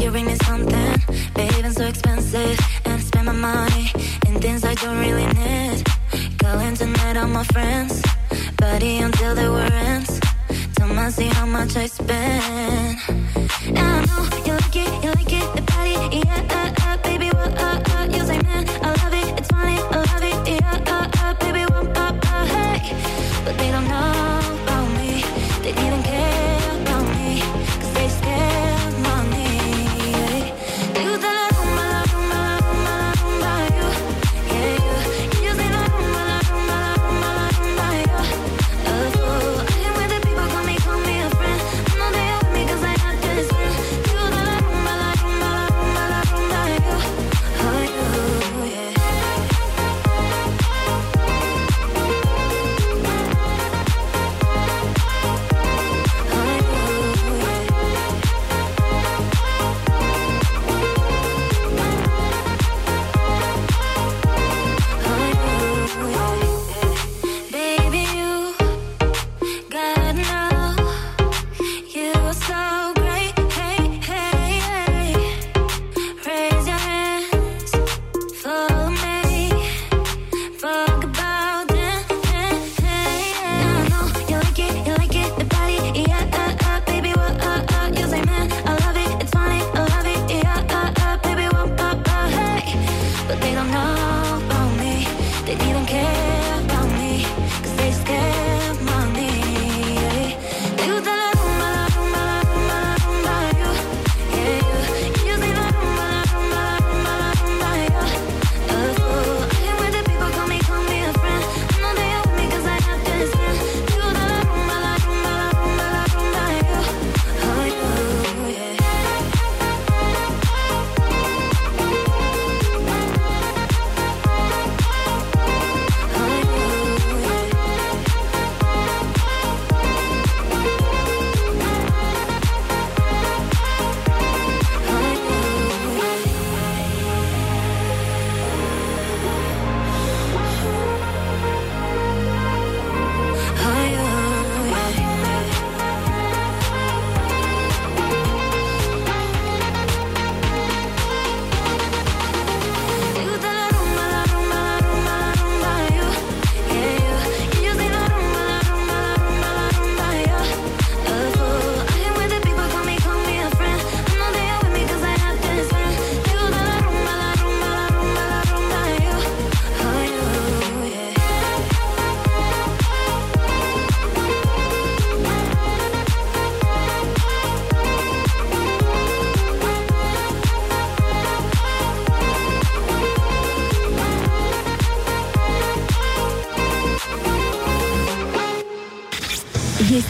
You 0.03 0.11
bring 0.11 0.25
me 0.25 0.35
something? 0.43 0.95
Babe, 1.33 1.63
I'm 1.63 1.71
so 1.71 1.85
expensive. 1.85 2.59
And 2.85 3.01
spend 3.01 3.25
my 3.27 3.31
money 3.31 3.91
in 4.27 4.39
things 4.41 4.65
I 4.65 4.73
don't 4.75 4.99
really 4.99 5.25
need. 5.27 5.83
Tonight 6.75 7.17
on 7.17 7.31
my 7.31 7.43
friends. 7.45 8.01
Party 8.57 8.97
until 8.97 9.35
ends. 9.57 10.19
Tell 10.75 10.87
me, 10.87 11.09
see 11.11 11.27
how 11.27 11.45
much 11.45 11.75
I 11.77 11.85
spend. 11.85 12.97
I 13.77 14.05
know 14.07 14.23
you 14.45 14.53
like 14.53 14.75
it, 14.75 15.03
you 15.03 15.11
like 15.11 15.33
it, 15.33 15.55
the 15.55 15.61
party, 15.71 16.17
yeah, 16.17 16.47
uh, 16.49 16.83
uh, 16.85 16.97
baby, 17.03 17.27
what, 17.27 17.57
uh, 17.57 17.92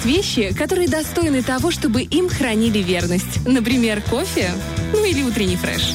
Есть 0.04 0.06
вещи, 0.06 0.54
которые 0.54 0.88
достойны 0.88 1.44
того, 1.44 1.72
чтобы 1.72 2.02
им 2.02 2.28
хранили 2.28 2.80
верность. 2.80 3.46
Например, 3.48 4.02
кофе, 4.02 4.52
ну 4.92 5.06
или 5.06 5.24
утренний 5.24 5.56
фреш. 5.56 5.94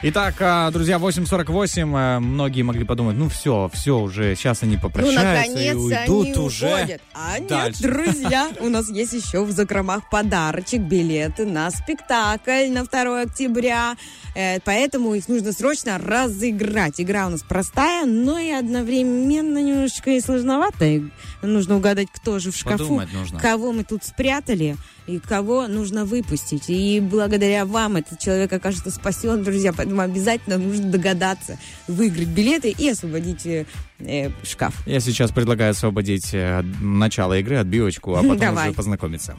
Итак, 0.00 0.36
а, 0.38 0.70
друзья, 0.70 0.98
8.48. 0.98 1.96
э, 1.96 2.18
Многие 2.20 2.62
могли 2.62 2.84
подумать, 2.84 3.16
ну 3.16 3.28
все, 3.28 3.68
все 3.74 3.98
уже, 3.98 4.36
сейчас 4.36 4.62
они 4.62 4.76
Ну, 4.76 4.82
попрощаются 4.82 5.50
наконец 5.50 5.74
и 5.74 5.76
уйдут 5.76 6.26
они 6.26 6.34
уже. 6.46 6.66
уходят. 6.68 7.00
А 7.14 7.38
нет, 7.40 7.48
дальше. 7.48 7.82
друзья, 7.82 8.48
у 8.60 8.68
нас 8.68 8.88
есть 8.90 9.12
еще 9.12 9.42
в 9.44 9.50
закромах 9.50 10.08
подарочек, 10.08 10.82
билеты 10.82 11.46
на 11.46 11.68
спектакль 11.72 12.68
на 12.70 12.84
2 12.84 13.22
октября. 13.22 13.96
Э, 14.36 14.60
Поэтому 14.60 15.14
их 15.14 15.28
нужно 15.28 15.50
срочно 15.52 15.98
разыграть. 15.98 17.00
Игра 17.00 17.26
у 17.26 17.30
нас 17.30 17.42
простая, 17.42 18.06
но 18.06 18.38
и 18.38 18.50
одновременно 18.50 19.58
немножечко 19.58 20.10
и 20.12 20.20
сложноватая. 20.20 21.10
Нужно 21.42 21.76
угадать, 21.76 22.06
кто 22.14 22.38
же 22.38 22.52
в 22.52 22.56
шкафу, 22.56 23.02
кого 23.40 23.72
мы 23.72 23.82
тут 23.82 24.04
спрятали 24.04 24.76
и 25.08 25.18
кого 25.18 25.66
нужно 25.66 26.04
выпустить. 26.04 26.68
И 26.68 27.00
благодаря 27.00 27.64
вам 27.64 27.96
этот 27.96 28.18
человек 28.18 28.52
окажется 28.52 28.90
спасен, 28.90 29.42
друзья. 29.42 29.72
Поэтому 29.72 30.02
обязательно 30.02 30.58
нужно 30.58 30.90
догадаться, 30.90 31.58
выиграть 31.88 32.28
билеты 32.28 32.70
и 32.70 32.90
освободить 32.90 33.46
э, 33.46 33.66
э, 34.00 34.30
шкаф. 34.44 34.74
Я 34.86 35.00
сейчас 35.00 35.32
предлагаю 35.32 35.70
освободить 35.70 36.34
э, 36.34 36.62
начало 36.80 37.38
игры, 37.38 37.56
отбивочку, 37.56 38.14
а 38.14 38.22
потом 38.22 38.38
Давай. 38.38 38.68
уже 38.68 38.76
познакомиться. 38.76 39.36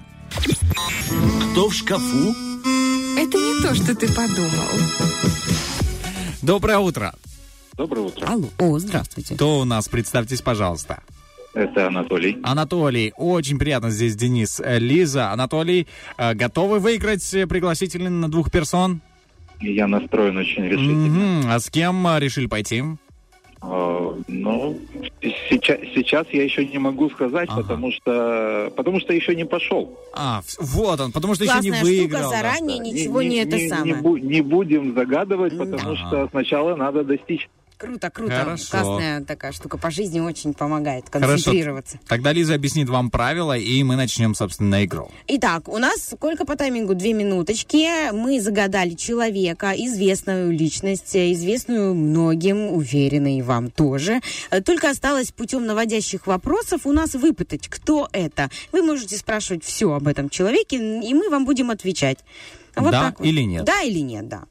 Кто 1.51 1.69
в 1.69 1.73
шкафу? 1.73 2.35
Это 3.17 3.37
не 3.37 3.61
то, 3.61 3.75
что 3.75 3.95
ты 3.95 4.07
подумал. 4.07 4.69
Доброе 6.41 6.79
утро. 6.79 7.13
Доброе 7.77 8.01
утро. 8.01 8.25
Алло. 8.27 8.49
О, 8.57 8.79
здравствуйте. 8.79 9.35
Кто 9.35 9.59
у 9.59 9.65
нас? 9.65 9.87
Представьтесь, 9.87 10.41
пожалуйста. 10.41 11.03
Это 11.53 11.88
Анатолий. 11.88 12.38
Анатолий, 12.43 13.13
очень 13.17 13.57
приятно 13.57 13.89
здесь, 13.89 14.15
Денис. 14.15 14.59
Э, 14.63 14.77
Лиза, 14.80 15.31
Анатолий, 15.31 15.88
э, 16.17 16.34
готовы 16.35 16.80
выиграть 16.80 17.34
э, 17.34 17.47
пригласительный 17.47 18.11
на 18.11 18.30
двух 18.30 18.51
персон? 18.51 19.01
Я 19.59 19.88
настроен 19.88 20.38
очень 20.38 20.63
решительно. 20.65 21.41
Мгм. 21.41 21.49
А 21.51 21.59
с 21.59 21.69
кем 21.69 22.07
решили 22.17 22.45
пойти? 22.45 22.84
А, 23.61 24.15
ну, 24.30 24.80
сейчас, 25.21 25.80
сейчас 25.93 26.27
я 26.31 26.43
еще 26.43 26.65
не 26.65 26.77
могу 26.77 27.09
сказать, 27.09 27.49
Ага. 27.51 27.63
потому 27.63 27.91
что 27.91 28.71
потому 28.77 29.01
что 29.01 29.11
еще 29.11 29.35
не 29.35 29.43
пошел. 29.45 29.99
А, 30.13 30.41
вот 30.59 31.01
он, 31.01 31.11
потому 31.11 31.35
что 31.35 31.43
еще 31.43 31.53
Классная 31.55 31.71
не 31.71 31.77
штука, 31.77 31.85
выиграл. 31.89 32.21
да. 32.31 32.38
заранее 32.38 32.80
ничего 32.80 33.21
не, 33.21 33.38
это 33.41 33.57
не, 33.57 33.67
самое. 33.67 33.95
бу- 33.95 34.19
не 34.19 34.39
будем 34.39 34.93
загадывать, 34.95 35.57
потому 35.57 35.91
Ага. 35.91 35.95
что 36.07 36.27
сначала 36.31 36.76
надо 36.77 37.03
достичь. 37.03 37.49
Круто, 37.80 38.10
круто. 38.10 38.35
Хорошо. 38.35 38.72
Классная 38.72 39.23
такая 39.23 39.53
штука 39.53 39.77
по 39.77 39.89
жизни 39.89 40.19
очень 40.19 40.53
помогает 40.53 41.06
Хорошо. 41.10 41.31
концентрироваться. 41.31 41.97
Тогда 42.10 42.34
Лиза 42.34 42.56
объяснит 42.56 42.89
вам 42.89 43.10
правила, 43.10 43.57
и 43.57 43.81
мы 43.84 43.95
начнем, 43.95 44.35
собственно, 44.35 44.84
игру. 44.84 45.10
Итак, 45.27 45.69
у 45.69 45.77
нас 45.77 46.10
сколько 46.11 46.43
по 46.43 46.57
таймингу? 46.57 46.93
Две 46.93 47.14
минуточки. 47.14 48.11
Мы 48.11 48.41
загадали 48.41 48.95
человека, 48.95 49.72
известную 49.77 50.51
личность, 50.51 51.15
известную 51.15 51.95
многим, 51.95 52.73
уверена 52.73 53.38
и 53.38 53.41
вам 53.41 53.72
тоже. 53.72 54.19
Только 54.65 54.89
осталось 54.89 55.31
путем 55.31 55.65
наводящих 55.65 56.27
вопросов 56.27 56.85
у 56.85 56.91
нас 56.91 57.14
выпытать, 57.14 57.69
кто 57.69 58.10
это. 58.11 58.49
Вы 58.73 58.81
можете 58.84 59.15
спрашивать 59.15 59.64
все 59.64 59.93
об 59.93 60.06
этом 60.10 60.30
человеке, 60.30 60.76
и 60.76 61.14
мы 61.14 61.30
вам 61.30 61.45
будем 61.45 61.72
отвечать. 61.72 62.18
Вот 62.76 62.91
Да 62.91 63.03
так 63.03 63.19
вот. 63.19 63.26
или 63.26 63.41
нет? 63.43 63.64
Да 63.64 63.81
или 63.84 63.99
нет, 63.99 64.27
да. 64.27 64.43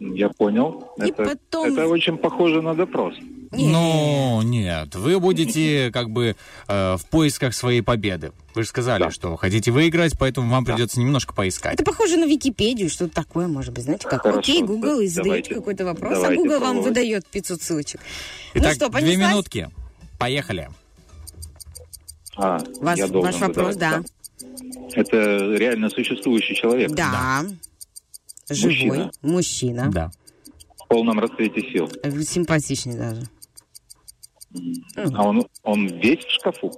Я 0.00 0.30
понял. 0.30 0.92
И 0.96 1.10
это, 1.10 1.24
потом- 1.24 1.72
это 1.72 1.86
очень 1.86 2.16
похоже 2.16 2.62
на 2.62 2.74
допрос. 2.74 3.14
Не. 3.52 3.68
Ну, 3.68 4.40
нет, 4.42 4.94
вы 4.94 5.18
будете 5.20 5.90
как 5.92 6.08
бы 6.10 6.36
э, 6.68 6.96
в 6.96 7.04
поисках 7.06 7.52
своей 7.52 7.82
победы. 7.82 8.32
Вы 8.54 8.62
же 8.62 8.68
сказали, 8.68 9.02
Да. 9.02 9.10
что 9.10 9.36
хотите 9.36 9.70
выиграть, 9.72 10.14
поэтому 10.18 10.50
вам 10.50 10.64
придется 10.64 11.00
немножко 11.00 11.34
поискать. 11.34 11.74
Это 11.74 11.84
похоже 11.84 12.16
на 12.16 12.24
Википедию, 12.24 12.88
что-то 12.88 13.14
такое, 13.14 13.46
может 13.48 13.74
быть, 13.74 13.84
знаете, 13.84 14.08
как 14.08 14.22
Хорошо, 14.22 14.38
окей, 14.38 14.62
Google, 14.62 15.00
и 15.00 15.08
да- 15.08 15.12
задаете 15.14 15.22
давайте- 15.24 15.54
какой-то 15.54 15.84
вопрос, 15.84 16.12
а 16.12 16.20
давайте 16.22 16.36
Google 16.42 16.50
вам 16.60 16.60
пробовать. 16.76 16.88
выдает 16.88 17.26
500 17.26 17.62
ссылочек. 17.62 18.00
Итак, 18.54 18.68
ну 18.70 18.74
что, 18.74 18.88
две 18.88 19.00
понеслась? 19.00 19.30
минутки. 19.30 19.70
Поехали. 20.18 20.70
А, 22.36 22.58
Вас- 22.80 23.00
ваш 23.10 23.34
вопрос, 23.40 23.74
задавать, 23.74 24.06
Это 24.94 25.16
реально 25.56 25.90
существующий 25.90 26.54
человек. 26.54 26.90
Да. 26.92 27.44
Живой. 28.54 28.76
Мужчина. 28.86 29.10
Мужчина. 29.22 29.90
Да. 29.92 30.10
В 30.84 30.88
полном 30.88 31.18
расцвете 31.20 31.60
сил. 31.72 31.88
Симпатичный 32.24 32.96
даже. 32.96 33.22
А 35.14 35.28
он, 35.28 35.46
он 35.62 35.86
весь 35.86 36.24
в 36.24 36.30
шкафу. 36.30 36.72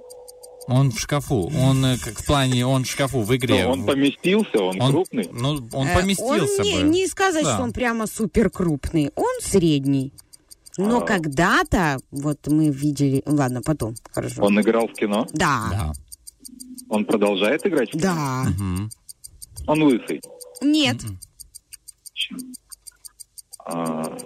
Он 0.67 0.91
в 0.91 0.99
шкафу. 0.99 1.51
Он 1.59 1.83
э, 1.85 1.97
как 1.97 2.19
в 2.19 2.25
плане, 2.25 2.65
он 2.65 2.83
в 2.83 2.87
шкафу 2.87 3.21
в 3.21 3.35
игре. 3.35 3.65
Но 3.65 3.71
он 3.71 3.85
поместился, 3.85 4.59
он, 4.61 4.79
Он- 4.81 4.91
крупный. 4.91 5.27
Ну, 5.33 5.59
он 5.73 5.87
Э, 5.87 5.99
поместился 5.99 6.61
он 6.61 6.65
не, 6.67 6.75
бы. 6.83 6.89
не 6.89 7.07
сказать, 7.07 7.43
Да. 7.43 7.55
что 7.55 7.63
он 7.63 7.73
прямо 7.73 8.07
супер 8.07 8.49
крупный. 8.49 9.11
Он 9.15 9.41
средний. 9.41 10.13
Но 10.77 10.99
А. 11.01 11.05
когда-то, 11.05 11.97
вот 12.11 12.47
мы 12.47 12.69
видели... 12.69 13.21
Ладно, 13.25 13.61
потом. 13.61 13.95
Хорошо. 14.11 14.41
Он 14.43 14.59
играл 14.61 14.87
в 14.87 14.93
кино. 14.93 15.27
Да. 15.33 15.67
Да. 15.71 15.93
Он 16.89 17.05
продолжает 17.05 17.65
играть 17.65 17.89
в 17.89 17.93
кино. 17.93 18.01
Да. 18.03 18.43
Мгм. 18.49 18.89
Он 19.67 19.83
лысый. 19.83 20.21
Нет. 20.61 20.97
А, 23.65 24.17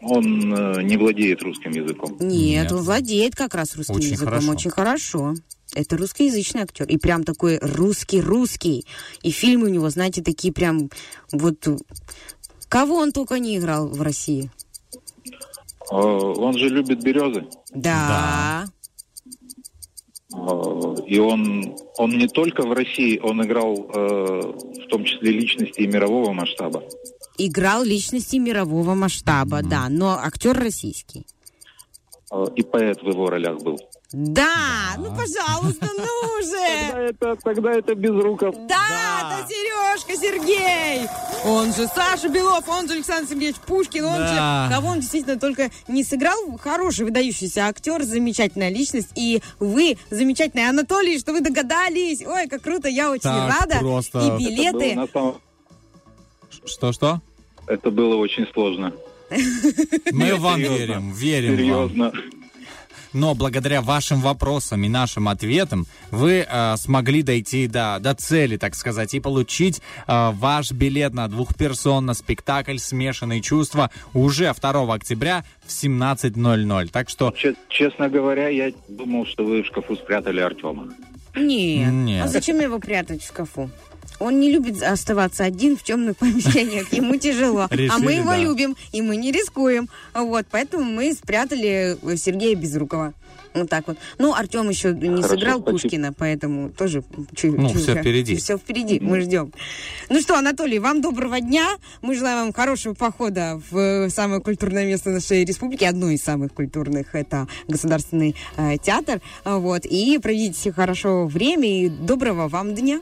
он 0.00 0.54
э, 0.54 0.82
не 0.82 0.96
владеет 0.96 1.42
русским 1.42 1.72
языком. 1.72 2.16
Нет, 2.20 2.62
Нет. 2.70 2.72
он 2.72 2.82
владеет 2.82 3.34
как 3.34 3.54
раз 3.54 3.74
русским 3.76 3.96
Очень 3.96 4.12
языком 4.12 4.28
хорошо. 4.34 4.50
очень 4.50 4.70
хорошо. 4.70 5.34
Это 5.74 5.96
русскоязычный 5.96 6.62
актер. 6.62 6.86
И 6.86 6.96
прям 6.96 7.24
такой 7.24 7.58
русский-русский. 7.58 8.86
И 9.22 9.30
фильмы 9.30 9.66
у 9.66 9.70
него, 9.70 9.90
знаете, 9.90 10.22
такие 10.22 10.52
прям 10.52 10.90
вот... 11.32 11.66
Кого 12.68 12.96
он 12.96 13.12
только 13.12 13.38
не 13.38 13.56
играл 13.56 13.88
в 13.88 14.00
России. 14.02 14.50
А, 15.90 15.96
он 15.96 16.56
же 16.56 16.68
любит 16.68 17.02
березы. 17.02 17.46
Да. 17.70 18.66
А, 20.32 20.94
и 21.06 21.18
он, 21.18 21.76
он 21.96 22.10
не 22.10 22.28
только 22.28 22.62
в 22.62 22.72
России, 22.72 23.18
он 23.18 23.42
играл 23.42 23.74
э, 23.74 24.52
в 24.84 24.86
том 24.88 25.04
числе 25.04 25.32
личности 25.32 25.80
и 25.80 25.86
мирового 25.86 26.32
масштаба. 26.32 26.84
Играл 27.38 27.84
личности 27.84 28.36
мирового 28.36 28.94
масштаба, 28.94 29.62
да. 29.62 29.88
Но 29.88 30.18
актер 30.18 30.58
российский. 30.58 31.24
А, 32.30 32.44
и 32.56 32.62
поэт 32.62 33.00
в 33.02 33.06
его 33.08 33.30
ролях 33.30 33.58
был. 33.62 33.78
Да, 34.12 34.94
ну 34.96 35.14
пожалуйста, 35.14 35.86
ну 35.96 36.42
же! 36.42 36.90
Тогда 36.90 37.00
это, 37.00 37.36
тогда 37.42 37.72
это 37.72 37.94
без 37.94 38.10
руков. 38.10 38.54
Да, 38.66 39.38
это 39.40 39.48
Сережка 39.48 40.16
Сергей! 40.16 41.06
Он 41.44 41.72
же 41.74 41.86
Саша 41.94 42.28
Белов, 42.30 42.66
он 42.68 42.88
же 42.88 42.94
Александр 42.94 43.28
Сергеевич 43.28 43.56
Пушкин, 43.66 44.04
он 44.06 44.18
Да. 44.18 44.66
же... 44.68 44.74
Кого 44.74 44.88
он 44.88 45.00
действительно 45.00 45.38
только 45.38 45.70
не 45.88 46.04
сыграл? 46.04 46.56
Хороший, 46.58 47.04
выдающийся 47.04 47.66
актер, 47.66 48.02
замечательная 48.02 48.70
личность. 48.70 49.08
И 49.14 49.42
вы 49.60 49.98
замечательный 50.10 50.68
Анатолий, 50.68 51.18
что 51.18 51.32
вы 51.32 51.40
догадались. 51.42 52.22
Ой, 52.26 52.48
как 52.48 52.62
круто, 52.62 52.88
я 52.88 53.10
очень 53.10 53.22
Так, 53.22 53.60
рада. 53.60 53.78
просто. 53.80 54.20
И 54.20 54.42
билеты... 54.42 54.98
Что-что? 56.64 57.20
Это 57.68 57.90
было 57.90 58.16
очень 58.16 58.46
сложно. 58.52 58.92
Мы 59.30 60.24
Нет, 60.24 60.38
вам 60.38 60.56
серьезно. 60.56 60.76
верим, 60.78 61.12
верим 61.12 61.48
вам. 61.74 61.88
Серьезно. 61.90 62.12
Но 63.14 63.34
благодаря 63.34 63.80
вашим 63.80 64.20
вопросам 64.20 64.84
и 64.84 64.88
нашим 64.88 65.28
ответам 65.28 65.86
вы 66.10 66.46
э, 66.46 66.76
смогли 66.76 67.22
дойти 67.22 67.66
до, 67.66 67.98
до 68.00 68.14
цели, 68.14 68.58
так 68.58 68.74
сказать, 68.74 69.14
и 69.14 69.20
получить 69.20 69.80
э, 70.06 70.30
ваш 70.34 70.72
билет 70.72 71.14
на 71.14 71.26
двух 71.28 71.54
персон 71.56 72.04
на 72.04 72.12
спектакль 72.12 72.76
«Смешанные 72.76 73.40
чувства» 73.40 73.90
уже 74.12 74.52
2 74.52 74.94
октября 74.94 75.44
в 75.64 75.70
17.00. 75.70 76.88
Так 76.90 77.08
что 77.08 77.30
Че- 77.32 77.54
Честно 77.70 78.10
говоря, 78.10 78.48
я 78.48 78.72
думал, 78.88 79.24
что 79.24 79.42
вы 79.44 79.62
в 79.62 79.66
шкафу 79.66 79.96
спрятали 79.96 80.40
Артема. 80.40 80.88
Нет. 81.34 81.90
Нет. 81.92 82.24
А 82.24 82.28
зачем 82.28 82.60
его 82.60 82.78
прятать 82.78 83.22
в 83.22 83.26
шкафу? 83.26 83.70
Он 84.18 84.40
не 84.40 84.50
любит 84.50 84.82
оставаться 84.82 85.44
один 85.44 85.76
в 85.76 85.82
темных 85.82 86.16
помещениях, 86.16 86.92
ему 86.92 87.16
тяжело. 87.16 87.68
а 87.70 87.98
мы 87.98 88.12
его 88.14 88.30
да. 88.30 88.38
любим, 88.38 88.76
и 88.92 89.02
мы 89.02 89.16
не 89.16 89.30
рискуем. 89.32 89.88
Вот, 90.14 90.46
поэтому 90.50 90.84
мы 90.84 91.12
спрятали 91.12 91.96
Сергея 92.16 92.56
Безрукова. 92.56 93.14
Вот 93.54 93.70
так 93.70 93.88
вот. 93.88 93.96
Ну, 94.18 94.34
Артем 94.34 94.68
еще 94.68 94.92
не 94.92 95.08
Хорошо, 95.08 95.28
сыграл 95.28 95.60
спасибо. 95.60 95.70
Пушкина, 95.70 96.12
поэтому 96.12 96.68
тоже... 96.70 97.02
чу- 97.34 97.56
Ну, 97.56 97.70
чу- 97.72 97.78
всё 97.78 97.94
впереди. 97.96 98.36
Все 98.36 98.58
впереди, 98.58 99.00
мы 99.00 99.20
ждем. 99.20 99.52
Ну 100.10 100.20
что, 100.20 100.36
Анатолий, 100.36 100.78
вам 100.78 101.00
доброго 101.00 101.40
дня. 101.40 101.66
Мы 102.02 102.14
желаем 102.14 102.38
вам 102.44 102.52
хорошего 102.52 102.92
похода 102.94 103.60
в 103.70 104.10
самое 104.10 104.40
культурное 104.42 104.84
место 104.86 105.10
нашей 105.10 105.44
республики, 105.44 105.84
одно 105.84 106.10
из 106.10 106.22
самых 106.22 106.52
культурных, 106.52 107.14
это 107.14 107.48
Государственный 107.68 108.36
э, 108.56 108.76
театр. 108.82 109.20
Вот, 109.44 109.86
и 109.86 110.18
проведите 110.18 110.70
хорошо 110.70 111.26
время 111.26 111.84
и 111.84 111.88
доброго 111.88 112.48
вам 112.48 112.74
дня. 112.74 113.00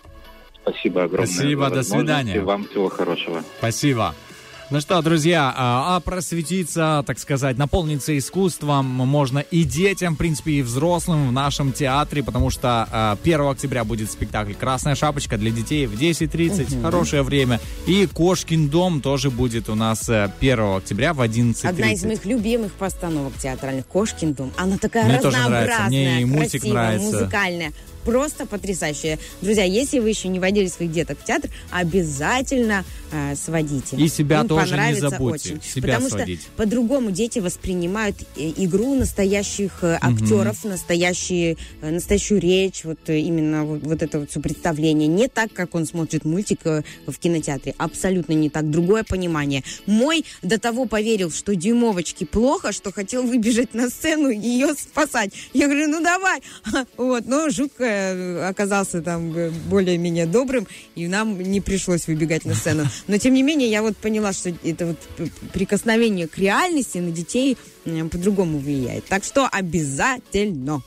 Спасибо 0.68 1.04
огромное. 1.04 1.26
Спасибо, 1.32 1.70
до 1.70 1.82
свидания. 1.82 2.40
Вам 2.40 2.66
всего 2.68 2.88
хорошего. 2.88 3.42
спасибо. 3.58 4.14
Ну 4.68 4.80
что, 4.80 5.00
друзья, 5.00 5.54
а 5.56 5.94
а 5.94 6.00
просветиться, 6.00 7.04
так 7.06 7.20
сказать, 7.20 7.56
наполниться 7.56 8.18
искусством 8.18 8.84
можно 8.86 9.38
и 9.38 9.62
детям, 9.62 10.16
в 10.16 10.18
принципе, 10.18 10.54
и 10.54 10.62
взрослым 10.62 11.28
в 11.28 11.32
нашем 11.32 11.72
театре, 11.72 12.24
потому 12.24 12.50
что 12.50 12.88
а, 12.90 13.16
1 13.22 13.40
октября 13.42 13.84
будет 13.84 14.10
спектакль 14.10 14.54
«Красная 14.54 14.96
шапочка» 14.96 15.38
для 15.38 15.52
детей 15.52 15.86
в 15.86 15.94
10.30, 15.94 16.72
Мгм. 16.74 16.82
хорошее 16.82 17.22
время. 17.22 17.60
И 17.86 18.08
«Кошкин 18.12 18.68
дом» 18.68 19.00
тоже 19.00 19.30
будет 19.30 19.68
у 19.68 19.76
нас 19.76 20.08
э, 20.08 20.32
1 20.40 20.58
октября 20.78 21.14
в 21.14 21.20
11.30. 21.20 21.68
Одна 21.68 21.92
из 21.92 22.02
моих 22.02 22.24
любимых 22.24 22.72
постановок 22.72 23.34
театральных 23.34 23.86
«Кошкин 23.86 24.34
дом». 24.34 24.52
Она 24.56 24.78
такая 24.78 25.04
Мне 25.04 25.20
тоже 25.20 25.36
разнообразная, 25.36 25.66
нравится. 25.68 25.88
Мне 25.90 26.22
и 26.22 26.24
мультик 26.24 26.50
красивая, 26.62 26.72
нравится. 26.82 27.06
музыкальная. 27.12 27.72
Просто 28.06 28.46
потрясающая. 28.46 29.18
Друзья, 29.42 29.64
если 29.64 29.98
вы 29.98 30.10
еще 30.10 30.28
не 30.28 30.38
водили 30.38 30.68
своих 30.68 30.92
деток 30.92 31.18
в 31.18 31.24
театр, 31.24 31.50
обязательно 31.72 32.84
э, 33.10 33.34
сводите. 33.34 33.96
И 33.96 34.06
себя 34.08 34.42
Им 34.42 34.48
тоже 34.48 34.76
не 34.76 34.94
забудьте, 34.94 35.54
Очень. 35.54 35.62
себя 35.62 35.94
Потому 35.94 36.08
сводить. 36.08 36.42
что 36.42 36.50
по-другому 36.52 37.10
дети 37.10 37.40
воспринимают 37.40 38.16
э, 38.36 38.52
игру 38.58 38.94
настоящих 38.94 39.82
э, 39.82 39.98
актеров, 40.00 40.64
настоящие, 40.64 41.56
э, 41.82 41.90
настоящую 41.90 42.40
речь, 42.40 42.84
вот 42.84 42.98
именно 43.08 43.64
вот, 43.64 43.82
вот 43.82 44.02
это 44.02 44.20
вот 44.20 44.30
все 44.30 44.40
представление. 44.40 45.08
Не 45.08 45.26
так, 45.26 45.52
как 45.52 45.74
он 45.74 45.84
смотрит 45.84 46.24
мультик 46.24 46.60
в 46.64 47.18
кинотеатре. 47.18 47.74
Абсолютно 47.76 48.34
не 48.34 48.50
так. 48.50 48.70
Другое 48.70 49.02
понимание. 49.02 49.64
Мой 49.86 50.24
до 50.42 50.60
того 50.60 50.86
поверил, 50.86 51.32
что 51.32 51.56
дюймовочке 51.56 52.24
плохо, 52.24 52.70
что 52.70 52.92
хотел 52.92 53.24
выбежать 53.24 53.74
на 53.74 53.90
сцену 53.90 54.30
и 54.30 54.38
ее 54.38 54.74
спасать. 54.74 55.32
Я 55.52 55.66
говорю, 55.66 55.88
ну 55.88 56.02
давай. 56.02 56.40
Вот, 56.96 57.26
но 57.26 57.50
Жук 57.50 57.72
э, 57.96 58.48
оказался 58.48 59.02
там 59.02 59.36
э, 59.36 59.50
более-менее 59.68 60.26
добрым, 60.26 60.66
и 60.94 61.06
нам 61.06 61.40
не 61.40 61.60
пришлось 61.60 62.06
выбегать 62.06 62.44
на 62.44 62.54
сцену. 62.54 62.86
Но 63.06 63.18
тем 63.18 63.34
не 63.34 63.42
менее, 63.42 63.70
я 63.70 63.82
вот 63.82 63.96
поняла, 63.96 64.32
что 64.32 64.52
это 64.64 64.86
вот 64.86 65.30
прикосновение 65.52 66.28
к 66.28 66.38
реальности 66.38 66.98
на 66.98 67.10
детей 67.10 67.56
по-другому 67.84 68.58
влияет. 68.58 69.04
Так 69.06 69.24
что 69.24 69.46
обязательно. 69.46 70.82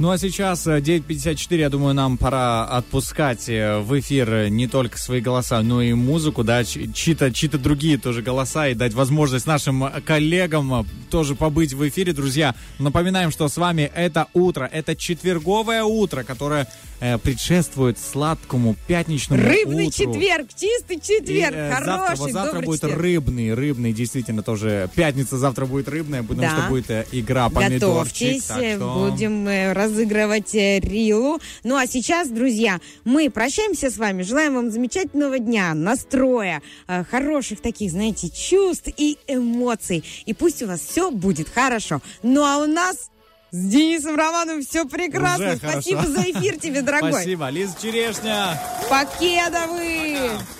Ну 0.00 0.10
а 0.10 0.16
сейчас 0.16 0.66
э, 0.66 0.80
9.54, 0.80 1.58
я 1.58 1.68
думаю, 1.68 1.92
нам 1.92 2.16
пора 2.16 2.64
отпускать 2.64 3.50
э, 3.50 3.80
в 3.80 4.00
эфир 4.00 4.32
э, 4.32 4.48
не 4.48 4.66
только 4.66 4.96
свои 4.96 5.20
голоса, 5.20 5.60
но 5.60 5.82
и 5.82 5.92
музыку, 5.92 6.42
да, 6.42 6.64
чьи-то, 6.64 7.30
чьи-то 7.30 7.58
другие 7.58 7.98
тоже 7.98 8.22
голоса 8.22 8.68
и 8.68 8.74
дать 8.74 8.94
возможность 8.94 9.44
нашим 9.46 9.84
э, 9.84 10.00
коллегам 10.00 10.72
э, 10.72 10.84
тоже 11.10 11.34
побыть 11.34 11.74
в 11.74 11.86
эфире. 11.86 12.14
Друзья, 12.14 12.54
напоминаем, 12.78 13.30
что 13.30 13.46
с 13.46 13.58
вами 13.58 13.92
это 13.94 14.28
утро, 14.32 14.66
это 14.72 14.96
четверговое 14.96 15.84
утро, 15.84 16.22
которое 16.22 16.66
э, 17.00 17.18
предшествует 17.18 17.98
сладкому 17.98 18.76
пятничному 18.86 19.42
Рыбный 19.42 19.86
утру. 19.88 19.92
четверг, 20.12 20.48
чистый 20.54 21.00
четверг, 21.00 21.54
И, 21.54 21.58
э, 21.58 21.70
хороший, 21.72 22.16
завтра, 22.16 22.32
завтра 22.32 22.60
будет 22.60 22.80
четверг. 22.80 23.00
рыбный, 23.02 23.54
рыбный, 23.54 23.92
действительно 23.92 24.42
тоже. 24.42 24.88
Пятница 24.94 25.38
завтра 25.38 25.66
будет 25.66 25.88
рыбная, 25.88 26.22
потому 26.22 26.40
Да. 26.42 26.50
что 26.58 26.68
будет 26.68 26.90
э, 26.90 27.06
игра 27.12 27.48
помидорчик. 27.48 28.42
Готовьтесь, 28.42 28.44
что- 28.76 29.08
будем 29.10 29.48
э, 29.48 29.72
разыгрывать 29.72 30.54
э, 30.54 30.80
Рилу. 30.80 31.38
Ну 31.64 31.76
а 31.76 31.86
сейчас, 31.86 32.28
друзья, 32.28 32.80
мы 33.04 33.30
прощаемся 33.30 33.90
с 33.90 33.96
вами, 33.98 34.22
желаем 34.22 34.54
вам 34.54 34.70
замечательного 34.70 35.38
дня, 35.38 35.74
настроя, 35.74 36.62
э, 36.88 37.04
хороших 37.04 37.60
таких, 37.60 37.90
знаете, 37.90 38.28
чувств 38.30 38.88
и 38.96 39.16
эмоций. 39.26 40.04
И 40.26 40.34
пусть 40.34 40.62
у 40.62 40.66
вас 40.66 40.80
все 40.80 41.10
будет 41.10 41.48
хорошо. 41.48 42.00
Ну 42.22 42.42
а 42.44 42.58
у 42.58 42.66
нас 42.66 43.10
с 43.52 43.56
Денисом 43.56 44.16
Романовым 44.16 44.62
все 44.62 44.84
прекрасно. 44.86 45.50
Уже 45.50 45.58
хорошо. 45.58 45.80
Спасибо 45.80 46.06
за 46.06 46.22
эфир 46.30 46.58
тебе, 46.58 46.82
дорогой. 46.82 47.12
Спасибо, 47.12 47.48
Лиза 47.48 47.74
Черешня. 47.80 48.60
Покедовы! 48.88 50.30
Got 50.30 50.59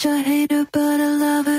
such 0.00 0.10
a 0.10 0.22
hater, 0.22 0.66
but 0.72 0.98
a 1.00 1.10
lover. 1.18 1.49